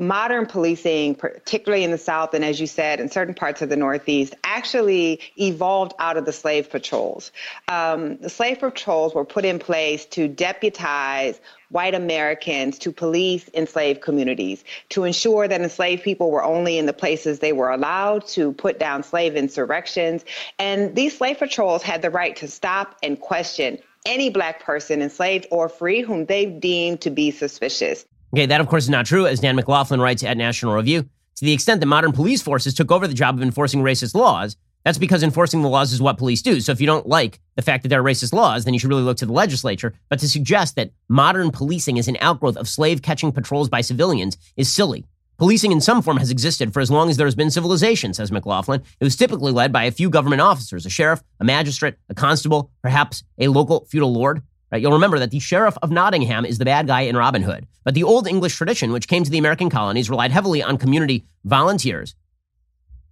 Modern 0.01 0.47
policing, 0.47 1.17
particularly 1.17 1.83
in 1.83 1.91
the 1.91 1.99
South 1.99 2.33
and 2.33 2.45
as 2.45 2.61
you 2.61 2.69
said, 2.69 3.01
in 3.01 3.11
certain 3.11 3.35
parts 3.35 3.63
of 3.63 3.69
the 3.69 3.77
Northeast, 3.77 4.37
actually 4.45 5.21
evolved 5.37 5.93
out 5.99 6.17
of 6.17 6.25
the 6.25 6.33
slave 6.33 6.71
patrols. 6.71 7.33
Um, 7.67 8.17
the 8.19 8.31
slave 8.31 8.61
patrols 8.61 9.13
were 9.13 9.25
put 9.25 9.45
in 9.45 9.59
place 9.59 10.07
to 10.07 10.29
deputize 10.29 11.41
white 11.71 11.95
Americans 11.95 12.79
to 12.79 12.93
police 12.93 13.51
enslaved 13.55 14.01
communities, 14.01 14.63
to 14.91 15.03
ensure 15.03 15.49
that 15.49 15.61
enslaved 15.61 16.05
people 16.05 16.31
were 16.31 16.45
only 16.45 16.79
in 16.79 16.87
the 16.87 16.93
places 16.93 17.41
they 17.41 17.53
were 17.53 17.71
allowed 17.71 18.25
to 18.29 18.53
put 18.53 18.79
down 18.79 19.03
slave 19.03 19.35
insurrections. 19.35 20.25
And 20.61 20.95
these 20.95 21.19
slave 21.19 21.41
patrols 21.41 21.83
had 21.83 22.03
the 22.03 22.11
right 22.11 22.37
to 22.37 22.47
stop 22.47 22.97
and 23.03 23.21
question 23.21 23.79
any 24.07 24.31
black 24.31 24.63
person, 24.63 25.03
enslaved 25.03 25.47
or 25.51 25.69
free, 25.69 26.03
whom 26.03 26.27
they 26.27 26.47
deemed 26.47 27.01
to 27.03 27.11
be 27.11 27.33
suspicious. 27.33 28.07
Okay, 28.35 28.47
that 28.47 28.61
of 28.61 28.69
course 28.69 28.85
is 28.85 28.91
not 28.91 29.07
true, 29.07 29.27
as 29.27 29.41
Dan 29.41 29.57
McLaughlin 29.57 30.01
writes 30.01 30.23
at 30.23 30.37
National 30.37 30.75
Review. 30.75 31.03
To 31.03 31.45
the 31.45 31.53
extent 31.53 31.81
that 31.81 31.87
modern 31.87 32.13
police 32.13 32.43
forces 32.43 32.75
took 32.75 32.91
over 32.91 33.07
the 33.07 33.15
job 33.15 33.37
of 33.37 33.43
enforcing 33.43 33.81
racist 33.81 34.15
laws, 34.15 34.57
that's 34.85 34.99
because 34.99 35.23
enforcing 35.23 35.63
the 35.63 35.69
laws 35.69 35.93
is 35.93 36.01
what 36.01 36.19
police 36.19 36.43
do. 36.43 36.61
So 36.61 36.73
if 36.73 36.81
you 36.81 36.87
don't 36.87 37.07
like 37.07 37.41
the 37.57 37.63
fact 37.63 37.83
that 37.83 37.89
there 37.89 38.01
are 38.01 38.05
racist 38.05 38.33
laws, 38.33 38.65
then 38.65 38.75
you 38.75 38.81
should 38.81 38.91
really 38.91 39.03
look 39.03 39.19
to 39.19 39.27
the 39.27 39.33
legislature. 39.33 39.95
But 40.09 40.19
to 40.21 40.29
suggest 40.29 40.77
that 40.77 40.91
modern 41.09 41.51
policing 41.51 41.97
is 41.97 42.09
an 42.09 42.17
outgrowth 42.21 42.57
of 42.57 42.69
slave 42.69 43.03
catching 43.03 43.33
patrols 43.33 43.69
by 43.69 43.81
civilians 43.81 44.37
is 44.57 44.73
silly. 44.73 45.05
Policing 45.37 45.71
in 45.71 45.81
some 45.81 46.03
form 46.03 46.17
has 46.17 46.31
existed 46.31 46.73
for 46.73 46.81
as 46.81 46.91
long 46.91 47.11
as 47.11 47.17
there 47.17 47.27
has 47.27 47.37
been 47.37 47.51
civilization, 47.51 48.13
says 48.13 48.33
McLaughlin. 48.33 48.83
It 48.99 49.05
was 49.05 49.15
typically 49.15 49.53
led 49.53 49.73
by 49.73 49.85
a 49.85 49.93
few 49.93 50.11
government 50.11 50.43
officers, 50.43 50.85
a 50.85 50.91
sheriff, 50.91 51.23
a 51.39 51.45
magistrate, 51.45 51.95
a 52.09 52.15
constable, 52.15 52.73
perhaps 52.83 53.23
a 53.39 53.49
local 53.49 53.87
feudal 53.87 54.13
lord. 54.13 54.43
Right? 54.71 54.83
You'll 54.83 54.93
remember 54.93 55.19
that 55.19 55.31
the 55.31 55.39
sheriff 55.39 55.79
of 55.83 55.91
Nottingham 55.91 56.45
is 56.45 56.59
the 56.59 56.65
bad 56.65 56.87
guy 56.87 57.03
in 57.03 57.17
Robin 57.17 57.43
Hood. 57.43 57.67
But 57.85 57.95
the 57.95 58.05
old 58.05 58.27
English 58.27 58.57
tradition, 58.57 58.93
which 58.93 59.09
came 59.09 59.25
to 59.25 59.31
the 59.31 59.39
American 59.39 59.71
colonies, 59.71 60.11
relied 60.11 60.31
heavily 60.31 60.63
on 60.63 60.77
community 60.77 61.27
volunteers 61.45 62.15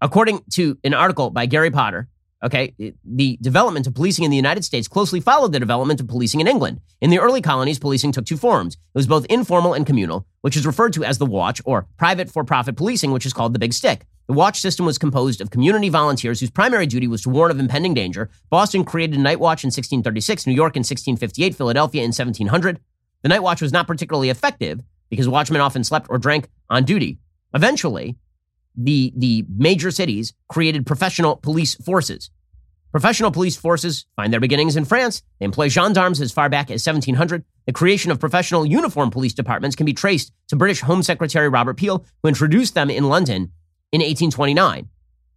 According 0.00 0.44
to 0.52 0.78
an 0.84 0.94
article 0.94 1.30
by 1.30 1.46
Gary 1.46 1.70
Potter, 1.70 2.08
okay, 2.42 2.74
the 3.04 3.38
development 3.40 3.86
of 3.86 3.94
policing 3.94 4.24
in 4.24 4.30
the 4.30 4.36
United 4.36 4.64
States 4.64 4.88
closely 4.88 5.20
followed 5.20 5.52
the 5.52 5.60
development 5.60 6.00
of 6.00 6.08
policing 6.08 6.40
in 6.40 6.46
England. 6.46 6.80
In 7.00 7.10
the 7.10 7.18
early 7.18 7.40
colonies, 7.40 7.78
policing 7.78 8.12
took 8.12 8.26
two 8.26 8.36
forms. 8.36 8.74
It 8.74 8.98
was 8.98 9.06
both 9.06 9.24
informal 9.26 9.72
and 9.72 9.86
communal, 9.86 10.26
which 10.42 10.56
is 10.56 10.66
referred 10.66 10.92
to 10.94 11.04
as 11.04 11.18
the 11.18 11.26
watch, 11.26 11.62
or 11.64 11.88
private 11.96 12.30
for 12.30 12.44
profit 12.44 12.76
policing, 12.76 13.10
which 13.10 13.26
is 13.26 13.32
called 13.32 13.54
the 13.54 13.58
big 13.58 13.72
stick. 13.72 14.06
The 14.26 14.32
watch 14.32 14.60
system 14.60 14.86
was 14.86 14.98
composed 14.98 15.40
of 15.40 15.50
community 15.50 15.88
volunteers 15.88 16.40
whose 16.40 16.50
primary 16.50 16.86
duty 16.86 17.06
was 17.06 17.22
to 17.22 17.30
warn 17.30 17.52
of 17.52 17.60
impending 17.60 17.94
danger. 17.94 18.28
Boston 18.50 18.84
created 18.84 19.18
a 19.18 19.22
night 19.22 19.38
watch 19.38 19.62
in 19.62 19.68
1636, 19.68 20.46
New 20.46 20.52
York 20.52 20.74
in 20.74 20.80
1658, 20.80 21.54
Philadelphia 21.54 22.02
in 22.02 22.08
1700. 22.08 22.80
The 23.22 23.28
night 23.28 23.42
watch 23.42 23.62
was 23.62 23.72
not 23.72 23.86
particularly 23.86 24.28
effective 24.28 24.82
because 25.10 25.28
watchmen 25.28 25.60
often 25.60 25.84
slept 25.84 26.08
or 26.10 26.18
drank 26.18 26.48
on 26.68 26.84
duty. 26.84 27.18
Eventually, 27.54 28.16
the, 28.76 29.12
the 29.16 29.44
major 29.48 29.92
cities 29.92 30.34
created 30.48 30.86
professional 30.86 31.36
police 31.36 31.76
forces. 31.76 32.30
Professional 32.90 33.30
police 33.30 33.56
forces 33.56 34.06
find 34.16 34.32
their 34.32 34.40
beginnings 34.40 34.74
in 34.74 34.84
France. 34.84 35.22
They 35.38 35.44
employ 35.44 35.68
gendarmes 35.68 36.20
as 36.20 36.32
far 36.32 36.48
back 36.48 36.70
as 36.70 36.84
1700. 36.84 37.44
The 37.66 37.72
creation 37.72 38.10
of 38.10 38.18
professional 38.18 38.66
uniform 38.66 39.10
police 39.10 39.34
departments 39.34 39.76
can 39.76 39.86
be 39.86 39.92
traced 39.92 40.32
to 40.48 40.56
British 40.56 40.80
Home 40.80 41.02
Secretary 41.02 41.48
Robert 41.48 41.76
Peel, 41.76 42.04
who 42.22 42.28
introduced 42.28 42.74
them 42.74 42.90
in 42.90 43.08
London 43.08 43.52
in 43.92 44.00
1829. 44.00 44.88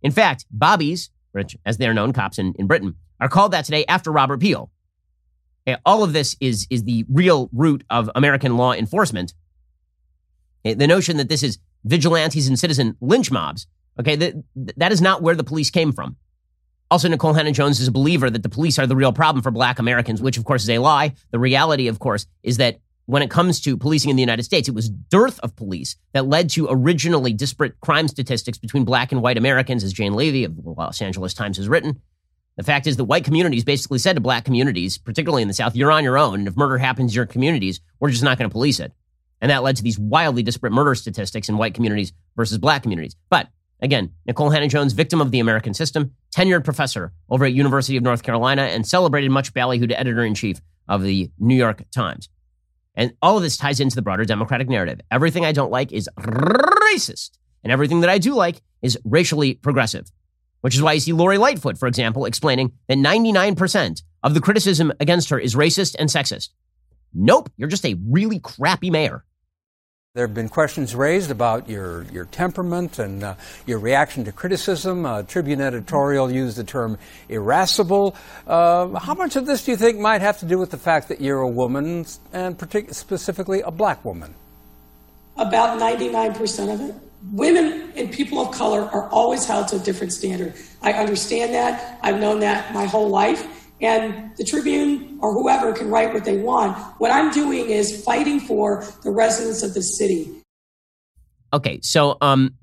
In 0.01 0.11
fact, 0.11 0.45
bobbies, 0.51 1.09
which, 1.31 1.57
as 1.65 1.77
they're 1.77 1.93
known, 1.93 2.13
cops 2.13 2.39
in, 2.39 2.53
in 2.57 2.67
Britain, 2.67 2.95
are 3.19 3.29
called 3.29 3.51
that 3.51 3.65
today 3.65 3.85
after 3.87 4.11
Robert 4.11 4.39
Peel. 4.39 4.71
Okay, 5.67 5.79
all 5.85 6.03
of 6.03 6.13
this 6.13 6.35
is, 6.39 6.65
is 6.69 6.83
the 6.83 7.05
real 7.09 7.49
root 7.51 7.83
of 7.89 8.09
American 8.15 8.57
law 8.57 8.73
enforcement. 8.73 9.33
Okay, 10.65 10.73
the 10.73 10.87
notion 10.87 11.17
that 11.17 11.29
this 11.29 11.43
is 11.43 11.59
vigilantes 11.83 12.47
and 12.47 12.57
citizen 12.57 12.95
lynch 13.01 13.31
mobs, 13.31 13.67
okay, 13.99 14.15
that, 14.15 14.33
that 14.77 14.91
is 14.91 15.01
not 15.01 15.21
where 15.21 15.35
the 15.35 15.43
police 15.43 15.69
came 15.69 15.91
from. 15.91 16.17
Also, 16.91 17.07
Nikole 17.07 17.35
Hannah-Jones 17.35 17.79
is 17.79 17.87
a 17.87 17.91
believer 17.91 18.31
that 18.31 18.41
the 18.41 18.49
police 18.49 18.79
are 18.79 18.87
the 18.87 18.95
real 18.95 19.13
problem 19.13 19.43
for 19.43 19.51
black 19.51 19.77
Americans, 19.77 20.21
which 20.21 20.37
of 20.37 20.45
course 20.45 20.63
is 20.63 20.69
a 20.69 20.79
lie. 20.79 21.13
The 21.31 21.37
reality, 21.37 21.87
of 21.87 21.99
course, 21.99 22.25
is 22.41 22.57
that 22.57 22.79
when 23.09 23.23
it 23.23 23.31
comes 23.31 23.59
to 23.61 23.75
policing 23.75 24.11
in 24.11 24.15
the 24.15 24.21
United 24.21 24.43
States, 24.43 24.69
it 24.69 24.75
was 24.75 24.87
dearth 24.87 25.39
of 25.39 25.55
police 25.55 25.95
that 26.13 26.27
led 26.27 26.47
to 26.51 26.67
originally 26.69 27.33
disparate 27.33 27.79
crime 27.79 28.07
statistics 28.07 28.59
between 28.59 28.85
black 28.85 29.11
and 29.11 29.23
white 29.23 29.37
Americans, 29.37 29.83
as 29.83 29.93
Jane 29.93 30.13
Levy 30.13 30.43
of 30.43 30.55
the 30.55 30.69
Los 30.69 31.01
Angeles 31.01 31.33
Times 31.33 31.57
has 31.57 31.67
written. 31.67 31.99
The 32.55 32.63
fact 32.63 32.85
is 32.85 32.97
that 32.97 33.05
white 33.05 33.23
communities 33.23 33.63
basically 33.63 33.97
said 33.97 34.13
to 34.13 34.21
black 34.21 34.45
communities, 34.45 34.99
particularly 34.99 35.41
in 35.41 35.47
the 35.47 35.55
South, 35.55 35.75
you're 35.75 35.91
on 35.91 36.03
your 36.03 36.19
own. 36.19 36.35
And 36.35 36.47
if 36.47 36.55
murder 36.55 36.77
happens 36.77 37.11
in 37.11 37.15
your 37.15 37.25
communities, 37.25 37.81
we're 37.99 38.11
just 38.11 38.23
not 38.23 38.37
going 38.37 38.47
to 38.47 38.53
police 38.53 38.79
it. 38.79 38.93
And 39.41 39.49
that 39.49 39.63
led 39.63 39.77
to 39.77 39.83
these 39.83 39.97
wildly 39.97 40.43
disparate 40.43 40.73
murder 40.73 40.93
statistics 40.93 41.49
in 41.49 41.57
white 41.57 41.73
communities 41.73 42.13
versus 42.35 42.59
black 42.59 42.83
communities. 42.83 43.15
But 43.29 43.47
Again, 43.81 44.11
Nikole 44.27 44.51
Hannah-Jones, 44.51 44.91
victim 44.91 45.21
of 45.21 45.31
the 45.31 45.39
American 45.39 45.73
system, 45.73 46.13
tenured 46.35 46.65
professor 46.65 47.13
over 47.29 47.45
at 47.45 47.53
University 47.53 47.95
of 47.95 48.03
North 48.03 48.23
Carolina, 48.23 48.63
and 48.63 48.85
celebrated 48.85 49.31
much 49.31 49.53
ballyhooed 49.53 49.93
editor 49.95 50.25
in 50.25 50.35
chief 50.35 50.59
of 50.89 51.01
the 51.01 51.31
New 51.39 51.55
York 51.55 51.83
Times. 51.91 52.27
And 52.99 53.13
all 53.21 53.37
of 53.37 53.43
this 53.43 53.55
ties 53.55 53.79
into 53.79 53.95
the 53.95 54.01
broader 54.01 54.25
Democratic 54.25 54.67
narrative. 54.67 54.99
Everything 55.09 55.45
I 55.45 55.53
don't 55.53 55.71
like 55.71 55.93
is 55.93 56.09
racist, 56.19 57.29
and 57.63 57.71
everything 57.71 58.01
that 58.01 58.09
I 58.09 58.17
do 58.17 58.35
like 58.35 58.61
is 58.81 58.99
racially 59.05 59.53
progressive. 59.53 60.11
Which 60.59 60.75
is 60.75 60.81
why 60.81 60.91
you 60.91 60.99
see 60.99 61.13
Lori 61.13 61.37
Lightfoot, 61.37 61.77
for 61.77 61.87
example, 61.87 62.25
explaining 62.25 62.73
that 62.89 62.97
99% 62.97 64.03
of 64.21 64.33
the 64.33 64.41
criticism 64.41 64.91
against 64.99 65.29
her 65.29 65.39
is 65.39 65.55
racist 65.55 65.95
and 65.97 66.09
sexist. 66.09 66.49
Nope, 67.13 67.49
you're 67.55 67.69
just 67.69 67.85
a 67.85 67.97
really 68.05 68.37
crappy 68.37 68.89
mayor. 68.89 69.23
There 70.19 70.27
have 70.27 70.35
been 70.35 70.49
questions 70.49 70.95
raised 70.95 71.31
about 71.31 71.69
your, 71.69 72.03
your 72.11 72.25
temperament 72.25 72.99
and 72.99 73.23
uh, 73.23 73.35
your 73.65 73.79
reaction 73.79 74.25
to 74.25 74.33
criticism. 74.33 75.05
Uh, 75.05 75.23
Tribune 75.23 75.61
editorial 75.61 76.29
used 76.29 76.57
the 76.57 76.65
term 76.65 76.97
irascible. 77.29 78.17
Uh, 78.45 78.99
how 78.99 79.13
much 79.13 79.37
of 79.37 79.45
this 79.45 79.63
do 79.63 79.71
you 79.71 79.77
think 79.77 79.97
might 79.97 80.19
have 80.19 80.37
to 80.39 80.45
do 80.45 80.57
with 80.57 80.71
the 80.71 80.77
fact 80.77 81.07
that 81.07 81.21
you're 81.21 81.39
a 81.39 81.47
woman, 81.47 82.05
and 82.33 82.57
partic- 82.57 82.93
specifically 82.93 83.61
a 83.61 83.71
black 83.71 84.03
woman? 84.03 84.35
About 85.37 85.79
99% 85.79 86.73
of 86.73 86.81
it. 86.81 86.95
Women 87.31 87.93
and 87.95 88.11
people 88.11 88.39
of 88.41 88.53
color 88.53 88.89
are 88.91 89.07
always 89.11 89.45
held 89.45 89.69
to 89.69 89.77
a 89.77 89.79
different 89.79 90.11
standard. 90.11 90.53
I 90.81 90.91
understand 90.91 91.53
that. 91.53 91.97
I've 92.03 92.19
known 92.19 92.41
that 92.41 92.73
my 92.73 92.87
whole 92.87 93.07
life 93.07 93.58
and 93.81 94.35
the 94.37 94.43
Tribune 94.43 95.17
or 95.21 95.33
whoever 95.33 95.73
can 95.73 95.89
write 95.89 96.13
what 96.13 96.25
they 96.25 96.37
want. 96.37 96.77
What 96.99 97.11
I'm 97.11 97.31
doing 97.31 97.69
is 97.69 98.03
fighting 98.03 98.39
for 98.39 98.85
the 99.03 99.11
residents 99.11 99.63
of 99.63 99.73
the 99.73 99.81
city. 99.81 100.29
Okay, 101.53 101.79
so 101.81 102.17
um, 102.21 102.55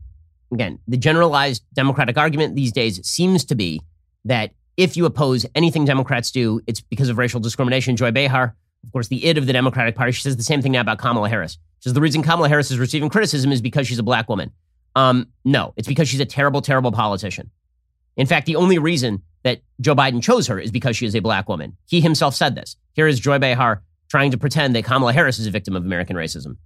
again, 0.52 0.78
the 0.86 0.96
generalized 0.96 1.64
Democratic 1.74 2.16
argument 2.16 2.54
these 2.54 2.72
days 2.72 3.04
seems 3.06 3.44
to 3.46 3.54
be 3.54 3.80
that 4.24 4.52
if 4.76 4.96
you 4.96 5.06
oppose 5.06 5.46
anything 5.54 5.84
Democrats 5.84 6.30
do, 6.30 6.60
it's 6.66 6.80
because 6.80 7.08
of 7.08 7.18
racial 7.18 7.40
discrimination. 7.40 7.96
Joy 7.96 8.10
Behar, 8.10 8.54
of 8.84 8.92
course, 8.92 9.08
the 9.08 9.24
id 9.26 9.38
of 9.38 9.46
the 9.46 9.52
Democratic 9.52 9.96
Party, 9.96 10.12
she 10.12 10.22
says 10.22 10.36
the 10.36 10.42
same 10.42 10.62
thing 10.62 10.72
now 10.72 10.82
about 10.82 10.98
Kamala 10.98 11.28
Harris. 11.28 11.52
She 11.52 11.88
says 11.88 11.94
the 11.94 12.00
reason 12.00 12.22
Kamala 12.22 12.48
Harris 12.48 12.70
is 12.70 12.78
receiving 12.78 13.08
criticism 13.08 13.52
is 13.52 13.60
because 13.60 13.86
she's 13.86 13.98
a 13.98 14.02
black 14.02 14.28
woman. 14.28 14.52
Um, 14.94 15.28
no, 15.44 15.72
it's 15.76 15.88
because 15.88 16.08
she's 16.08 16.20
a 16.20 16.26
terrible, 16.26 16.62
terrible 16.62 16.92
politician. 16.92 17.50
In 18.16 18.26
fact, 18.26 18.46
the 18.46 18.56
only 18.56 18.78
reason 18.78 19.22
that 19.46 19.60
Joe 19.80 19.94
Biden 19.94 20.22
chose 20.22 20.48
her 20.48 20.58
is 20.58 20.72
because 20.72 20.96
she 20.96 21.06
is 21.06 21.14
a 21.14 21.20
black 21.20 21.48
woman. 21.48 21.76
He 21.86 22.00
himself 22.00 22.34
said 22.34 22.56
this. 22.56 22.76
Here 22.94 23.06
is 23.06 23.20
Joy 23.20 23.38
Behar 23.38 23.82
trying 24.08 24.32
to 24.32 24.38
pretend 24.38 24.74
that 24.74 24.84
Kamala 24.84 25.12
Harris 25.12 25.38
is 25.38 25.46
a 25.46 25.50
victim 25.50 25.76
of 25.76 25.84
American 25.84 26.16
racism. 26.16 26.56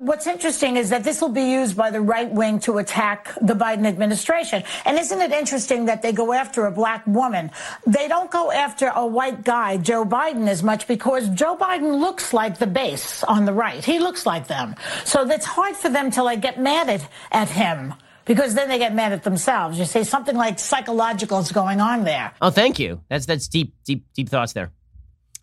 What's 0.00 0.28
interesting 0.28 0.76
is 0.76 0.90
that 0.90 1.02
this 1.02 1.20
will 1.20 1.28
be 1.28 1.50
used 1.50 1.76
by 1.76 1.90
the 1.90 2.00
right 2.00 2.30
wing 2.30 2.60
to 2.60 2.78
attack 2.78 3.34
the 3.40 3.54
Biden 3.54 3.84
administration. 3.84 4.62
And 4.84 4.96
isn't 4.96 5.20
it 5.20 5.32
interesting 5.32 5.86
that 5.86 6.02
they 6.02 6.12
go 6.12 6.32
after 6.32 6.66
a 6.66 6.70
black 6.70 7.04
woman? 7.06 7.50
They 7.84 8.06
don't 8.06 8.30
go 8.30 8.52
after 8.52 8.92
a 8.94 9.04
white 9.04 9.42
guy, 9.42 9.76
Joe 9.76 10.04
Biden, 10.04 10.46
as 10.46 10.62
much 10.62 10.86
because 10.86 11.28
Joe 11.30 11.56
Biden 11.56 11.98
looks 11.98 12.32
like 12.32 12.58
the 12.58 12.66
base 12.68 13.24
on 13.24 13.44
the 13.44 13.52
right. 13.52 13.84
He 13.84 13.98
looks 13.98 14.24
like 14.24 14.46
them. 14.46 14.76
So 15.04 15.28
it's 15.28 15.46
hard 15.46 15.74
for 15.74 15.88
them 15.88 16.12
to 16.12 16.22
like 16.22 16.40
get 16.40 16.60
mad 16.60 16.88
at, 16.88 17.08
at 17.32 17.48
him 17.48 17.94
because 18.28 18.54
then 18.54 18.68
they 18.68 18.78
get 18.78 18.94
mad 18.94 19.12
at 19.12 19.24
themselves. 19.24 19.78
You 19.78 19.86
say 19.86 20.04
something 20.04 20.36
like 20.36 20.60
psychological 20.60 21.40
is 21.40 21.50
going 21.50 21.80
on 21.80 22.04
there. 22.04 22.32
Oh, 22.40 22.50
thank 22.50 22.78
you. 22.78 23.00
That's 23.08 23.26
that's 23.26 23.48
deep, 23.48 23.74
deep, 23.84 24.04
deep 24.14 24.28
thoughts 24.28 24.52
there. 24.52 24.70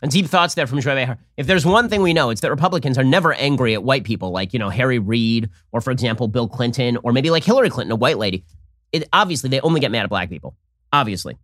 And 0.02 0.12
deep 0.12 0.28
thoughts 0.28 0.54
there 0.54 0.68
from 0.68 0.82
Joy 0.82 0.94
Behar. 0.94 1.18
If 1.36 1.48
there's 1.48 1.66
one 1.66 1.90
thing 1.90 2.04
we 2.04 2.14
know, 2.14 2.30
it's 2.30 2.42
that 2.42 2.52
Republicans 2.52 2.98
are 2.98 3.04
never 3.04 3.34
angry 3.34 3.74
at 3.74 3.84
white 3.84 4.04
people 4.04 4.30
like, 4.30 4.54
you 4.54 4.60
know, 4.60 4.70
Harry 4.70 5.00
Reid 5.00 5.50
or, 5.72 5.82
for 5.82 5.90
example, 5.90 6.28
Bill 6.28 6.48
Clinton 6.48 6.98
or 7.04 7.12
maybe 7.12 7.32
like 7.32 7.44
Hillary 7.44 7.70
Clinton, 7.70 7.92
a 7.92 7.96
white 7.96 8.18
lady. 8.18 8.46
It, 8.92 9.08
obviously, 9.12 9.50
they 9.50 9.60
only 9.62 9.80
get 9.80 9.92
mad 9.92 10.04
at 10.04 10.10
black 10.10 10.30
people. 10.30 10.56
Obviously. 10.94 11.38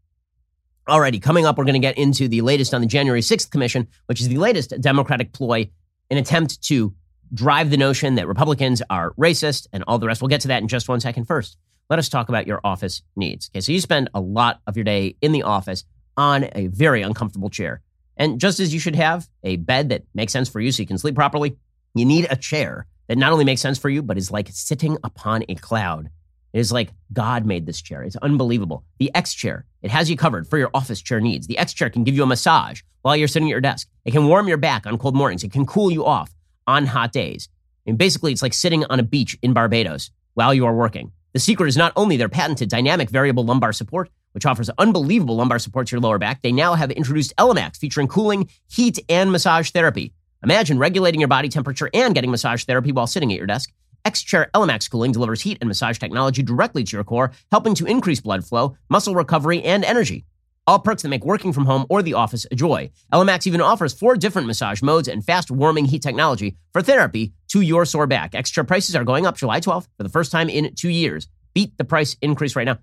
Alrighty, 0.88 1.22
coming 1.22 1.46
up, 1.46 1.58
we're 1.58 1.64
going 1.64 1.74
to 1.74 1.80
get 1.80 1.98
into 1.98 2.28
the 2.28 2.42
latest 2.42 2.74
on 2.74 2.82
the 2.82 2.88
January 2.88 3.22
6th 3.22 3.50
Commission, 3.50 3.88
which 4.06 4.22
is 4.22 4.28
the 4.28 4.38
latest 4.38 4.80
Democratic 4.80 5.32
ploy, 5.32 5.70
an 6.10 6.18
attempt 6.18 6.62
to 6.64 6.94
drive 7.34 7.70
the 7.70 7.78
notion 7.78 8.16
that 8.16 8.28
Republicans 8.28 8.82
are 8.90 9.14
racist 9.14 9.68
and 9.72 9.84
all 9.88 10.00
the 10.00 10.08
rest. 10.08 10.22
We'll 10.22 10.30
get 10.30 10.42
to 10.42 10.50
that 10.50 10.62
in 10.62 10.68
just 10.68 10.90
one 10.90 11.00
second. 11.00 11.26
First, 11.26 11.58
let 11.90 12.00
us 12.00 12.10
talk 12.10 12.30
about 12.30 12.48
your 12.48 12.62
office 12.64 13.02
needs. 13.16 13.50
Okay, 13.52 13.62
so 13.62 13.72
you 13.72 13.82
spend 13.82 14.10
a 14.14 14.22
lot 14.22 14.62
of 14.68 14.78
your 14.78 14.84
day 14.84 15.16
in 15.22 15.32
the 15.32 15.44
office 15.44 15.84
on 16.18 16.48
a 16.54 16.68
very 16.68 17.02
uncomfortable 17.02 17.50
chair. 17.50 17.82
And 18.18 18.40
just 18.40 18.60
as 18.60 18.74
you 18.74 18.80
should 18.80 18.96
have 18.96 19.28
a 19.44 19.56
bed 19.58 19.90
that 19.90 20.04
makes 20.14 20.34
sense 20.34 20.50
for 20.50 20.60
you 20.60 20.72
so 20.72 20.82
you 20.82 20.88
can 20.88 20.98
sleep 20.98 21.16
properly, 21.16 21.58
you 21.96 22.06
need 22.06 22.28
a 22.30 22.36
chair 22.36 22.86
that 23.08 23.18
not 23.18 23.32
only 23.32 23.46
makes 23.46 23.62
sense 23.62 23.78
for 23.78 23.90
you, 23.90 24.02
but 24.02 24.18
is 24.18 24.32
like 24.32 24.50
sitting 24.52 24.98
upon 25.04 25.44
a 25.50 25.56
cloud. 25.56 26.10
It 26.54 26.60
is 26.60 26.72
like 26.72 26.92
God 27.14 27.46
made 27.46 27.66
this 27.66 27.82
chair. 27.82 28.04
It's 28.04 28.18
unbelievable. 28.18 28.84
The 29.00 29.14
X 29.16 29.34
chair, 29.34 29.66
it 29.82 29.90
has 29.90 30.10
you 30.10 30.18
covered 30.18 30.48
for 30.48 30.58
your 30.58 30.70
office 30.74 31.02
chair 31.02 31.22
needs. 31.22 31.48
The 31.48 31.58
X 31.58 31.74
chair 31.74 31.90
can 31.90 32.04
give 32.04 32.16
you 32.16 32.24
a 32.24 32.28
massage 32.28 32.82
while 33.02 33.16
you're 33.16 33.28
sitting 33.28 33.48
at 33.48 33.52
your 33.52 33.62
desk. 33.62 33.88
It 34.06 34.12
can 34.12 34.28
warm 34.28 34.48
your 34.48 34.58
back 34.58 34.86
on 34.86 34.98
cold 34.98 35.16
mornings. 35.16 35.44
It 35.44 35.52
can 35.52 35.66
cool 35.66 35.92
you 35.92 36.06
off 36.06 36.34
on 36.72 36.86
hot 36.86 37.12
days. 37.12 37.50
I 37.86 37.90
mean, 37.90 37.98
basically, 37.98 38.32
it's 38.32 38.42
like 38.42 38.54
sitting 38.54 38.86
on 38.86 39.00
a 39.00 39.04
beach 39.04 39.38
in 39.42 39.54
Barbados 39.54 40.12
while 40.34 40.54
you 40.54 40.66
are 40.66 40.76
working. 40.76 41.12
The 41.34 41.40
secret 41.40 41.68
is 41.68 41.78
not 41.78 41.94
only 41.96 42.18
their 42.18 42.30
patented 42.30 42.70
dynamic 42.70 43.10
variable 43.10 43.46
lumbar 43.46 43.74
support, 43.74 44.10
which 44.32 44.46
offers 44.46 44.70
unbelievable 44.78 45.36
lumbar 45.36 45.60
support 45.60 45.88
to 45.88 45.96
your 45.96 46.02
lower 46.02 46.18
back, 46.18 46.42
they 46.42 46.52
now 46.52 46.74
have 46.76 46.92
introduced 46.92 47.36
ELEMAX 47.38 47.78
featuring 47.78 48.08
cooling, 48.08 48.50
heat, 48.70 49.00
and 49.10 49.32
massage 49.32 49.72
therapy. 49.72 50.14
Imagine 50.44 50.80
regulating 50.80 51.20
your 51.20 51.28
body 51.28 51.50
temperature 51.50 51.90
and 51.94 52.16
getting 52.16 52.32
massage 52.32 52.64
therapy 52.64 52.92
while 52.92 53.08
sitting 53.08 53.32
at 53.32 53.38
your 53.38 53.48
desk. 53.48 53.72
X-Chair 54.06 54.50
ELEMAX 54.54 54.90
cooling 54.90 55.12
delivers 55.12 55.42
heat 55.42 55.58
and 55.62 55.68
massage 55.68 56.00
technology 56.00 56.42
directly 56.42 56.84
to 56.84 56.98
your 56.98 57.04
core, 57.04 57.32
helping 57.52 57.76
to 57.76 57.86
increase 57.86 58.22
blood 58.22 58.46
flow, 58.46 58.76
muscle 58.90 59.16
recovery, 59.16 59.62
and 59.64 59.84
energy. 59.84 60.26
All 60.72 60.80
perks 60.80 61.02
that 61.02 61.10
make 61.10 61.26
working 61.26 61.52
from 61.52 61.66
home 61.66 61.86
or 61.90 62.02
the 62.02 62.14
office 62.14 62.48
a 62.50 62.56
joy. 62.56 62.92
ELEMAX 63.12 63.46
even 63.46 63.60
offers 63.60 63.92
four 63.92 64.16
different 64.16 64.48
massage 64.48 64.82
modes 64.82 65.10
and 65.10 65.22
fast 65.22 65.52
warming 65.52 65.84
heat 65.84 66.02
technology 66.02 66.56
for 66.72 66.82
therapy 66.82 67.34
to 67.50 67.60
your 67.60 67.84
sore 67.84 68.08
back. 68.08 68.34
X-Chair 68.34 68.64
prices 68.64 68.96
are 68.96 69.04
going 69.04 69.26
up 69.26 69.36
July 69.36 69.60
12th 69.60 69.90
for 69.98 70.04
the 70.04 70.08
first 70.08 70.32
time 70.32 70.48
in 70.48 70.74
two 70.74 70.88
years. 70.88 71.28
Beat 71.54 71.78
the 71.78 71.84
price 71.84 72.16
increase 72.22 72.56
right 72.56 72.64
now. 72.64 72.78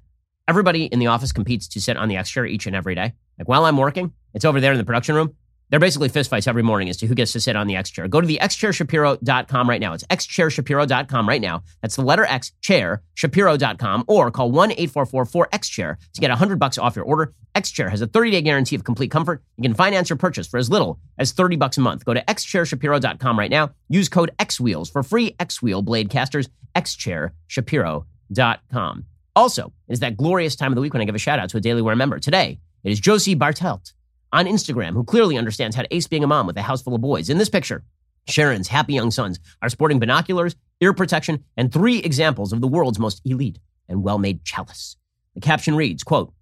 Everybody 0.46 0.84
in 0.84 0.98
the 0.98 1.06
office 1.06 1.32
competes 1.32 1.66
to 1.68 1.80
sit 1.80 1.96
on 1.96 2.10
the 2.10 2.18
X 2.18 2.28
chair 2.28 2.44
each 2.44 2.66
and 2.66 2.76
every 2.76 2.94
day. 2.94 3.14
Like 3.38 3.48
while 3.48 3.64
I'm 3.64 3.78
working, 3.78 4.12
it's 4.34 4.44
over 4.44 4.60
there 4.60 4.72
in 4.72 4.78
the 4.78 4.84
production 4.84 5.14
room. 5.14 5.34
They're 5.70 5.80
basically 5.80 6.08
fistfights 6.08 6.48
every 6.48 6.62
morning 6.62 6.88
as 6.88 6.96
to 6.98 7.06
who 7.06 7.14
gets 7.14 7.32
to 7.32 7.40
sit 7.40 7.56
on 7.56 7.66
the 7.66 7.76
X 7.76 7.90
chair. 7.90 8.08
Go 8.08 8.20
to 8.20 8.26
the 8.26 8.38
xchairshapiro.com 8.40 9.68
right 9.68 9.80
now. 9.80 9.92
It's 9.92 10.04
xchairshapiro.com 10.04 11.28
right 11.28 11.40
now. 11.40 11.62
That's 11.82 11.96
the 11.96 12.02
letter 12.02 12.24
X 12.24 12.52
chair 12.60 13.02
shapiro.com 13.14 14.04
or 14.06 14.30
call 14.30 14.52
1-844-4X-chair 14.52 15.98
to 16.14 16.20
get 16.20 16.30
100 16.30 16.58
bucks 16.58 16.78
off 16.78 16.96
your 16.96 17.04
order. 17.04 17.34
X 17.54 17.70
chair 17.70 17.90
has 17.90 18.00
a 18.00 18.06
30-day 18.06 18.42
guarantee 18.42 18.76
of 18.76 18.84
complete 18.84 19.10
comfort. 19.10 19.42
You 19.56 19.62
can 19.62 19.74
finance 19.74 20.08
your 20.08 20.16
purchase 20.16 20.46
for 20.46 20.58
as 20.58 20.70
little 20.70 20.98
as 21.18 21.32
30 21.32 21.56
bucks 21.56 21.78
a 21.78 21.80
month. 21.80 22.04
Go 22.04 22.14
to 22.14 22.24
xchairshapiro.com 22.24 23.38
right 23.38 23.50
now. 23.50 23.70
Use 23.88 24.08
code 24.08 24.30
XWheels 24.38 24.90
for 24.90 25.02
free 25.02 25.34
X-wheel 25.38 25.82
blade 25.82 26.10
casters. 26.10 26.48
xchairshapiro.com. 26.76 29.04
Also, 29.36 29.72
it 29.88 29.92
is 29.92 30.00
that 30.00 30.16
glorious 30.16 30.56
time 30.56 30.72
of 30.72 30.76
the 30.76 30.80
week 30.80 30.92
when 30.92 31.02
I 31.02 31.04
give 31.04 31.14
a 31.14 31.18
shout 31.18 31.38
out 31.38 31.50
to 31.50 31.58
a 31.58 31.60
Daily 31.60 31.82
Wire 31.82 31.96
member. 31.96 32.18
Today, 32.18 32.60
it 32.84 32.92
is 32.92 33.00
Josie 33.00 33.36
Bartelt 33.36 33.92
on 34.32 34.46
Instagram 34.46 34.92
who 34.92 35.04
clearly 35.04 35.38
understands 35.38 35.74
how 35.74 35.82
to 35.82 35.94
ace 35.94 36.06
being 36.06 36.24
a 36.24 36.26
mom 36.26 36.46
with 36.46 36.56
a 36.56 36.62
house 36.62 36.82
full 36.82 36.94
of 36.94 37.00
boys. 37.00 37.30
In 37.30 37.38
this 37.38 37.48
picture, 37.48 37.84
Sharon's 38.26 38.68
happy 38.68 38.94
young 38.94 39.10
sons 39.10 39.40
are 39.62 39.68
sporting 39.68 39.98
binoculars, 39.98 40.56
ear 40.80 40.92
protection, 40.92 41.44
and 41.56 41.72
three 41.72 41.98
examples 41.98 42.52
of 42.52 42.60
the 42.60 42.68
world's 42.68 42.98
most 42.98 43.22
elite 43.24 43.58
and 43.88 44.02
well-made 44.02 44.44
chalice. 44.44 44.96
The 45.34 45.40
caption 45.40 45.76
reads, 45.76 46.02
quote, 46.02 46.32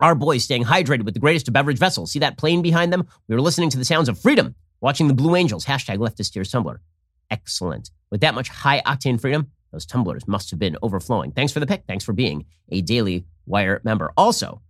our 0.00 0.14
boys 0.14 0.44
staying 0.44 0.64
hydrated 0.64 1.04
with 1.04 1.14
the 1.14 1.20
greatest 1.20 1.48
of 1.48 1.54
beverage 1.54 1.78
vessels. 1.78 2.10
See 2.10 2.18
that 2.18 2.36
plane 2.36 2.60
behind 2.60 2.92
them? 2.92 3.06
We 3.28 3.34
were 3.34 3.40
listening 3.40 3.70
to 3.70 3.78
the 3.78 3.84
sounds 3.84 4.08
of 4.08 4.18
freedom 4.18 4.54
watching 4.80 5.06
the 5.06 5.14
Blue 5.14 5.36
Angels, 5.36 5.64
hashtag 5.64 5.98
leftist 5.98 6.32
tears 6.32 6.50
tumbler. 6.50 6.80
Excellent. 7.30 7.90
With 8.10 8.20
that 8.20 8.34
much 8.34 8.48
high 8.48 8.82
octane 8.84 9.20
freedom, 9.20 9.52
those 9.70 9.86
tumblers 9.86 10.26
must 10.26 10.50
have 10.50 10.58
been 10.58 10.76
overflowing. 10.82 11.30
Thanks 11.32 11.52
for 11.52 11.60
the 11.60 11.66
pick. 11.66 11.84
Thanks 11.86 12.04
for 12.04 12.12
being 12.12 12.44
a 12.70 12.82
Daily 12.82 13.24
Wire 13.46 13.80
member. 13.84 14.12
Also, 14.16 14.60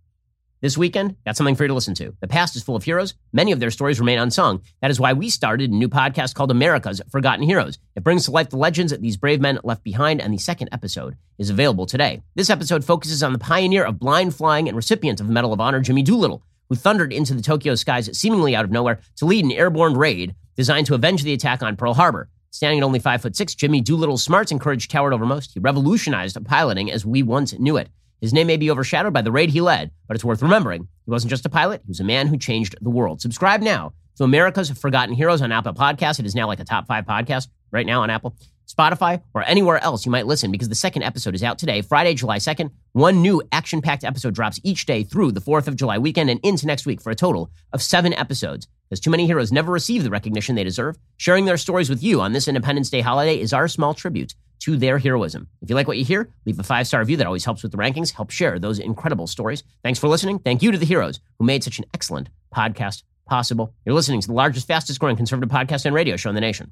this 0.63 0.77
weekend, 0.77 1.17
got 1.25 1.35
something 1.35 1.55
for 1.55 1.65
you 1.65 1.67
to 1.67 1.73
listen 1.73 1.93
to. 1.93 2.15
The 2.21 2.27
past 2.27 2.55
is 2.55 2.63
full 2.63 2.77
of 2.77 2.85
heroes. 2.85 3.15
Many 3.33 3.51
of 3.51 3.59
their 3.59 3.69
stories 3.69 3.99
remain 3.99 4.17
unsung. 4.17 4.61
That 4.81 4.91
is 4.91 4.99
why 4.99 5.11
we 5.11 5.29
started 5.29 5.69
a 5.69 5.75
new 5.75 5.89
podcast 5.89 6.35
called 6.35 6.51
America's 6.51 7.01
Forgotten 7.11 7.43
Heroes. 7.43 7.79
It 7.97 8.03
brings 8.05 8.23
to 8.25 8.31
life 8.31 8.49
the 8.49 8.55
legends 8.55 8.93
that 8.93 9.01
these 9.01 9.17
brave 9.17 9.41
men 9.41 9.59
left 9.65 9.83
behind, 9.83 10.21
and 10.21 10.33
the 10.33 10.37
second 10.37 10.69
episode 10.71 11.17
is 11.37 11.49
available 11.49 11.85
today. 11.85 12.23
This 12.35 12.49
episode 12.49 12.85
focuses 12.85 13.21
on 13.21 13.33
the 13.33 13.39
pioneer 13.39 13.83
of 13.83 13.99
blind 13.99 14.35
flying 14.35 14.69
and 14.69 14.77
recipient 14.77 15.19
of 15.19 15.27
the 15.27 15.33
Medal 15.33 15.51
of 15.51 15.59
Honor, 15.59 15.81
Jimmy 15.81 16.01
Doolittle, 16.01 16.41
who 16.69 16.75
thundered 16.75 17.11
into 17.11 17.33
the 17.33 17.41
Tokyo 17.41 17.75
skies 17.75 18.17
seemingly 18.17 18.55
out 18.55 18.63
of 18.63 18.71
nowhere 18.71 19.01
to 19.17 19.25
lead 19.25 19.43
an 19.43 19.51
airborne 19.51 19.95
raid 19.95 20.33
designed 20.55 20.87
to 20.87 20.95
avenge 20.95 21.23
the 21.23 21.33
attack 21.33 21.61
on 21.61 21.75
Pearl 21.75 21.93
Harbor. 21.93 22.29
Standing 22.51 22.79
at 22.79 22.85
only 22.85 22.99
five 22.99 23.21
foot 23.21 23.35
six, 23.35 23.53
Jimmy 23.53 23.81
Doolittle's 23.81 24.23
smarts 24.23 24.49
and 24.49 24.61
courage 24.61 24.87
towered 24.87 25.11
over 25.11 25.25
most. 25.25 25.55
He 25.55 25.59
revolutionized 25.59 26.37
piloting 26.45 26.89
as 26.89 27.05
we 27.05 27.21
once 27.21 27.51
knew 27.59 27.75
it. 27.75 27.89
His 28.21 28.33
name 28.33 28.47
may 28.47 28.57
be 28.57 28.71
overshadowed 28.71 29.13
by 29.13 29.21
the 29.21 29.31
raid 29.31 29.49
he 29.49 29.61
led, 29.61 29.91
but 30.07 30.15
it's 30.15 30.23
worth 30.23 30.41
remembering. 30.41 30.87
He 31.05 31.11
wasn't 31.11 31.31
just 31.31 31.45
a 31.45 31.49
pilot, 31.49 31.81
he 31.85 31.89
was 31.89 31.99
a 31.99 32.05
man 32.05 32.27
who 32.27 32.37
changed 32.37 32.75
the 32.81 32.89
world. 32.89 33.21
Subscribe 33.21 33.61
now 33.61 33.93
to 34.17 34.23
America's 34.23 34.69
Forgotten 34.69 35.15
Heroes 35.15 35.41
on 35.41 35.51
Apple 35.51 35.73
Podcasts. 35.73 36.19
It 36.19 36.25
is 36.25 36.35
now 36.35 36.47
like 36.47 36.59
a 36.59 36.63
top 36.63 36.87
five 36.87 37.05
podcast 37.05 37.47
right 37.71 37.85
now 37.85 38.03
on 38.03 38.09
Apple, 38.09 38.35
Spotify, 38.67 39.21
or 39.33 39.43
anywhere 39.43 39.83
else 39.83 40.05
you 40.05 40.11
might 40.11 40.27
listen 40.27 40.51
because 40.51 40.69
the 40.69 40.75
second 40.75 41.03
episode 41.03 41.35
is 41.35 41.43
out 41.43 41.57
today, 41.59 41.81
Friday, 41.81 42.13
July 42.13 42.37
2nd. 42.37 42.71
One 42.93 43.21
new 43.21 43.41
action 43.51 43.81
packed 43.81 44.03
episode 44.03 44.35
drops 44.35 44.59
each 44.63 44.85
day 44.85 45.03
through 45.03 45.31
the 45.31 45.41
4th 45.41 45.67
of 45.67 45.75
July 45.75 45.97
weekend 45.97 46.29
and 46.29 46.39
into 46.43 46.67
next 46.67 46.85
week 46.85 47.01
for 47.01 47.11
a 47.11 47.15
total 47.15 47.51
of 47.73 47.81
seven 47.81 48.13
episodes. 48.13 48.67
As 48.91 48.99
too 48.99 49.09
many 49.09 49.25
heroes 49.25 49.51
never 49.51 49.71
receive 49.71 50.03
the 50.03 50.11
recognition 50.11 50.55
they 50.55 50.63
deserve, 50.63 50.97
sharing 51.17 51.45
their 51.45 51.57
stories 51.57 51.89
with 51.89 52.03
you 52.03 52.21
on 52.21 52.31
this 52.31 52.47
Independence 52.47 52.89
Day 52.89 53.01
holiday 53.01 53.39
is 53.39 53.51
our 53.51 53.67
small 53.67 53.93
tribute 53.93 54.35
to 54.63 54.77
their 54.77 54.97
heroism. 54.97 55.47
If 55.61 55.69
you 55.69 55.75
like 55.75 55.87
what 55.87 55.97
you 55.97 56.05
hear, 56.05 56.29
leave 56.45 56.57
a 56.57 56.63
five 56.63 56.87
star 56.87 57.01
review. 57.01 57.17
That 57.17 57.27
always 57.27 57.43
helps 57.43 57.63
with 57.63 57.73
the 57.73 57.77
rankings. 57.77 58.11
Help 58.13 58.31
share 58.31 58.59
those 58.59 58.79
incredible 58.79 59.27
stories. 59.27 59.63
Thanks 59.83 59.99
for 59.99 60.07
listening. 60.07 60.39
Thank 60.39 60.61
you 60.61 60.71
to 60.71 60.77
the 60.77 60.85
heroes 60.85 61.19
who 61.37 61.45
made 61.45 61.63
such 61.63 61.79
an 61.79 61.85
excellent 61.93 62.29
podcast 62.55 63.03
possible. 63.27 63.73
You're 63.85 63.95
listening 63.95 64.21
to 64.21 64.27
the 64.27 64.33
largest, 64.33 64.67
fastest 64.67 65.01
growing 65.01 65.17
conservative 65.17 65.53
podcast 65.53 65.85
and 65.85 65.93
radio 65.93 66.15
show 66.15 66.29
in 66.29 66.35
the 66.35 66.41
nation. 66.41 66.71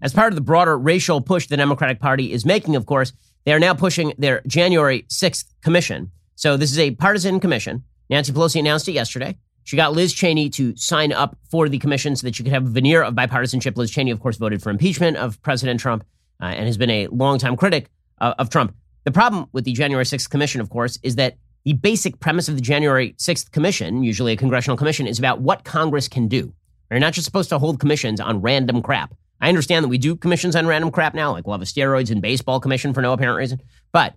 As 0.00 0.12
part 0.12 0.32
of 0.32 0.34
the 0.34 0.40
broader 0.40 0.76
racial 0.76 1.20
push 1.20 1.46
the 1.46 1.56
Democratic 1.56 2.00
Party 2.00 2.32
is 2.32 2.44
making, 2.44 2.74
of 2.74 2.86
course, 2.86 3.12
they 3.44 3.52
are 3.52 3.60
now 3.60 3.74
pushing 3.74 4.12
their 4.18 4.42
January 4.48 5.02
6th 5.08 5.44
commission. 5.62 6.10
So 6.34 6.56
this 6.56 6.72
is 6.72 6.78
a 6.80 6.90
partisan 6.92 7.38
commission. 7.38 7.84
Nancy 8.10 8.32
Pelosi 8.32 8.58
announced 8.58 8.88
it 8.88 8.92
yesterday. 8.92 9.38
She 9.64 9.76
got 9.76 9.92
Liz 9.92 10.12
Cheney 10.12 10.50
to 10.50 10.76
sign 10.76 11.12
up 11.12 11.36
for 11.50 11.68
the 11.68 11.78
commission 11.78 12.16
so 12.16 12.26
that 12.26 12.34
she 12.34 12.42
could 12.42 12.52
have 12.52 12.66
a 12.66 12.70
veneer 12.70 13.02
of 13.02 13.14
bipartisanship. 13.14 13.76
Liz 13.76 13.90
Cheney, 13.90 14.10
of 14.10 14.20
course, 14.20 14.36
voted 14.36 14.62
for 14.62 14.70
impeachment 14.70 15.16
of 15.16 15.40
President 15.42 15.80
Trump 15.80 16.04
uh, 16.40 16.46
and 16.46 16.66
has 16.66 16.76
been 16.76 16.90
a 16.90 17.06
longtime 17.08 17.56
critic 17.56 17.88
uh, 18.20 18.34
of 18.38 18.50
Trump. 18.50 18.74
The 19.04 19.12
problem 19.12 19.46
with 19.52 19.64
the 19.64 19.72
January 19.72 20.04
6th 20.04 20.30
commission, 20.30 20.60
of 20.60 20.70
course, 20.70 20.98
is 21.02 21.16
that 21.16 21.36
the 21.64 21.74
basic 21.74 22.18
premise 22.18 22.48
of 22.48 22.56
the 22.56 22.60
January 22.60 23.14
6th 23.18 23.50
commission, 23.52 24.02
usually 24.02 24.32
a 24.32 24.36
congressional 24.36 24.76
commission, 24.76 25.06
is 25.06 25.18
about 25.18 25.40
what 25.40 25.64
Congress 25.64 26.08
can 26.08 26.28
do. 26.28 26.52
You're 26.90 27.00
not 27.00 27.12
just 27.12 27.24
supposed 27.24 27.48
to 27.50 27.58
hold 27.58 27.80
commissions 27.80 28.20
on 28.20 28.42
random 28.42 28.82
crap. 28.82 29.14
I 29.40 29.48
understand 29.48 29.84
that 29.84 29.88
we 29.88 29.98
do 29.98 30.14
commissions 30.14 30.54
on 30.54 30.66
random 30.66 30.90
crap 30.90 31.14
now, 31.14 31.32
like 31.32 31.46
we'll 31.46 31.54
have 31.54 31.62
a 31.62 31.64
steroids 31.64 32.10
and 32.10 32.20
baseball 32.20 32.60
commission 32.60 32.92
for 32.92 33.00
no 33.00 33.12
apparent 33.12 33.38
reason. 33.38 33.60
But 33.92 34.14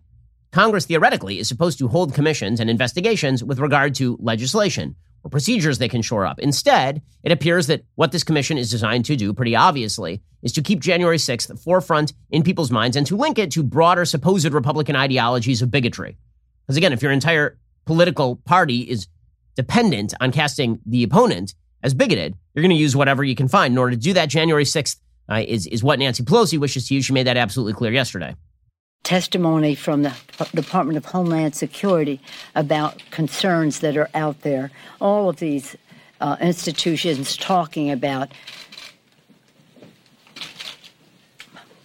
Congress 0.51 0.85
theoretically 0.85 1.39
is 1.39 1.47
supposed 1.47 1.79
to 1.79 1.87
hold 1.87 2.13
commissions 2.13 2.59
and 2.59 2.69
investigations 2.69 3.43
with 3.43 3.59
regard 3.59 3.95
to 3.95 4.17
legislation 4.19 4.95
or 5.25 5.29
procedures 5.29 5.79
they 5.79 5.89
can 5.89 6.03
shore 6.03 6.25
up. 6.25 6.39
Instead, 6.39 7.01
it 7.23 7.31
appears 7.31 7.65
that 7.67 7.83
what 7.95 8.11
this 8.11 8.23
commission 8.23 8.59
is 8.59 8.69
designed 8.69 9.03
to 9.05 9.15
do, 9.15 9.33
pretty 9.33 9.55
obviously, 9.55 10.21
is 10.43 10.53
to 10.53 10.61
keep 10.61 10.79
January 10.79 11.17
6th 11.17 11.59
forefront 11.59 12.13
in 12.29 12.43
people's 12.43 12.69
minds 12.69 12.95
and 12.95 13.07
to 13.07 13.17
link 13.17 13.39
it 13.39 13.51
to 13.51 13.63
broader 13.63 14.05
supposed 14.05 14.45
Republican 14.45 14.95
ideologies 14.95 15.63
of 15.63 15.71
bigotry. 15.71 16.15
Because 16.65 16.77
again, 16.77 16.93
if 16.93 17.01
your 17.01 17.11
entire 17.11 17.57
political 17.85 18.35
party 18.35 18.81
is 18.81 19.07
dependent 19.55 20.13
on 20.21 20.31
casting 20.31 20.79
the 20.85 21.03
opponent 21.03 21.55
as 21.81 21.95
bigoted, 21.95 22.35
you're 22.53 22.61
going 22.61 22.69
to 22.69 22.75
use 22.75 22.95
whatever 22.95 23.23
you 23.23 23.35
can 23.35 23.47
find. 23.47 23.73
In 23.73 23.77
order 23.79 23.91
to 23.91 23.97
do 23.97 24.13
that, 24.13 24.29
January 24.29 24.63
6th 24.63 24.97
uh, 25.27 25.43
is, 25.47 25.65
is 25.67 25.83
what 25.83 25.97
Nancy 25.97 26.23
Pelosi 26.23 26.59
wishes 26.59 26.87
to 26.87 26.93
use. 26.93 27.05
She 27.05 27.13
made 27.13 27.25
that 27.25 27.37
absolutely 27.37 27.73
clear 27.73 27.91
yesterday 27.91 28.35
testimony 29.05 29.75
from 29.75 30.01
the 30.01 30.13
Department 30.53 30.97
of 30.97 31.05
Homeland 31.05 31.55
Security 31.55 32.19
about 32.55 33.01
concerns 33.11 33.79
that 33.79 33.95
are 33.95 34.09
out 34.13 34.41
there. 34.41 34.71
All 34.99 35.29
of 35.29 35.37
these 35.37 35.77
uh, 36.19 36.35
institutions 36.41 37.37
talking 37.37 37.91
about. 37.91 38.33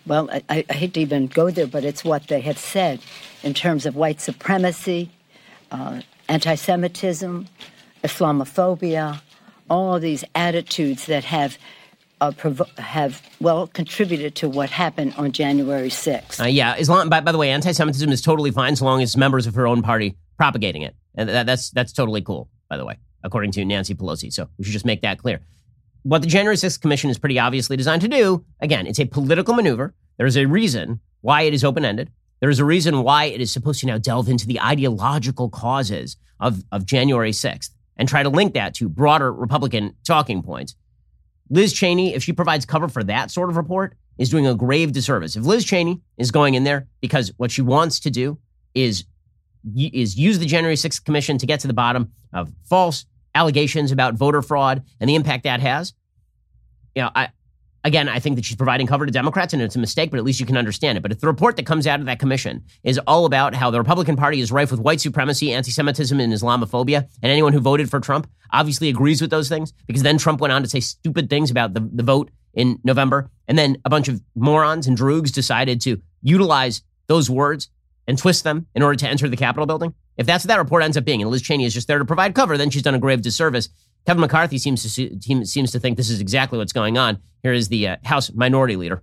Well, 0.07 0.31
I, 0.33 0.65
I, 0.69 0.73
hate 0.73 0.95
to 0.95 1.01
even 1.01 1.27
go 1.27 1.51
there, 1.51 1.67
but 1.67 1.85
it's 1.85 2.03
what 2.03 2.27
they 2.29 2.41
have 2.41 2.59
said 2.59 3.01
in 3.43 3.55
terms 3.55 3.87
of 3.87 3.95
white 3.95 4.21
supremacy, 4.21 5.11
uh, 5.71 6.01
anti 6.29 6.55
Semitism, 6.55 7.47
Islamophobia, 8.03 9.21
all 9.69 9.95
of 9.95 10.03
these 10.03 10.25
attitudes 10.35 11.07
that 11.07 11.25
have 11.25 11.59
uh, 12.21 12.33
provo- 12.33 12.67
have 12.79 13.23
well 13.41 13.67
contributed 13.67 14.35
to 14.37 14.49
what 14.49 14.71
happened 14.71 15.15
on 15.17 15.33
January 15.33 15.89
6th. 15.89 16.41
Uh, 16.41 16.47
yeah, 16.47 16.77
Islam. 16.77 17.09
By, 17.09 17.21
by 17.21 17.33
the 17.33 17.39
way, 17.39 17.51
anti-Semitism 17.51 18.11
is 18.11 18.21
totally 18.21 18.51
fine 18.51 18.77
so 18.77 18.85
long 18.85 19.03
as 19.03 19.17
members 19.17 19.47
of 19.47 19.55
her 19.55 19.67
own 19.67 19.83
party 19.83 20.17
propagating 20.37 20.83
it, 20.83 20.95
and 21.15 21.29
that, 21.29 21.47
that's 21.47 21.71
that's 21.71 21.93
totally 21.93 22.23
cool. 22.23 22.49
By 22.69 22.77
the 22.77 22.85
way, 22.85 22.99
according 23.25 23.53
to 23.53 23.65
Nancy 23.65 23.95
Pelosi. 23.95 24.33
So 24.33 24.49
we 24.59 24.65
should 24.65 24.73
just 24.73 24.87
make 24.87 25.03
that 25.03 25.19
clear. 25.19 25.41
What 26.03 26.23
the 26.23 26.29
January 26.29 26.57
6th 26.57 26.81
Commission 26.81 27.11
is 27.11 27.19
pretty 27.19 27.39
obviously 27.39 27.77
designed 27.77 28.03
to 28.03 28.09
do, 28.09 28.45
again, 28.61 28.87
it's 28.87 28.99
a 28.99 29.05
political 29.05 29.55
maneuver. 29.55 29.95
There 30.17 30.27
is 30.27 30.37
a 30.37 30.47
reason 30.47 31.01
why 31.21 31.43
it 31.43 31.53
is 31.53 31.63
open-ended. 31.63 32.11
There 32.41 32.49
is 32.49 32.59
a 32.59 32.65
reason 32.65 33.03
why 33.03 33.25
it 33.27 33.41
is 33.43 33.53
supposed 33.53 33.81
to 33.81 33.87
now 33.87 33.99
delve 33.99 34.31
into 34.31 34.47
the 34.47 34.61
ideological 34.61 35.51
causes 35.51 36.17
of, 36.39 36.65
of 36.73 36.87
January 36.87 37.33
6th 37.33 37.71
and 37.99 38.09
try 38.09 38.23
to 38.23 38.31
link 38.31 38.55
that 38.55 38.75
to 38.77 38.89
broader 38.89 39.31
Republican 39.31 39.95
talking 40.07 40.43
points. 40.43 40.75
Liz 41.51 41.73
Cheney, 41.73 42.15
if 42.15 42.23
she 42.23 42.33
provides 42.33 42.65
cover 42.65 42.89
for 42.89 43.03
that 43.05 43.31
sort 43.31 43.51
of 43.51 43.57
report, 43.57 43.95
is 44.19 44.29
doing 44.31 44.47
a 44.47 44.55
grave 44.55 44.93
disservice. 44.93 45.37
If 45.37 45.45
Liz 45.45 45.65
Cheney 45.65 46.01
is 46.17 46.31
going 46.31 46.55
in 46.55 46.65
there 46.65 46.87
because 47.01 47.33
what 47.37 47.51
she 47.51 47.63
wants 47.63 48.01
to 48.01 48.11
do 48.11 48.39
is 48.75 49.05
is 49.75 50.17
use 50.17 50.39
the 50.39 50.47
January 50.47 50.77
6th 50.77 51.05
commission 51.05 51.37
to 51.37 51.45
get 51.45 51.61
to 51.61 51.67
the 51.67 51.75
bottom 51.75 52.13
of 52.33 52.51
false 52.65 53.05
allegations 53.35 53.93
about 53.93 54.15
voter 54.15 54.41
fraud 54.41 54.83
and 55.01 55.11
the 55.11 55.15
impact 55.15 55.45
that 55.45 55.61
has, 55.61 55.93
you 56.95 57.03
know, 57.03 57.11
I 57.15 57.29
again, 57.85 58.09
I 58.09 58.19
think 58.19 58.37
that 58.37 58.45
she's 58.45 58.57
providing 58.57 58.87
cover 58.87 59.07
to 59.07 59.13
Democrats 59.13 59.53
and 59.53 59.63
it's 59.63 59.77
a 59.77 59.79
mistake, 59.79 60.11
but 60.11 60.19
at 60.19 60.25
least 60.25 60.41
you 60.41 60.47
can 60.47 60.57
understand 60.57 60.99
it. 60.99 61.01
But 61.01 61.13
if 61.13 61.21
the 61.21 61.27
report 61.27 61.57
that 61.57 61.67
comes 61.67 61.87
out 61.87 62.01
of 62.01 62.07
that 62.07 62.19
commission 62.19 62.65
is 62.83 62.99
all 63.07 63.25
about 63.25 63.55
how 63.55 63.71
the 63.71 63.79
Republican 63.79 64.17
Party 64.17 64.41
is 64.41 64.53
rife 64.53 64.71
with 64.71 64.81
white 64.81 65.01
supremacy, 65.01 65.53
anti 65.53 65.71
Semitism, 65.71 66.19
and 66.19 66.33
Islamophobia, 66.33 67.09
and 67.23 67.33
anyone 67.33 67.53
who 67.53 67.61
voted 67.61 67.91
for 67.91 68.01
Trump 68.01 68.29
obviously 68.53 68.89
agrees 68.89 69.21
with 69.21 69.31
those 69.31 69.49
things, 69.49 69.73
because 69.87 70.03
then 70.03 70.19
Trump 70.19 70.41
went 70.41 70.53
on 70.53 70.63
to 70.63 70.69
say 70.69 70.81
stupid 70.81 71.31
things 71.31 71.51
about 71.51 71.75
the, 71.75 71.89
the 71.93 72.03
vote 72.03 72.31
in 72.55 72.79
November, 72.85 73.31
and 73.47 73.57
then 73.57 73.77
a 73.85 73.91
bunch 73.91 74.09
of 74.09 74.21
morons 74.35 74.87
and 74.87 74.99
droogs 74.99 75.33
decided 75.33 75.81
to 75.83 76.01
utilize 76.23 76.83
those 77.07 77.31
words 77.31 77.69
and 78.07 78.19
twist 78.19 78.45
them 78.45 78.67
in 78.75 78.83
order 78.83 78.97
to 78.97 79.09
enter 79.09 79.29
the 79.29 79.37
Capitol 79.37 79.67
building. 79.67 79.95
If 80.17 80.27
that's 80.27 80.45
what 80.45 80.49
that 80.49 80.59
report 80.59 80.83
ends 80.83 80.97
up 80.97 81.05
being, 81.05 81.23
and 81.23 81.31
Liz 81.31 81.43
Cheney 81.43 81.65
is 81.65 81.73
just 81.73 81.87
there 81.87 81.99
to 81.99 82.05
provide 82.05 82.35
cover, 82.35 82.59
then 82.59 82.71
she's 82.71 82.83
done 82.83 82.95
a 82.95 82.99
grave 82.99 83.23
disservice 83.23 83.69
Kevin 84.07 84.21
McCarthy 84.21 84.59
seems 84.59 84.83
to 84.95 85.45
seems 85.45 85.73
to 85.73 85.79
think 85.79 85.97
this 85.97 86.11
is 86.11 86.21
exactly 86.21 86.59
what's 86.59 86.73
going 86.73 86.99
on. 86.99 87.19
Here 87.43 87.53
is 87.53 87.69
the 87.69 87.89
uh, 87.89 87.97
House 88.05 88.33
Minority 88.33 88.77
Leader. 88.77 89.03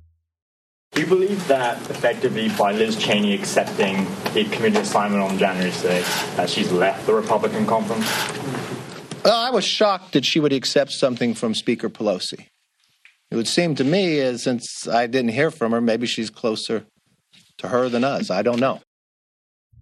Do 0.94 1.02
you 1.02 1.08
believe 1.08 1.48
that 1.48 1.78
effectively 1.90 2.50
by 2.50 2.72
Liz 2.72 2.96
Cheney 2.96 3.34
accepting 3.34 4.08
a 4.36 4.46
committee 4.46 4.78
assignment 4.78 5.22
on 5.22 5.38
January 5.38 5.72
6th, 5.72 6.36
that 6.38 6.50
she's 6.50 6.72
left 6.72 7.06
the 7.06 7.14
Republican 7.14 7.68
conference? 7.68 8.06
Well, 9.24 9.36
I 9.36 9.50
was 9.50 9.66
shocked 9.66 10.14
that 10.14 10.26
she 10.26 10.40
would 10.40 10.54
accept 10.54 10.92
something 10.92 11.34
from 11.34 11.54
Speaker 11.54 11.90
Pelosi. 11.90 12.48
It 13.30 13.36
would 13.36 13.48
seem 13.48 13.76
to 13.76 13.84
me, 13.84 14.20
as 14.22 14.44
since 14.44 14.88
I 14.88 15.06
didn't 15.08 15.32
hear 15.32 15.52
from 15.52 15.74
her, 15.74 15.82
maybe 15.82 16.08
she's 16.08 16.30
closer 16.30 16.86
to 17.58 17.68
her 17.68 17.90
than 17.90 18.04
us. 18.04 18.32
I 18.32 18.42
don't 18.42 18.60
know. 18.60 18.80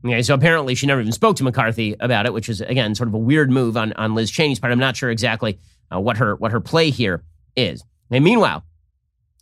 Okay, 0.06 0.22
so 0.22 0.36
apparently 0.36 0.76
she 0.76 0.86
never 0.86 1.02
even 1.02 1.12
spoke 1.12 1.36
to 1.38 1.44
McCarthy 1.44 1.96
about 2.00 2.28
it, 2.28 2.34
which 2.34 2.48
is 2.48 2.62
again 2.62 2.94
sort 2.94 3.08
of 3.08 3.16
a 3.16 3.18
weird 3.18 3.50
move 3.50 3.76
on, 3.76 3.92
on 3.94 4.14
Liz 4.14 4.30
Cheney's 4.30 4.60
part. 4.60 4.72
I'm 4.72 4.78
not 4.78 4.96
sure 4.96 5.10
exactly 5.10 5.60
uh, 5.94 6.00
what 6.00 6.18
her 6.18 6.36
what 6.36 6.52
her 6.52 6.62
play 6.62 6.92
here 6.92 7.24
is. 7.56 7.84
And 8.12 8.24
meanwhile, 8.24 8.64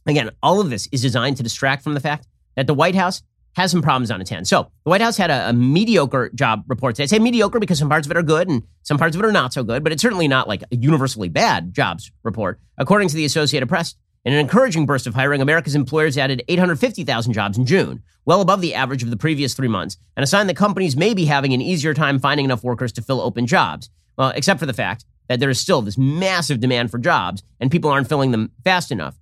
again, 0.07 0.29
all 0.41 0.61
of 0.61 0.69
this 0.69 0.87
is 0.93 1.01
designed 1.01 1.35
to 1.37 1.43
distract 1.43 1.83
from 1.83 1.95
the 1.95 1.99
fact 1.99 2.27
that 2.55 2.65
the 2.65 2.73
White 2.73 2.95
House 2.95 3.23
has 3.57 3.71
some 3.71 3.81
problems 3.81 4.09
on 4.09 4.21
its 4.21 4.29
hands. 4.29 4.49
So 4.49 4.71
the 4.85 4.89
White 4.89 5.01
House 5.01 5.17
had 5.17 5.29
a, 5.29 5.49
a 5.49 5.53
mediocre 5.53 6.31
job 6.33 6.63
report 6.67 6.95
today. 6.95 7.03
I 7.03 7.07
say 7.07 7.19
mediocre 7.19 7.59
because 7.59 7.77
some 7.77 7.89
parts 7.89 8.07
of 8.07 8.11
it 8.11 8.17
are 8.17 8.23
good 8.23 8.47
and 8.47 8.63
some 8.83 8.97
parts 8.97 9.15
of 9.15 9.21
it 9.21 9.25
are 9.25 9.33
not 9.33 9.51
so 9.51 9.63
good, 9.63 9.83
but 9.83 9.91
it's 9.91 10.01
certainly 10.01 10.29
not 10.29 10.47
like 10.47 10.63
a 10.63 10.75
universally 10.75 11.27
bad 11.29 11.73
jobs 11.73 12.09
report. 12.23 12.59
According 12.77 13.09
to 13.09 13.15
the 13.15 13.25
Associated 13.25 13.67
Press, 13.67 13.95
In 14.25 14.31
an 14.31 14.39
encouraging 14.39 14.85
burst 14.85 15.05
of 15.05 15.15
hiring, 15.15 15.41
America's 15.41 15.75
employers 15.75 16.17
added 16.17 16.43
850,000 16.47 17.33
jobs 17.33 17.57
in 17.57 17.65
June, 17.65 18.01
well 18.23 18.39
above 18.39 18.61
the 18.61 18.73
average 18.73 19.03
of 19.03 19.09
the 19.09 19.17
previous 19.17 19.53
three 19.53 19.67
months, 19.67 19.97
and 20.15 20.23
a 20.23 20.27
sign 20.27 20.47
that 20.47 20.55
companies 20.55 20.95
may 20.95 21.13
be 21.13 21.25
having 21.25 21.53
an 21.53 21.61
easier 21.61 21.93
time 21.93 22.19
finding 22.19 22.45
enough 22.45 22.63
workers 22.63 22.93
to 22.93 23.01
fill 23.01 23.19
open 23.19 23.45
jobs. 23.45 23.89
Well, 24.17 24.29
except 24.29 24.61
for 24.61 24.65
the 24.65 24.73
fact 24.73 25.03
that 25.27 25.41
there 25.41 25.49
is 25.49 25.59
still 25.59 25.81
this 25.81 25.97
massive 25.97 26.61
demand 26.61 26.89
for 26.89 26.99
jobs 26.99 27.43
and 27.59 27.69
people 27.69 27.89
aren't 27.89 28.07
filling 28.07 28.31
them 28.31 28.51
fast 28.63 28.91
enough. 28.93 29.19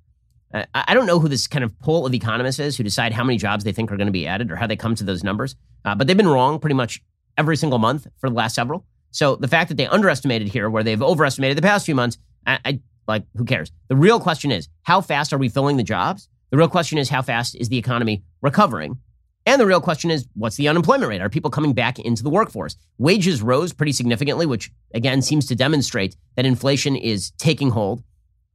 Uh, 0.54 0.66
I 0.76 0.94
don't 0.94 1.08
know 1.08 1.20
who 1.20 1.30
this 1.30 1.48
kind 1.48 1.64
of 1.64 1.78
poll 1.80 2.06
of 2.06 2.14
economists 2.14 2.60
is 2.60 2.78
who 2.78 2.84
decide 2.84 3.14
how 3.14 3.24
many 3.24 3.40
jobs 3.40 3.64
they 3.64 3.72
think 3.72 3.92
are 3.92 3.98
going 3.98 4.08
to 4.08 4.12
be 4.12 4.28
added 4.28 4.52
or 4.52 4.56
how 4.56 4.68
they 4.68 4.76
come 4.76 4.94
to 4.96 5.04
those 5.04 5.24
numbers, 5.24 5.56
uh, 5.84 5.96
but 5.96 6.06
they've 6.06 6.18
been 6.18 6.28
wrong 6.28 6.60
pretty 6.60 6.76
much 6.76 7.02
every 7.38 7.58
single 7.58 7.80
month 7.80 8.06
for 8.20 8.30
the 8.30 8.36
last 8.36 8.54
several. 8.54 8.86
So 9.10 9.36
the 9.36 9.48
fact 9.48 9.70
that 9.70 9.78
they 9.78 9.88
underestimated 9.88 10.50
here, 10.50 10.70
where 10.70 10.84
they've 10.84 11.02
overestimated 11.02 11.58
the 11.58 11.64
past 11.64 11.86
few 11.86 11.96
months, 11.96 12.18
I, 12.46 12.60
I 12.66 12.80
like 13.08 13.24
who 13.36 13.46
cares? 13.46 13.72
The 13.88 13.96
real 13.96 14.20
question 14.20 14.52
is 14.52 14.70
how 14.84 15.02
fast 15.02 15.34
are 15.34 15.38
we 15.38 15.50
filling 15.50 15.78
the 15.78 15.84
jobs? 15.84 16.28
The 16.50 16.58
real 16.58 16.68
question 16.68 16.98
is 16.98 17.10
how 17.10 17.22
fast 17.22 17.56
is 17.56 17.70
the 17.70 17.78
economy 17.78 18.24
recovering? 18.42 18.98
And 19.46 19.60
the 19.60 19.66
real 19.66 19.82
question 19.82 20.12
is 20.12 20.28
what's 20.36 20.58
the 20.58 20.68
unemployment 20.68 21.10
rate? 21.10 21.22
Are 21.22 21.30
people 21.30 21.50
coming 21.50 21.74
back 21.74 21.98
into 21.98 22.24
the 22.24 22.30
workforce? 22.30 22.76
Wages 22.98 23.42
rose 23.42 23.74
pretty 23.74 23.92
significantly, 23.92 24.46
which 24.46 24.72
again 24.94 25.22
seems 25.22 25.48
to 25.48 25.56
demonstrate 25.56 26.16
that 26.36 26.46
inflation 26.46 26.96
is 26.96 27.32
taking 27.38 27.72
hold. 27.72 28.04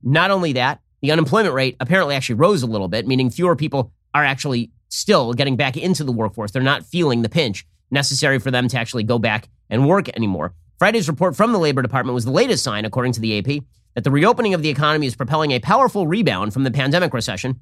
Not 0.02 0.30
only 0.30 0.52
that, 0.52 0.80
the 1.02 1.10
unemployment 1.10 1.54
rate 1.54 1.76
apparently 1.80 2.14
actually 2.14 2.36
rose 2.36 2.62
a 2.62 2.66
little 2.66 2.88
bit, 2.88 3.06
meaning 3.06 3.30
fewer 3.30 3.56
people 3.56 3.92
are 4.14 4.24
actually 4.24 4.70
still 4.88 5.32
getting 5.32 5.56
back 5.56 5.76
into 5.76 6.04
the 6.04 6.12
workforce. 6.12 6.52
They're 6.52 6.62
not 6.62 6.86
feeling 6.86 7.22
the 7.22 7.28
pinch 7.28 7.66
necessary 7.90 8.38
for 8.38 8.50
them 8.50 8.68
to 8.68 8.78
actually 8.78 9.02
go 9.02 9.18
back 9.18 9.48
and 9.68 9.88
work 9.88 10.08
anymore. 10.10 10.54
Friday's 10.78 11.08
report 11.08 11.34
from 11.34 11.52
the 11.52 11.58
Labor 11.58 11.82
Department 11.82 12.14
was 12.14 12.24
the 12.24 12.30
latest 12.30 12.62
sign, 12.62 12.84
according 12.84 13.12
to 13.12 13.20
the 13.20 13.38
AP, 13.38 13.64
that 13.96 14.04
the 14.04 14.10
reopening 14.10 14.52
of 14.52 14.62
the 14.62 14.68
economy 14.68 15.06
is 15.06 15.16
propelling 15.16 15.50
a 15.52 15.58
powerful 15.58 16.06
rebound 16.06 16.52
from 16.52 16.64
the 16.64 16.70
pandemic 16.70 17.14
recession. 17.14 17.58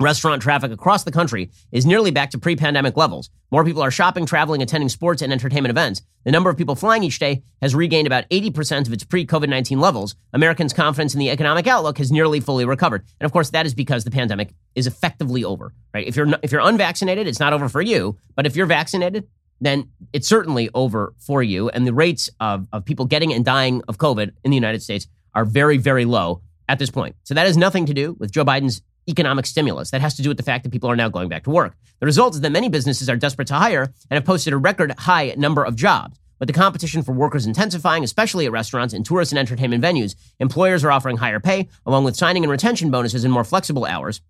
Restaurant 0.00 0.40
traffic 0.40 0.72
across 0.72 1.04
the 1.04 1.12
country 1.12 1.50
is 1.70 1.84
nearly 1.84 2.10
back 2.10 2.30
to 2.30 2.38
pre 2.38 2.56
pandemic 2.56 2.96
levels. 2.96 3.28
More 3.52 3.62
people 3.62 3.82
are 3.82 3.90
shopping, 3.90 4.24
traveling, 4.24 4.62
attending 4.62 4.88
sports 4.88 5.20
and 5.20 5.30
entertainment 5.30 5.70
events. 5.70 6.00
The 6.24 6.32
number 6.32 6.48
of 6.48 6.56
people 6.56 6.74
flying 6.74 7.04
each 7.04 7.18
day 7.18 7.44
has 7.60 7.74
regained 7.74 8.06
about 8.06 8.28
80% 8.30 8.86
of 8.86 8.94
its 8.94 9.04
pre 9.04 9.26
COVID 9.26 9.50
19 9.50 9.78
levels. 9.78 10.16
Americans' 10.32 10.72
confidence 10.72 11.12
in 11.12 11.20
the 11.20 11.30
economic 11.30 11.66
outlook 11.66 11.98
has 11.98 12.10
nearly 12.10 12.40
fully 12.40 12.64
recovered. 12.64 13.04
And 13.20 13.26
of 13.26 13.32
course, 13.32 13.50
that 13.50 13.66
is 13.66 13.74
because 13.74 14.04
the 14.04 14.10
pandemic 14.10 14.54
is 14.74 14.86
effectively 14.86 15.44
over, 15.44 15.74
right? 15.92 16.06
If 16.06 16.16
you're, 16.16 16.28
if 16.42 16.50
you're 16.50 16.62
unvaccinated, 16.62 17.28
it's 17.28 17.40
not 17.40 17.52
over 17.52 17.68
for 17.68 17.82
you. 17.82 18.16
But 18.34 18.46
if 18.46 18.56
you're 18.56 18.66
vaccinated, 18.66 19.28
then 19.60 19.90
it's 20.14 20.26
certainly 20.26 20.70
over 20.74 21.14
for 21.18 21.42
you. 21.42 21.68
And 21.68 21.86
the 21.86 21.92
rates 21.92 22.30
of, 22.40 22.66
of 22.72 22.86
people 22.86 23.04
getting 23.04 23.32
and 23.32 23.44
dying 23.44 23.82
of 23.86 23.98
COVID 23.98 24.32
in 24.42 24.50
the 24.50 24.56
United 24.56 24.82
States 24.82 25.06
are 25.34 25.44
very, 25.44 25.78
very 25.78 26.04
low 26.04 26.42
at 26.68 26.78
this 26.78 26.90
point. 26.90 27.16
So 27.24 27.34
that 27.34 27.46
has 27.46 27.56
nothing 27.56 27.86
to 27.86 27.94
do 27.94 28.16
with 28.18 28.32
Joe 28.32 28.44
Biden's 28.44 28.82
economic 29.08 29.46
stimulus. 29.46 29.90
That 29.90 30.00
has 30.00 30.14
to 30.14 30.22
do 30.22 30.28
with 30.28 30.36
the 30.36 30.42
fact 30.42 30.64
that 30.64 30.70
people 30.70 30.90
are 30.90 30.96
now 30.96 31.08
going 31.08 31.28
back 31.28 31.44
to 31.44 31.50
work. 31.50 31.74
The 32.00 32.06
result 32.06 32.34
is 32.34 32.40
that 32.40 32.52
many 32.52 32.68
businesses 32.68 33.08
are 33.08 33.16
desperate 33.16 33.48
to 33.48 33.54
hire 33.54 33.82
and 33.82 34.16
have 34.16 34.24
posted 34.24 34.52
a 34.52 34.56
record 34.56 34.92
high 34.98 35.34
number 35.36 35.64
of 35.64 35.76
jobs. 35.76 36.18
With 36.38 36.48
the 36.48 36.52
competition 36.52 37.02
for 37.02 37.12
workers 37.12 37.46
intensifying, 37.46 38.02
especially 38.02 38.46
at 38.46 38.52
restaurants 38.52 38.94
and 38.94 39.06
tourist 39.06 39.30
and 39.30 39.38
entertainment 39.38 39.82
venues, 39.82 40.16
employers 40.40 40.82
are 40.84 40.90
offering 40.90 41.16
higher 41.16 41.38
pay, 41.38 41.68
along 41.86 42.02
with 42.02 42.16
signing 42.16 42.42
and 42.42 42.50
retention 42.50 42.90
bonuses 42.90 43.22
and 43.22 43.32
more 43.32 43.44
flexible 43.44 43.84
hours. 43.84 44.20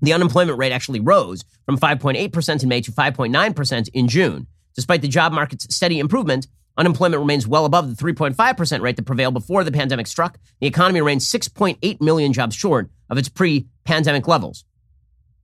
The 0.00 0.12
unemployment 0.12 0.58
rate 0.58 0.72
actually 0.72 0.98
rose 0.98 1.44
from 1.64 1.78
5.8% 1.78 2.62
in 2.62 2.68
May 2.68 2.80
to 2.80 2.90
5.9% 2.90 3.88
in 3.94 4.08
June. 4.08 4.48
Despite 4.74 5.00
the 5.00 5.06
job 5.06 5.32
market's 5.32 5.72
steady 5.72 6.00
improvement, 6.00 6.48
Unemployment 6.78 7.20
remains 7.20 7.46
well 7.46 7.66
above 7.66 7.94
the 7.94 8.02
3.5% 8.02 8.80
rate 8.80 8.96
that 8.96 9.04
prevailed 9.04 9.34
before 9.34 9.62
the 9.62 9.72
pandemic 9.72 10.06
struck. 10.06 10.38
The 10.60 10.66
economy 10.66 11.00
remains 11.00 11.30
6.8 11.30 12.00
million 12.00 12.32
jobs 12.32 12.54
short 12.54 12.90
of 13.10 13.18
its 13.18 13.28
pre 13.28 13.66
pandemic 13.84 14.26
levels. 14.26 14.64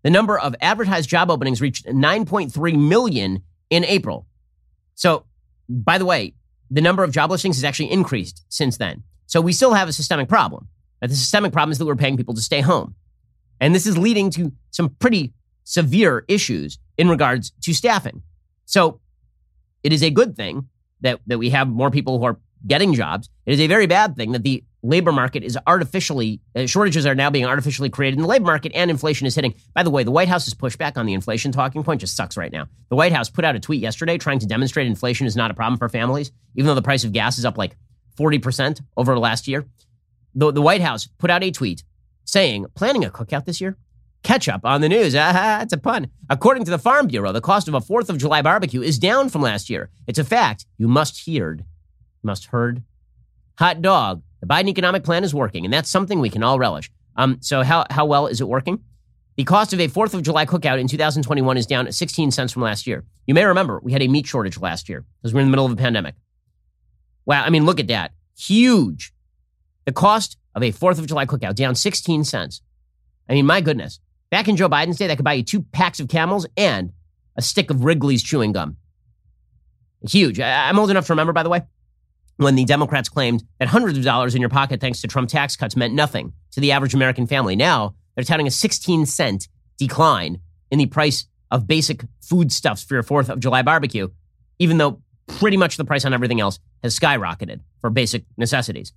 The 0.02 0.10
number 0.10 0.38
of 0.38 0.54
advertised 0.60 1.08
job 1.08 1.30
openings 1.30 1.60
reached 1.60 1.86
9.3 1.86 2.88
million 2.88 3.42
in 3.68 3.84
April. 3.84 4.26
So, 4.94 5.26
by 5.68 5.98
the 5.98 6.06
way, 6.06 6.34
the 6.70 6.80
number 6.80 7.04
of 7.04 7.12
job 7.12 7.30
listings 7.30 7.56
has 7.56 7.64
actually 7.64 7.90
increased 7.90 8.44
since 8.48 8.78
then. 8.78 9.02
So, 9.26 9.40
we 9.40 9.52
still 9.52 9.74
have 9.74 9.88
a 9.88 9.92
systemic 9.92 10.28
problem. 10.28 10.68
the 11.02 11.08
systemic 11.08 11.52
problem 11.52 11.72
is 11.72 11.78
that 11.78 11.84
we're 11.84 11.96
paying 11.96 12.16
people 12.16 12.34
to 12.34 12.40
stay 12.40 12.62
home. 12.62 12.94
And 13.60 13.74
this 13.74 13.86
is 13.86 13.98
leading 13.98 14.30
to 14.30 14.52
some 14.70 14.90
pretty 14.90 15.34
severe 15.64 16.24
issues 16.28 16.78
in 16.96 17.08
regards 17.08 17.50
to 17.62 17.74
staffing. 17.74 18.22
So, 18.64 19.00
it 19.82 19.92
is 19.92 20.02
a 20.02 20.10
good 20.10 20.36
thing 20.36 20.68
that, 21.00 21.20
that 21.26 21.38
we 21.38 21.50
have 21.50 21.68
more 21.68 21.90
people 21.90 22.18
who 22.18 22.24
are 22.24 22.38
getting 22.66 22.94
jobs. 22.94 23.28
It 23.46 23.52
is 23.54 23.60
a 23.60 23.66
very 23.66 23.86
bad 23.86 24.16
thing 24.16 24.32
that 24.32 24.42
the 24.42 24.64
labor 24.82 25.12
market 25.12 25.42
is 25.42 25.58
artificially, 25.66 26.40
uh, 26.54 26.66
shortages 26.66 27.06
are 27.06 27.14
now 27.14 27.30
being 27.30 27.44
artificially 27.44 27.90
created 27.90 28.16
in 28.16 28.22
the 28.22 28.28
labor 28.28 28.46
market 28.46 28.72
and 28.74 28.90
inflation 28.90 29.26
is 29.26 29.34
hitting. 29.34 29.54
By 29.74 29.82
the 29.82 29.90
way, 29.90 30.04
the 30.04 30.10
White 30.10 30.28
House 30.28 30.38
House's 30.38 30.54
pushback 30.54 30.96
on 30.96 31.06
the 31.06 31.14
inflation 31.14 31.50
talking 31.50 31.82
point 31.82 32.00
just 32.00 32.16
sucks 32.16 32.36
right 32.36 32.52
now. 32.52 32.68
The 32.88 32.96
White 32.96 33.12
House 33.12 33.28
put 33.28 33.44
out 33.44 33.56
a 33.56 33.60
tweet 33.60 33.80
yesterday 33.80 34.18
trying 34.18 34.38
to 34.38 34.46
demonstrate 34.46 34.86
inflation 34.86 35.26
is 35.26 35.36
not 35.36 35.50
a 35.50 35.54
problem 35.54 35.78
for 35.78 35.88
families, 35.88 36.30
even 36.54 36.66
though 36.66 36.74
the 36.74 36.82
price 36.82 37.04
of 37.04 37.12
gas 37.12 37.38
is 37.38 37.44
up 37.44 37.58
like 37.58 37.76
40% 38.16 38.80
over 38.96 39.14
the 39.14 39.20
last 39.20 39.48
year. 39.48 39.66
The, 40.34 40.52
the 40.52 40.62
White 40.62 40.80
House 40.80 41.06
put 41.06 41.30
out 41.30 41.42
a 41.42 41.50
tweet 41.50 41.82
saying, 42.24 42.66
planning 42.74 43.04
a 43.04 43.10
cookout 43.10 43.46
this 43.46 43.60
year? 43.60 43.76
Ketchup 44.22 44.64
on 44.64 44.80
the 44.80 44.88
news. 44.88 45.14
Ah, 45.16 45.62
it's 45.62 45.72
a 45.72 45.78
pun. 45.78 46.10
According 46.28 46.64
to 46.64 46.70
the 46.70 46.78
Farm 46.78 47.06
Bureau, 47.06 47.32
the 47.32 47.40
cost 47.40 47.68
of 47.68 47.74
a 47.74 47.80
4th 47.80 48.08
of 48.08 48.18
July 48.18 48.42
barbecue 48.42 48.82
is 48.82 48.98
down 48.98 49.28
from 49.28 49.42
last 49.42 49.70
year. 49.70 49.90
It's 50.06 50.18
a 50.18 50.24
fact 50.24 50.66
you 50.76 50.88
must 50.88 51.26
heard. 51.26 51.64
Must 52.22 52.46
heard. 52.46 52.82
Hot 53.58 53.80
dog. 53.80 54.22
The 54.40 54.46
Biden 54.46 54.68
economic 54.68 55.04
plan 55.04 55.24
is 55.24 55.34
working, 55.34 55.64
and 55.64 55.72
that's 55.72 55.90
something 55.90 56.20
we 56.20 56.30
can 56.30 56.42
all 56.42 56.58
relish. 56.58 56.90
Um, 57.16 57.38
so 57.40 57.62
how, 57.62 57.84
how 57.90 58.06
well 58.06 58.26
is 58.26 58.40
it 58.40 58.48
working? 58.48 58.80
The 59.36 59.44
cost 59.44 59.72
of 59.72 59.80
a 59.80 59.88
4th 59.88 60.14
of 60.14 60.22
July 60.22 60.46
cookout 60.46 60.80
in 60.80 60.88
2021 60.88 61.56
is 61.56 61.66
down 61.66 61.90
16 61.90 62.30
cents 62.30 62.52
from 62.52 62.62
last 62.62 62.86
year. 62.86 63.04
You 63.26 63.34
may 63.34 63.44
remember 63.44 63.80
we 63.82 63.92
had 63.92 64.02
a 64.02 64.08
meat 64.08 64.26
shortage 64.26 64.58
last 64.58 64.88
year 64.88 65.04
because 65.22 65.32
we're 65.32 65.40
in 65.40 65.46
the 65.46 65.50
middle 65.50 65.66
of 65.66 65.72
a 65.72 65.76
pandemic. 65.76 66.16
Wow, 67.24 67.44
I 67.44 67.50
mean, 67.50 67.64
look 67.64 67.78
at 67.80 67.88
that. 67.88 68.12
Huge. 68.36 69.12
The 69.84 69.92
cost 69.92 70.36
of 70.54 70.62
a 70.62 70.72
4th 70.72 70.98
of 70.98 71.06
July 71.06 71.26
cookout 71.26 71.54
down 71.54 71.74
16 71.74 72.24
cents. 72.24 72.62
I 73.28 73.34
mean, 73.34 73.46
my 73.46 73.60
goodness. 73.60 74.00
Back 74.30 74.48
in 74.48 74.56
Joe 74.56 74.68
Biden's 74.68 74.98
day, 74.98 75.06
that 75.06 75.16
could 75.16 75.24
buy 75.24 75.34
you 75.34 75.42
two 75.42 75.62
packs 75.62 76.00
of 76.00 76.08
camels 76.08 76.46
and 76.56 76.92
a 77.36 77.42
stick 77.42 77.70
of 77.70 77.84
Wrigley's 77.84 78.22
chewing 78.22 78.52
gum. 78.52 78.76
Huge. 80.08 80.38
I, 80.38 80.68
am 80.68 80.78
old 80.78 80.90
enough 80.90 81.06
to 81.06 81.12
remember, 81.12 81.32
by 81.32 81.42
the 81.42 81.48
way, 81.48 81.62
when 82.36 82.54
the 82.54 82.64
Democrats 82.64 83.08
claimed 83.08 83.42
that 83.58 83.68
hundreds 83.68 83.98
of 83.98 84.04
dollars 84.04 84.34
in 84.34 84.40
your 84.40 84.50
pocket 84.50 84.80
thanks 84.80 85.00
to 85.00 85.08
Trump 85.08 85.28
tax 85.28 85.56
cuts 85.56 85.76
meant 85.76 85.94
nothing 85.94 86.32
to 86.52 86.60
the 86.60 86.72
average 86.72 86.94
American 86.94 87.26
family. 87.26 87.56
Now 87.56 87.94
they're 88.14 88.24
touting 88.24 88.46
a 88.46 88.50
16 88.50 89.06
cent 89.06 89.48
decline 89.78 90.40
in 90.70 90.78
the 90.78 90.86
price 90.86 91.26
of 91.50 91.66
basic 91.66 92.04
foodstuffs 92.20 92.84
for 92.84 92.94
your 92.94 93.02
4th 93.02 93.30
of 93.30 93.40
July 93.40 93.62
barbecue, 93.62 94.08
even 94.58 94.78
though 94.78 95.00
pretty 95.26 95.56
much 95.56 95.76
the 95.76 95.84
price 95.84 96.04
on 96.04 96.12
everything 96.12 96.40
else 96.40 96.58
has 96.82 96.98
skyrocketed 96.98 97.60
for 97.80 97.90
basic 97.90 98.24
necessities. 98.36 98.92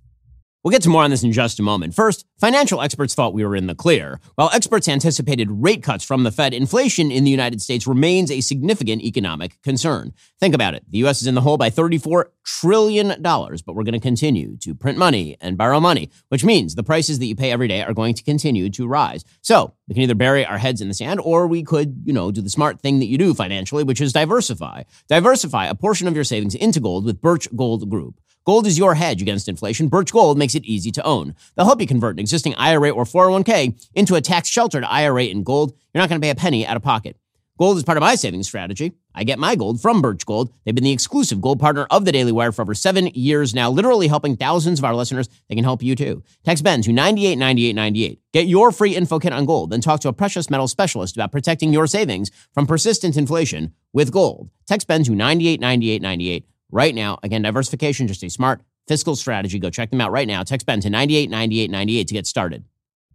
We'll 0.64 0.70
get 0.70 0.82
to 0.82 0.90
more 0.90 1.02
on 1.02 1.10
this 1.10 1.24
in 1.24 1.32
just 1.32 1.58
a 1.58 1.62
moment. 1.62 1.92
First, 1.92 2.24
financial 2.38 2.82
experts 2.82 3.16
thought 3.16 3.34
we 3.34 3.44
were 3.44 3.56
in 3.56 3.66
the 3.66 3.74
clear. 3.74 4.20
While 4.36 4.48
experts 4.52 4.88
anticipated 4.88 5.48
rate 5.50 5.82
cuts 5.82 6.04
from 6.04 6.22
the 6.22 6.30
Fed, 6.30 6.54
inflation 6.54 7.10
in 7.10 7.24
the 7.24 7.32
United 7.32 7.60
States 7.60 7.84
remains 7.84 8.30
a 8.30 8.40
significant 8.40 9.02
economic 9.02 9.60
concern. 9.62 10.12
Think 10.38 10.54
about 10.54 10.74
it. 10.74 10.84
The 10.88 10.98
U.S. 10.98 11.20
is 11.20 11.26
in 11.26 11.34
the 11.34 11.40
hole 11.40 11.56
by 11.56 11.68
$34 11.68 12.26
trillion, 12.44 13.08
but 13.20 13.74
we're 13.74 13.82
going 13.82 13.92
to 13.94 13.98
continue 13.98 14.56
to 14.58 14.72
print 14.72 14.96
money 14.96 15.36
and 15.40 15.58
borrow 15.58 15.80
money, 15.80 16.10
which 16.28 16.44
means 16.44 16.76
the 16.76 16.84
prices 16.84 17.18
that 17.18 17.26
you 17.26 17.34
pay 17.34 17.50
every 17.50 17.66
day 17.66 17.82
are 17.82 17.92
going 17.92 18.14
to 18.14 18.22
continue 18.22 18.70
to 18.70 18.86
rise. 18.86 19.24
So 19.40 19.74
we 19.88 19.94
can 19.94 20.04
either 20.04 20.14
bury 20.14 20.46
our 20.46 20.58
heads 20.58 20.80
in 20.80 20.86
the 20.86 20.94
sand 20.94 21.18
or 21.24 21.48
we 21.48 21.64
could, 21.64 22.02
you 22.04 22.12
know, 22.12 22.30
do 22.30 22.40
the 22.40 22.48
smart 22.48 22.80
thing 22.80 23.00
that 23.00 23.06
you 23.06 23.18
do 23.18 23.34
financially, 23.34 23.82
which 23.82 24.00
is 24.00 24.12
diversify. 24.12 24.84
Diversify 25.08 25.66
a 25.66 25.74
portion 25.74 26.06
of 26.06 26.14
your 26.14 26.22
savings 26.22 26.54
into 26.54 26.78
gold 26.78 27.04
with 27.04 27.20
Birch 27.20 27.48
Gold 27.56 27.90
Group. 27.90 28.20
Gold 28.44 28.66
is 28.66 28.76
your 28.76 28.96
hedge 28.96 29.22
against 29.22 29.48
inflation. 29.48 29.86
Birch 29.86 30.12
Gold 30.12 30.36
makes 30.36 30.56
it 30.56 30.64
easy 30.64 30.90
to 30.92 31.06
own. 31.06 31.36
They'll 31.54 31.66
help 31.66 31.80
you 31.80 31.86
convert 31.86 32.16
an 32.16 32.18
existing 32.18 32.56
IRA 32.56 32.90
or 32.90 33.04
401k 33.04 33.88
into 33.94 34.16
a 34.16 34.20
tax 34.20 34.48
sheltered 34.48 34.82
IRA 34.82 35.26
in 35.26 35.44
gold. 35.44 35.72
You're 35.94 36.02
not 36.02 36.08
going 36.08 36.20
to 36.20 36.24
pay 36.24 36.30
a 36.30 36.34
penny 36.34 36.66
out 36.66 36.76
of 36.76 36.82
pocket. 36.82 37.16
Gold 37.56 37.76
is 37.76 37.84
part 37.84 37.98
of 37.98 38.02
my 38.02 38.16
savings 38.16 38.48
strategy. 38.48 38.94
I 39.14 39.22
get 39.22 39.38
my 39.38 39.54
gold 39.54 39.80
from 39.80 40.02
Birch 40.02 40.26
Gold. 40.26 40.52
They've 40.64 40.74
been 40.74 40.82
the 40.82 40.90
exclusive 40.90 41.40
gold 41.40 41.60
partner 41.60 41.86
of 41.90 42.04
the 42.04 42.10
Daily 42.10 42.32
Wire 42.32 42.50
for 42.50 42.62
over 42.62 42.74
seven 42.74 43.08
years 43.14 43.54
now, 43.54 43.70
literally 43.70 44.08
helping 44.08 44.36
thousands 44.36 44.80
of 44.80 44.84
our 44.84 44.96
listeners. 44.96 45.28
They 45.48 45.54
can 45.54 45.62
help 45.62 45.80
you 45.80 45.94
too. 45.94 46.24
Text 46.44 46.64
Ben 46.64 46.82
to 46.82 46.92
989898. 46.92 48.20
Get 48.32 48.48
your 48.48 48.72
free 48.72 48.96
info 48.96 49.20
kit 49.20 49.32
on 49.32 49.46
gold, 49.46 49.70
then 49.70 49.80
talk 49.80 50.00
to 50.00 50.08
a 50.08 50.12
precious 50.12 50.50
metal 50.50 50.66
specialist 50.66 51.14
about 51.14 51.30
protecting 51.30 51.72
your 51.72 51.86
savings 51.86 52.32
from 52.52 52.66
persistent 52.66 53.16
inflation 53.16 53.74
with 53.92 54.10
gold. 54.10 54.50
Text 54.66 54.88
Ben 54.88 55.04
to 55.04 55.12
989898 55.12 56.48
right 56.72 56.94
now. 56.94 57.18
Again, 57.22 57.42
diversification, 57.42 58.08
just 58.08 58.24
a 58.24 58.30
smart 58.30 58.62
fiscal 58.88 59.14
strategy. 59.14 59.60
Go 59.60 59.70
check 59.70 59.90
them 59.90 60.00
out 60.00 60.10
right 60.10 60.26
now. 60.26 60.42
Text 60.42 60.66
Ben 60.66 60.80
to 60.80 60.90
989898 60.90 62.08
to 62.08 62.14
get 62.14 62.26
started. 62.26 62.64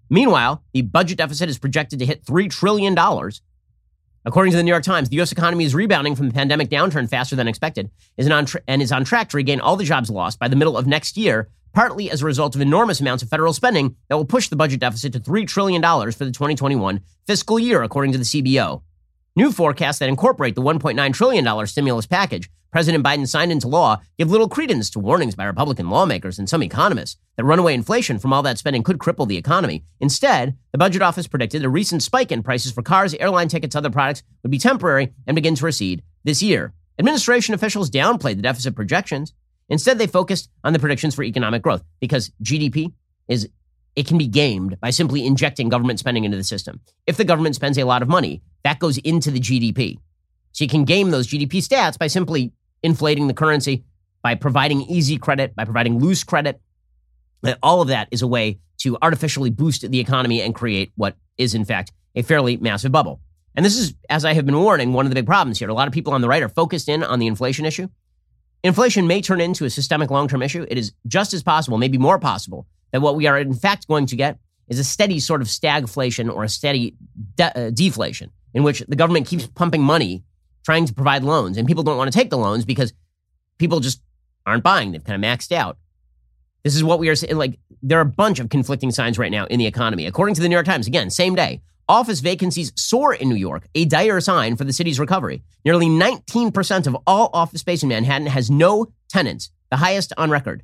Meanwhile, 0.09 0.63
the 0.71 0.83
budget 0.83 1.17
deficit 1.17 1.49
is 1.49 1.57
projected 1.57 1.99
to 1.99 2.05
hit 2.05 2.23
$3 2.23 2.49
trillion. 2.49 2.95
According 4.23 4.51
to 4.51 4.57
the 4.57 4.63
New 4.63 4.71
York 4.71 4.83
Times, 4.83 5.09
the 5.09 5.17
U.S. 5.17 5.31
economy 5.31 5.65
is 5.65 5.75
rebounding 5.75 6.15
from 6.15 6.27
the 6.27 6.33
pandemic 6.33 6.69
downturn 6.69 7.09
faster 7.09 7.35
than 7.35 7.47
expected 7.47 7.89
is 8.17 8.29
and 8.29 8.81
is 8.81 8.91
on 8.91 9.03
track 9.03 9.29
to 9.29 9.37
regain 9.37 9.59
all 9.59 9.75
the 9.75 9.83
jobs 9.83 10.09
lost 10.09 10.39
by 10.39 10.47
the 10.47 10.55
middle 10.55 10.77
of 10.77 10.87
next 10.87 11.17
year, 11.17 11.49
partly 11.73 12.09
as 12.09 12.21
a 12.21 12.25
result 12.25 12.55
of 12.55 12.61
enormous 12.61 12.99
amounts 12.99 13.23
of 13.23 13.29
federal 13.29 13.53
spending 13.53 13.95
that 14.09 14.15
will 14.15 14.25
push 14.25 14.49
the 14.49 14.55
budget 14.55 14.79
deficit 14.79 15.13
to 15.13 15.19
$3 15.19 15.47
trillion 15.47 15.81
for 15.81 16.25
the 16.25 16.31
2021 16.31 17.01
fiscal 17.25 17.59
year, 17.59 17.83
according 17.83 18.11
to 18.11 18.17
the 18.17 18.23
CBO. 18.23 18.81
New 19.35 19.51
forecasts 19.51 19.99
that 19.99 20.09
incorporate 20.09 20.55
the 20.55 20.61
$1.9 20.61 21.13
trillion 21.13 21.67
stimulus 21.67 22.05
package 22.05 22.49
President 22.71 23.03
Biden 23.03 23.27
signed 23.27 23.51
into 23.51 23.67
law 23.67 24.01
give 24.17 24.29
little 24.29 24.49
credence 24.49 24.89
to 24.89 24.99
warnings 24.99 25.35
by 25.35 25.45
Republican 25.45 25.89
lawmakers 25.89 26.37
and 26.37 26.49
some 26.49 26.61
economists 26.61 27.17
that 27.35 27.43
runaway 27.43 27.73
inflation 27.73 28.19
from 28.19 28.33
all 28.33 28.43
that 28.43 28.57
spending 28.57 28.83
could 28.83 28.97
cripple 28.97 29.27
the 29.27 29.37
economy. 29.37 29.83
Instead, 29.99 30.57
the 30.71 30.77
budget 30.77 31.01
office 31.01 31.27
predicted 31.27 31.63
a 31.63 31.69
recent 31.69 32.03
spike 32.03 32.31
in 32.31 32.43
prices 32.43 32.71
for 32.71 32.81
cars, 32.81 33.13
airline 33.15 33.47
tickets, 33.47 33.75
other 33.75 33.89
products 33.89 34.23
would 34.43 34.51
be 34.51 34.59
temporary 34.59 35.13
and 35.25 35.35
begin 35.35 35.55
to 35.55 35.65
recede 35.65 36.03
this 36.23 36.41
year. 36.41 36.73
Administration 36.99 37.53
officials 37.53 37.89
downplayed 37.89 38.35
the 38.35 38.41
deficit 38.41 38.75
projections. 38.75 39.33
Instead, 39.69 39.97
they 39.97 40.07
focused 40.07 40.49
on 40.63 40.73
the 40.73 40.79
predictions 40.79 41.15
for 41.15 41.23
economic 41.23 41.61
growth 41.61 41.83
because 41.99 42.31
GDP 42.43 42.93
is 43.27 43.49
it 43.95 44.05
can 44.05 44.19
be 44.19 44.27
gamed 44.27 44.79
by 44.79 44.91
simply 44.91 45.25
injecting 45.25 45.69
government 45.69 45.97
spending 45.97 46.23
into 46.23 46.37
the 46.37 46.43
system. 46.43 46.79
If 47.07 47.17
the 47.17 47.23
government 47.23 47.55
spends 47.55 47.79
a 47.79 47.83
lot 47.83 48.03
of 48.03 48.07
money, 48.07 48.43
that 48.63 48.77
goes 48.77 48.99
into 48.99 49.31
the 49.31 49.39
GDP. 49.39 49.97
So 50.51 50.63
you 50.63 50.69
can 50.69 50.85
game 50.85 51.09
those 51.09 51.27
GDP 51.27 51.63
stats 51.67 51.97
by 51.97 52.05
simply 52.05 52.51
inflating 52.83 53.27
the 53.27 53.33
currency, 53.33 53.83
by 54.21 54.35
providing 54.35 54.81
easy 54.81 55.17
credit, 55.17 55.55
by 55.55 55.63
providing 55.63 55.99
loose 55.99 56.23
credit. 56.23 56.59
All 57.63 57.81
of 57.81 57.87
that 57.87 58.07
is 58.11 58.21
a 58.21 58.27
way 58.27 58.59
to 58.79 58.97
artificially 59.01 59.49
boost 59.49 59.89
the 59.89 59.99
economy 59.99 60.41
and 60.41 60.53
create 60.53 60.91
what 60.95 61.15
is, 61.37 61.55
in 61.55 61.65
fact, 61.65 61.91
a 62.15 62.23
fairly 62.23 62.57
massive 62.57 62.91
bubble. 62.91 63.21
And 63.55 63.65
this 63.65 63.77
is, 63.77 63.93
as 64.09 64.25
I 64.25 64.33
have 64.33 64.45
been 64.45 64.59
warning, 64.59 64.93
one 64.93 65.05
of 65.05 65.09
the 65.09 65.15
big 65.15 65.25
problems 65.25 65.59
here. 65.59 65.69
A 65.69 65.73
lot 65.73 65.87
of 65.87 65.93
people 65.93 66.13
on 66.13 66.21
the 66.21 66.27
right 66.27 66.43
are 66.43 66.49
focused 66.49 66.89
in 66.89 67.03
on 67.03 67.19
the 67.19 67.27
inflation 67.27 67.65
issue. 67.65 67.87
Inflation 68.63 69.07
may 69.07 69.21
turn 69.21 69.39
into 69.39 69.65
a 69.65 69.69
systemic 69.69 70.11
long 70.11 70.27
term 70.27 70.41
issue. 70.41 70.65
It 70.69 70.77
is 70.77 70.93
just 71.07 71.33
as 71.33 71.41
possible, 71.41 71.77
maybe 71.77 71.97
more 71.97 72.19
possible, 72.19 72.67
that 72.91 73.01
what 73.01 73.15
we 73.15 73.27
are 73.27 73.37
in 73.37 73.53
fact 73.53 73.87
going 73.87 74.07
to 74.07 74.15
get 74.15 74.39
is 74.67 74.79
a 74.79 74.83
steady 74.83 75.19
sort 75.19 75.41
of 75.41 75.47
stagflation 75.47 76.33
or 76.33 76.43
a 76.43 76.49
steady 76.49 76.95
de- 77.35 77.57
uh, 77.57 77.69
deflation 77.69 78.31
in 78.53 78.63
which 78.63 78.83
the 78.87 78.95
government 78.95 79.27
keeps 79.27 79.47
pumping 79.47 79.81
money 79.81 80.23
trying 80.67 80.85
to 80.85 80.93
provide 80.93 81.23
loans 81.23 81.55
and 81.55 81.65
people 81.65 81.81
don't 81.81 81.95
want 81.95 82.11
to 82.11 82.17
take 82.17 82.29
the 82.29 82.37
loans 82.37 82.65
because 82.65 82.91
people 83.57 83.79
just 83.79 84.01
aren't 84.45 84.65
buying. 84.65 84.91
They've 84.91 85.01
kind 85.01 85.23
of 85.23 85.25
maxed 85.25 85.53
out. 85.53 85.77
This 86.61 86.75
is 86.75 86.83
what 86.83 86.99
we 86.99 87.07
are 87.07 87.15
saying. 87.15 87.37
Like, 87.37 87.57
there 87.81 87.99
are 87.99 88.01
a 88.01 88.05
bunch 88.05 88.41
of 88.41 88.49
conflicting 88.49 88.91
signs 88.91 89.17
right 89.17 89.31
now 89.31 89.45
in 89.45 89.59
the 89.59 89.65
economy. 89.65 90.05
According 90.07 90.35
to 90.35 90.41
the 90.41 90.49
New 90.49 90.55
York 90.55 90.65
Times, 90.65 90.85
again, 90.85 91.09
same 91.09 91.35
day, 91.35 91.61
office 91.87 92.19
vacancies 92.19 92.73
soar 92.75 93.13
in 93.13 93.29
New 93.29 93.37
York, 93.37 93.65
a 93.75 93.85
dire 93.85 94.19
sign 94.19 94.57
for 94.57 94.65
the 94.65 94.73
city's 94.73 94.99
recovery. 94.99 95.41
Nearly 95.63 95.85
19% 95.85 96.85
of 96.85 96.97
all 97.07 97.29
office 97.31 97.61
space 97.61 97.81
in 97.81 97.87
Manhattan 97.87 98.27
has 98.27 98.51
no 98.51 98.87
tenants, 99.07 99.51
the 99.71 99.77
highest 99.77 100.11
on 100.17 100.29
record. 100.29 100.63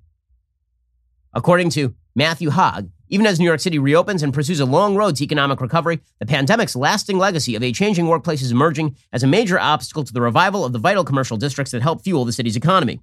According 1.33 1.69
to 1.69 1.95
Matthew 2.13 2.49
Haag, 2.49 2.89
even 3.13 3.27
as 3.27 3.39
New 3.39 3.45
York 3.45 3.59
City 3.59 3.77
reopens 3.77 4.23
and 4.23 4.33
pursues 4.33 4.59
a 4.59 4.65
long 4.65 4.95
road 4.95 5.15
to 5.15 5.23
economic 5.23 5.61
recovery, 5.61 5.99
the 6.17 6.25
pandemic's 6.25 6.75
lasting 6.75 7.19
legacy 7.19 7.55
of 7.55 7.61
a 7.61 7.71
changing 7.71 8.07
workplace 8.07 8.41
is 8.41 8.51
emerging 8.51 8.95
as 9.11 9.21
a 9.21 9.27
major 9.27 9.59
obstacle 9.59 10.03
to 10.03 10.11
the 10.11 10.19
revival 10.19 10.65
of 10.65 10.73
the 10.73 10.79
vital 10.79 11.03
commercial 11.03 11.37
districts 11.37 11.71
that 11.71 11.83
help 11.83 12.03
fuel 12.03 12.25
the 12.25 12.31
city's 12.31 12.55
economy. 12.55 12.99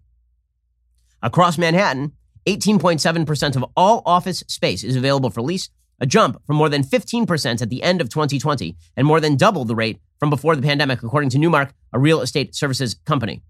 Across 1.22 1.58
Manhattan, 1.58 2.10
18.7% 2.46 3.54
of 3.54 3.64
all 3.76 4.02
office 4.04 4.42
space 4.48 4.82
is 4.82 4.96
available 4.96 5.30
for 5.30 5.42
lease, 5.42 5.68
a 6.00 6.06
jump 6.06 6.44
from 6.44 6.56
more 6.56 6.68
than 6.68 6.82
15% 6.82 7.62
at 7.62 7.70
the 7.70 7.84
end 7.84 8.00
of 8.00 8.08
2020 8.08 8.76
and 8.96 9.06
more 9.06 9.20
than 9.20 9.36
double 9.36 9.64
the 9.64 9.76
rate 9.76 10.00
from 10.18 10.28
before 10.28 10.56
the 10.56 10.62
pandemic, 10.62 11.04
according 11.04 11.30
to 11.30 11.38
Newmark, 11.38 11.72
a 11.92 12.00
real 12.00 12.20
estate 12.20 12.56
services 12.56 12.96
company. 13.04 13.42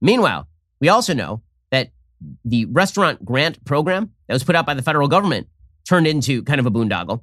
Meanwhile, 0.00 0.46
we 0.80 0.88
also 0.88 1.12
know 1.12 1.42
that 1.72 1.90
the 2.44 2.66
restaurant 2.66 3.24
grant 3.24 3.64
program 3.64 4.12
that 4.28 4.34
was 4.34 4.44
put 4.44 4.54
out 4.54 4.64
by 4.64 4.74
the 4.74 4.82
federal 4.82 5.08
government 5.08 5.48
turned 5.84 6.06
into 6.06 6.42
kind 6.42 6.60
of 6.60 6.66
a 6.66 6.70
boondoggle. 6.70 7.22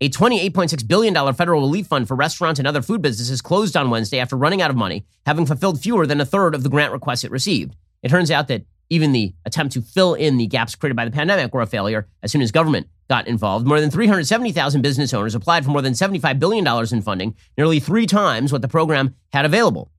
A 0.00 0.08
$28.6 0.08 0.86
billion 0.86 1.34
federal 1.34 1.60
relief 1.60 1.88
fund 1.88 2.06
for 2.06 2.14
restaurants 2.14 2.60
and 2.60 2.68
other 2.68 2.82
food 2.82 3.02
businesses 3.02 3.42
closed 3.42 3.76
on 3.76 3.90
Wednesday 3.90 4.20
after 4.20 4.36
running 4.36 4.62
out 4.62 4.70
of 4.70 4.76
money, 4.76 5.04
having 5.26 5.44
fulfilled 5.44 5.80
fewer 5.80 6.06
than 6.06 6.20
a 6.20 6.24
third 6.24 6.54
of 6.54 6.62
the 6.62 6.68
grant 6.68 6.92
requests 6.92 7.24
it 7.24 7.32
received. 7.32 7.74
It 8.02 8.08
turns 8.08 8.30
out 8.30 8.46
that 8.48 8.64
even 8.90 9.12
the 9.12 9.34
attempt 9.44 9.74
to 9.74 9.82
fill 9.82 10.14
in 10.14 10.36
the 10.36 10.46
gaps 10.46 10.74
created 10.74 10.94
by 10.94 11.04
the 11.04 11.10
pandemic 11.10 11.52
were 11.52 11.62
a 11.62 11.66
failure 11.66 12.06
as 12.22 12.30
soon 12.30 12.42
as 12.42 12.52
government 12.52 12.88
got 13.08 13.26
involved. 13.26 13.66
More 13.66 13.80
than 13.80 13.90
370,000 13.90 14.82
business 14.82 15.12
owners 15.12 15.34
applied 15.34 15.64
for 15.64 15.70
more 15.70 15.82
than 15.82 15.94
$75 15.94 16.38
billion 16.38 16.66
in 16.92 17.02
funding, 17.02 17.34
nearly 17.56 17.80
three 17.80 18.06
times 18.06 18.52
what 18.52 18.62
the 18.62 18.68
program 18.68 19.14
had 19.32 19.44
available. 19.44 19.90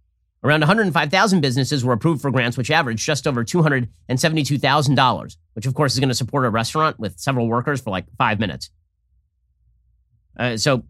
Around 0.42 0.62
105,000 0.62 1.42
businesses 1.42 1.84
were 1.84 1.92
approved 1.92 2.22
for 2.22 2.32
grants, 2.32 2.58
which 2.58 2.72
averaged 2.72 3.06
just 3.06 3.28
over 3.28 3.44
$272,000, 3.44 5.38
which 5.54 5.66
of 5.66 5.74
course 5.74 5.94
is 5.94 6.00
going 6.00 6.08
to 6.10 6.16
support 6.16 6.46
a 6.46 6.50
restaurant 6.50 6.98
with 6.98 7.20
several 7.20 7.48
workers 7.48 7.82
for 7.82 7.90
like 7.90 8.06
five 8.18 8.40
minutes. 8.40 8.70
Uh, 10.38 10.56
so, 10.56 10.86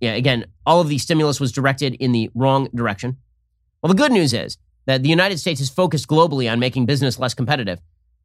yeah, 0.00 0.12
again, 0.12 0.46
all 0.64 0.80
of 0.80 0.88
the 0.88 0.98
stimulus 0.98 1.40
was 1.40 1.50
directed 1.50 1.94
in 1.94 2.12
the 2.12 2.30
wrong 2.34 2.68
direction. 2.74 3.16
Well, 3.82 3.88
the 3.88 3.96
good 3.96 4.12
news 4.12 4.32
is 4.32 4.56
that 4.86 5.02
the 5.02 5.08
United 5.08 5.38
States 5.38 5.60
is 5.60 5.68
focused 5.68 6.06
globally 6.06 6.50
on 6.50 6.60
making 6.60 6.86
business 6.86 7.18
less 7.18 7.34
competitive. 7.34 7.80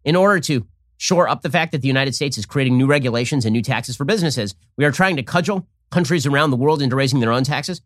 In 0.06 0.16
order 0.16 0.40
to 0.42 0.68
shore 0.98 1.28
up 1.28 1.42
the 1.42 1.50
fact 1.50 1.72
that 1.72 1.82
the 1.82 1.88
United 1.88 2.14
States 2.14 2.38
is 2.38 2.46
creating 2.46 2.78
new 2.78 2.86
regulations 2.86 3.46
and 3.46 3.54
new 3.54 3.64
taxes 3.64 3.96
for 3.96 4.06
businesses, 4.06 4.54
we 4.76 4.86
are 4.86 4.92
trying 4.92 5.16
to 5.16 5.24
cudgel 5.24 5.68
countries 5.90 6.28
around 6.28 6.52
the 6.52 6.58
world 6.58 6.84
into 6.84 6.96
raising 6.96 7.20
their 7.20 7.32
own 7.32 7.44
taxes 7.44 7.82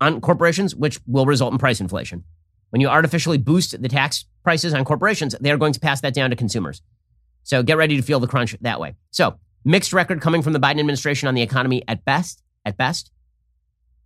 on 0.00 0.20
corporations, 0.20 0.74
which 0.74 0.98
will 1.06 1.26
result 1.26 1.52
in 1.52 1.58
price 1.58 1.80
inflation. 1.80 2.24
When 2.70 2.80
you 2.80 2.88
artificially 2.88 3.38
boost 3.38 3.80
the 3.80 3.88
tax 3.88 4.24
prices 4.44 4.74
on 4.74 4.84
corporations, 4.84 5.34
they 5.40 5.50
are 5.50 5.56
going 5.56 5.72
to 5.72 5.80
pass 5.80 6.00
that 6.02 6.14
down 6.14 6.30
to 6.30 6.36
consumers. 6.36 6.82
So 7.42 7.62
get 7.62 7.76
ready 7.76 7.96
to 7.96 8.02
feel 8.02 8.20
the 8.20 8.26
crunch 8.26 8.56
that 8.60 8.80
way. 8.80 8.94
So 9.10 9.38
mixed 9.64 9.92
record 9.92 10.20
coming 10.20 10.42
from 10.42 10.52
the 10.52 10.60
Biden 10.60 10.80
administration 10.80 11.28
on 11.28 11.34
the 11.34 11.42
economy 11.42 11.82
at 11.88 12.04
best. 12.04 12.42
At 12.64 12.76
best, 12.76 13.10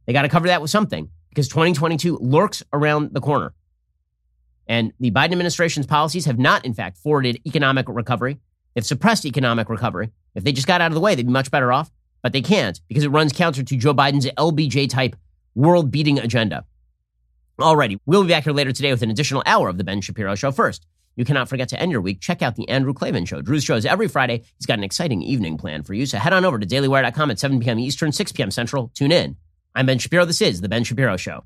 they 0.07 0.13
got 0.13 0.23
to 0.23 0.29
cover 0.29 0.47
that 0.47 0.63
with 0.63 0.71
something 0.71 1.09
because 1.31 1.49
2022 1.49 2.19
lurks 2.19 2.63
around 2.73 3.13
the 3.13 3.21
corner. 3.21 3.55
And 4.69 4.93
the 5.01 5.11
Biden 5.11 5.33
administration's 5.33 5.87
policies 5.87 6.27
have 6.27 6.39
not, 6.39 6.65
in 6.65 6.75
fact, 6.75 6.99
forwarded 6.99 7.41
economic 7.45 7.87
recovery. 7.89 8.39
They've 8.75 8.87
suppressed 8.87 9.27
economic 9.27 9.69
recovery. 9.69 10.11
If 10.35 10.45
they 10.45 10.53
just 10.53 10.69
got 10.69 10.81
out 10.81 10.93
of 10.93 10.95
the 10.95 11.01
way, 11.01 11.15
they'd 11.15 11.27
be 11.27 11.33
much 11.33 11.51
better 11.51 11.73
off. 11.73 11.91
But 12.23 12.33
they 12.33 12.43
can't 12.43 12.81
because 12.87 13.03
it 13.03 13.09
runs 13.09 13.33
counter 13.33 13.65
to 13.65 13.77
Joe 13.77 13.95
Biden's 13.95 14.27
LBJ 14.27 14.89
type 14.89 15.17
world 15.55 15.91
beating 15.91 16.19
agenda. 16.19 16.65
Alrighty, 17.59 17.99
we'll 18.07 18.23
be 18.23 18.31
back 18.31 18.45
here 18.45 18.53
later 18.53 18.73
today 18.73 18.91
with 18.91 19.03
an 19.03 19.11
additional 19.11 19.43
hour 19.47 19.69
of 19.69 19.79
The 19.79 19.85
Ben 19.85 20.01
Shapiro 20.01 20.35
Show. 20.35 20.51
First, 20.53 20.87
you 21.17 21.25
cannot 21.25 21.49
forget 21.49 21.69
to 21.69 21.81
end 21.81 21.93
your 21.93 22.01
week. 22.01 22.21
Check 22.21 22.43
out 22.43 22.57
The 22.57 22.69
Andrew 22.69 22.95
Klavan 22.95 23.27
Show. 23.27 23.43
Drew's 23.43 23.65
show 23.65 23.77
is 23.77 23.85
every 23.85 24.09
Friday. 24.09 24.43
He's 24.59 24.67
got 24.67 24.79
an 24.79 24.85
exciting 24.85 25.23
evening 25.23 25.59
planned 25.59 25.87
for 25.87 25.95
you. 25.95 26.07
So 26.07 26.19
head 26.19 26.33
on 26.33 26.45
over 26.45 26.59
to 26.59 26.67
dailywire.com 26.67 27.31
at 27.31 27.39
7 27.39 27.61
p.m. 27.61 27.79
Eastern, 27.79 28.13
6 28.13 28.33
p.m. 28.33 28.51
Central. 28.51 28.91
Tune 28.95 29.13
in. 29.13 29.37
I'm 29.75 29.87
Ben 29.87 29.99
Shapiro. 29.99 30.25
This 30.25 30.41
is 30.41 30.61
The 30.61 30.69
Ben 30.69 30.85
Shapiro 30.85 31.17
Show. 31.17 31.45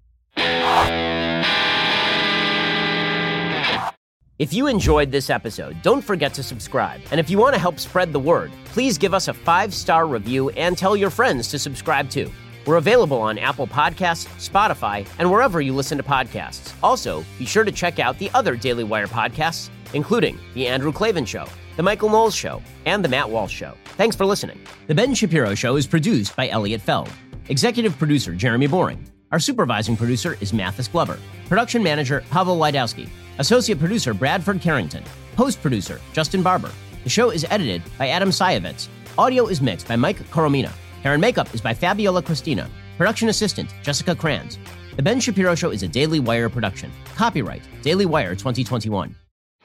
If 4.38 4.52
you 4.52 4.66
enjoyed 4.66 5.10
this 5.10 5.30
episode, 5.30 5.80
don't 5.82 6.02
forget 6.02 6.34
to 6.34 6.42
subscribe. 6.42 7.00
And 7.10 7.18
if 7.18 7.30
you 7.30 7.38
want 7.38 7.54
to 7.54 7.60
help 7.60 7.80
spread 7.80 8.12
the 8.12 8.18
word, 8.18 8.52
please 8.66 8.98
give 8.98 9.14
us 9.14 9.28
a 9.28 9.34
five 9.34 9.72
star 9.72 10.06
review 10.06 10.50
and 10.50 10.76
tell 10.76 10.94
your 10.94 11.10
friends 11.10 11.48
to 11.48 11.58
subscribe 11.58 12.10
too. 12.10 12.30
We're 12.66 12.76
available 12.76 13.20
on 13.20 13.38
Apple 13.38 13.68
Podcasts, 13.68 14.26
Spotify, 14.38 15.06
and 15.20 15.30
wherever 15.30 15.60
you 15.60 15.72
listen 15.72 15.96
to 15.98 16.04
podcasts. 16.04 16.74
Also, 16.82 17.24
be 17.38 17.46
sure 17.46 17.62
to 17.62 17.70
check 17.70 18.00
out 18.00 18.18
the 18.18 18.28
other 18.34 18.56
Daily 18.56 18.82
Wire 18.82 19.06
podcasts, 19.06 19.70
including 19.94 20.38
The 20.54 20.66
Andrew 20.66 20.90
Klavan 20.92 21.24
Show, 21.24 21.46
The 21.76 21.84
Michael 21.84 22.10
Knowles 22.10 22.34
Show, 22.34 22.60
and 22.84 23.04
The 23.04 23.08
Matt 23.08 23.30
Walsh 23.30 23.54
Show. 23.54 23.74
Thanks 23.96 24.16
for 24.16 24.26
listening. 24.26 24.60
The 24.88 24.94
Ben 24.96 25.14
Shapiro 25.14 25.54
Show 25.54 25.76
is 25.76 25.86
produced 25.86 26.34
by 26.34 26.48
Elliot 26.48 26.80
Feld. 26.80 27.08
Executive 27.48 27.96
producer 27.96 28.34
Jeremy 28.34 28.66
Boring. 28.66 29.08
Our 29.30 29.38
supervising 29.38 29.96
producer 29.96 30.36
is 30.40 30.52
Mathis 30.52 30.88
Glover. 30.88 31.18
Production 31.48 31.84
manager 31.84 32.24
Pavel 32.30 32.58
Wydowski. 32.58 33.08
Associate 33.38 33.78
producer 33.78 34.12
Bradford 34.12 34.60
Carrington. 34.60 35.04
Post 35.36 35.62
producer 35.62 36.00
Justin 36.12 36.42
Barber. 36.42 36.72
The 37.04 37.10
show 37.10 37.30
is 37.30 37.46
edited 37.48 37.82
by 37.96 38.08
Adam 38.08 38.30
Sayevitz. 38.30 38.88
Audio 39.16 39.46
is 39.46 39.60
mixed 39.60 39.86
by 39.86 39.94
Mike 39.94 40.18
Coromina. 40.30 40.72
Hair 41.02 41.12
and 41.12 41.20
makeup 41.20 41.54
is 41.54 41.60
by 41.60 41.74
Fabiola 41.74 42.22
Cristina. 42.22 42.68
Production 42.96 43.28
assistant, 43.28 43.72
Jessica 43.82 44.14
Kranz. 44.14 44.58
The 44.96 45.02
Ben 45.02 45.20
Shapiro 45.20 45.54
Show 45.54 45.70
is 45.70 45.82
a 45.82 45.88
Daily 45.88 46.20
Wire 46.20 46.48
production. 46.48 46.90
Copyright 47.14 47.62
Daily 47.82 48.06
Wire 48.06 48.34
2021. 48.34 49.14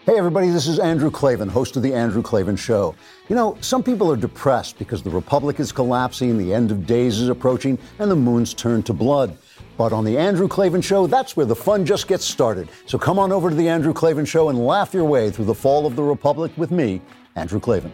Hey, 0.06 0.18
everybody, 0.18 0.50
this 0.50 0.68
is 0.68 0.80
Andrew 0.80 1.12
Klavan, 1.12 1.48
host 1.48 1.78
of 1.78 1.84
The 1.84 1.94
Andrew 1.94 2.24
Klavan 2.24 2.56
Show. 2.56 2.96
You 3.30 3.36
know, 3.36 3.56
some 3.62 3.84
people 3.84 4.12
are 4.12 4.18
depressed 4.18 4.80
because 4.80 5.04
the 5.04 5.12
Republic 5.12 5.60
is 5.60 5.72
collapsing, 5.72 6.38
the 6.38 6.54
end 6.54 6.72
of 6.72 6.88
days 6.88 7.20
is 7.20 7.30
approaching, 7.30 7.78
and 8.00 8.10
the 8.10 8.16
moon's 8.16 8.54
turned 8.54 8.86
to 8.88 8.94
blood. 8.94 9.38
But 9.78 9.94
on 9.94 10.04
The 10.04 10.18
Andrew 10.18 10.48
Klavan 10.48 10.82
Show, 10.82 11.06
that's 11.08 11.38
where 11.38 11.46
the 11.46 11.56
fun 11.56 11.86
just 11.86 12.08
gets 12.08 12.26
started. 12.26 12.70
So 12.88 12.98
come 12.98 13.20
on 13.20 13.32
over 13.32 13.50
to 13.50 13.56
The 13.56 13.70
Andrew 13.70 13.94
Klavan 13.94 14.26
Show 14.26 14.50
and 14.50 14.66
laugh 14.66 14.94
your 14.94 15.06
way 15.06 15.30
through 15.30 15.46
the 15.46 15.54
fall 15.54 15.86
of 15.86 15.96
the 15.96 16.04
Republic 16.04 16.52
with 16.58 16.72
me, 16.72 17.00
Andrew 17.36 17.60
Klavan. 17.60 17.94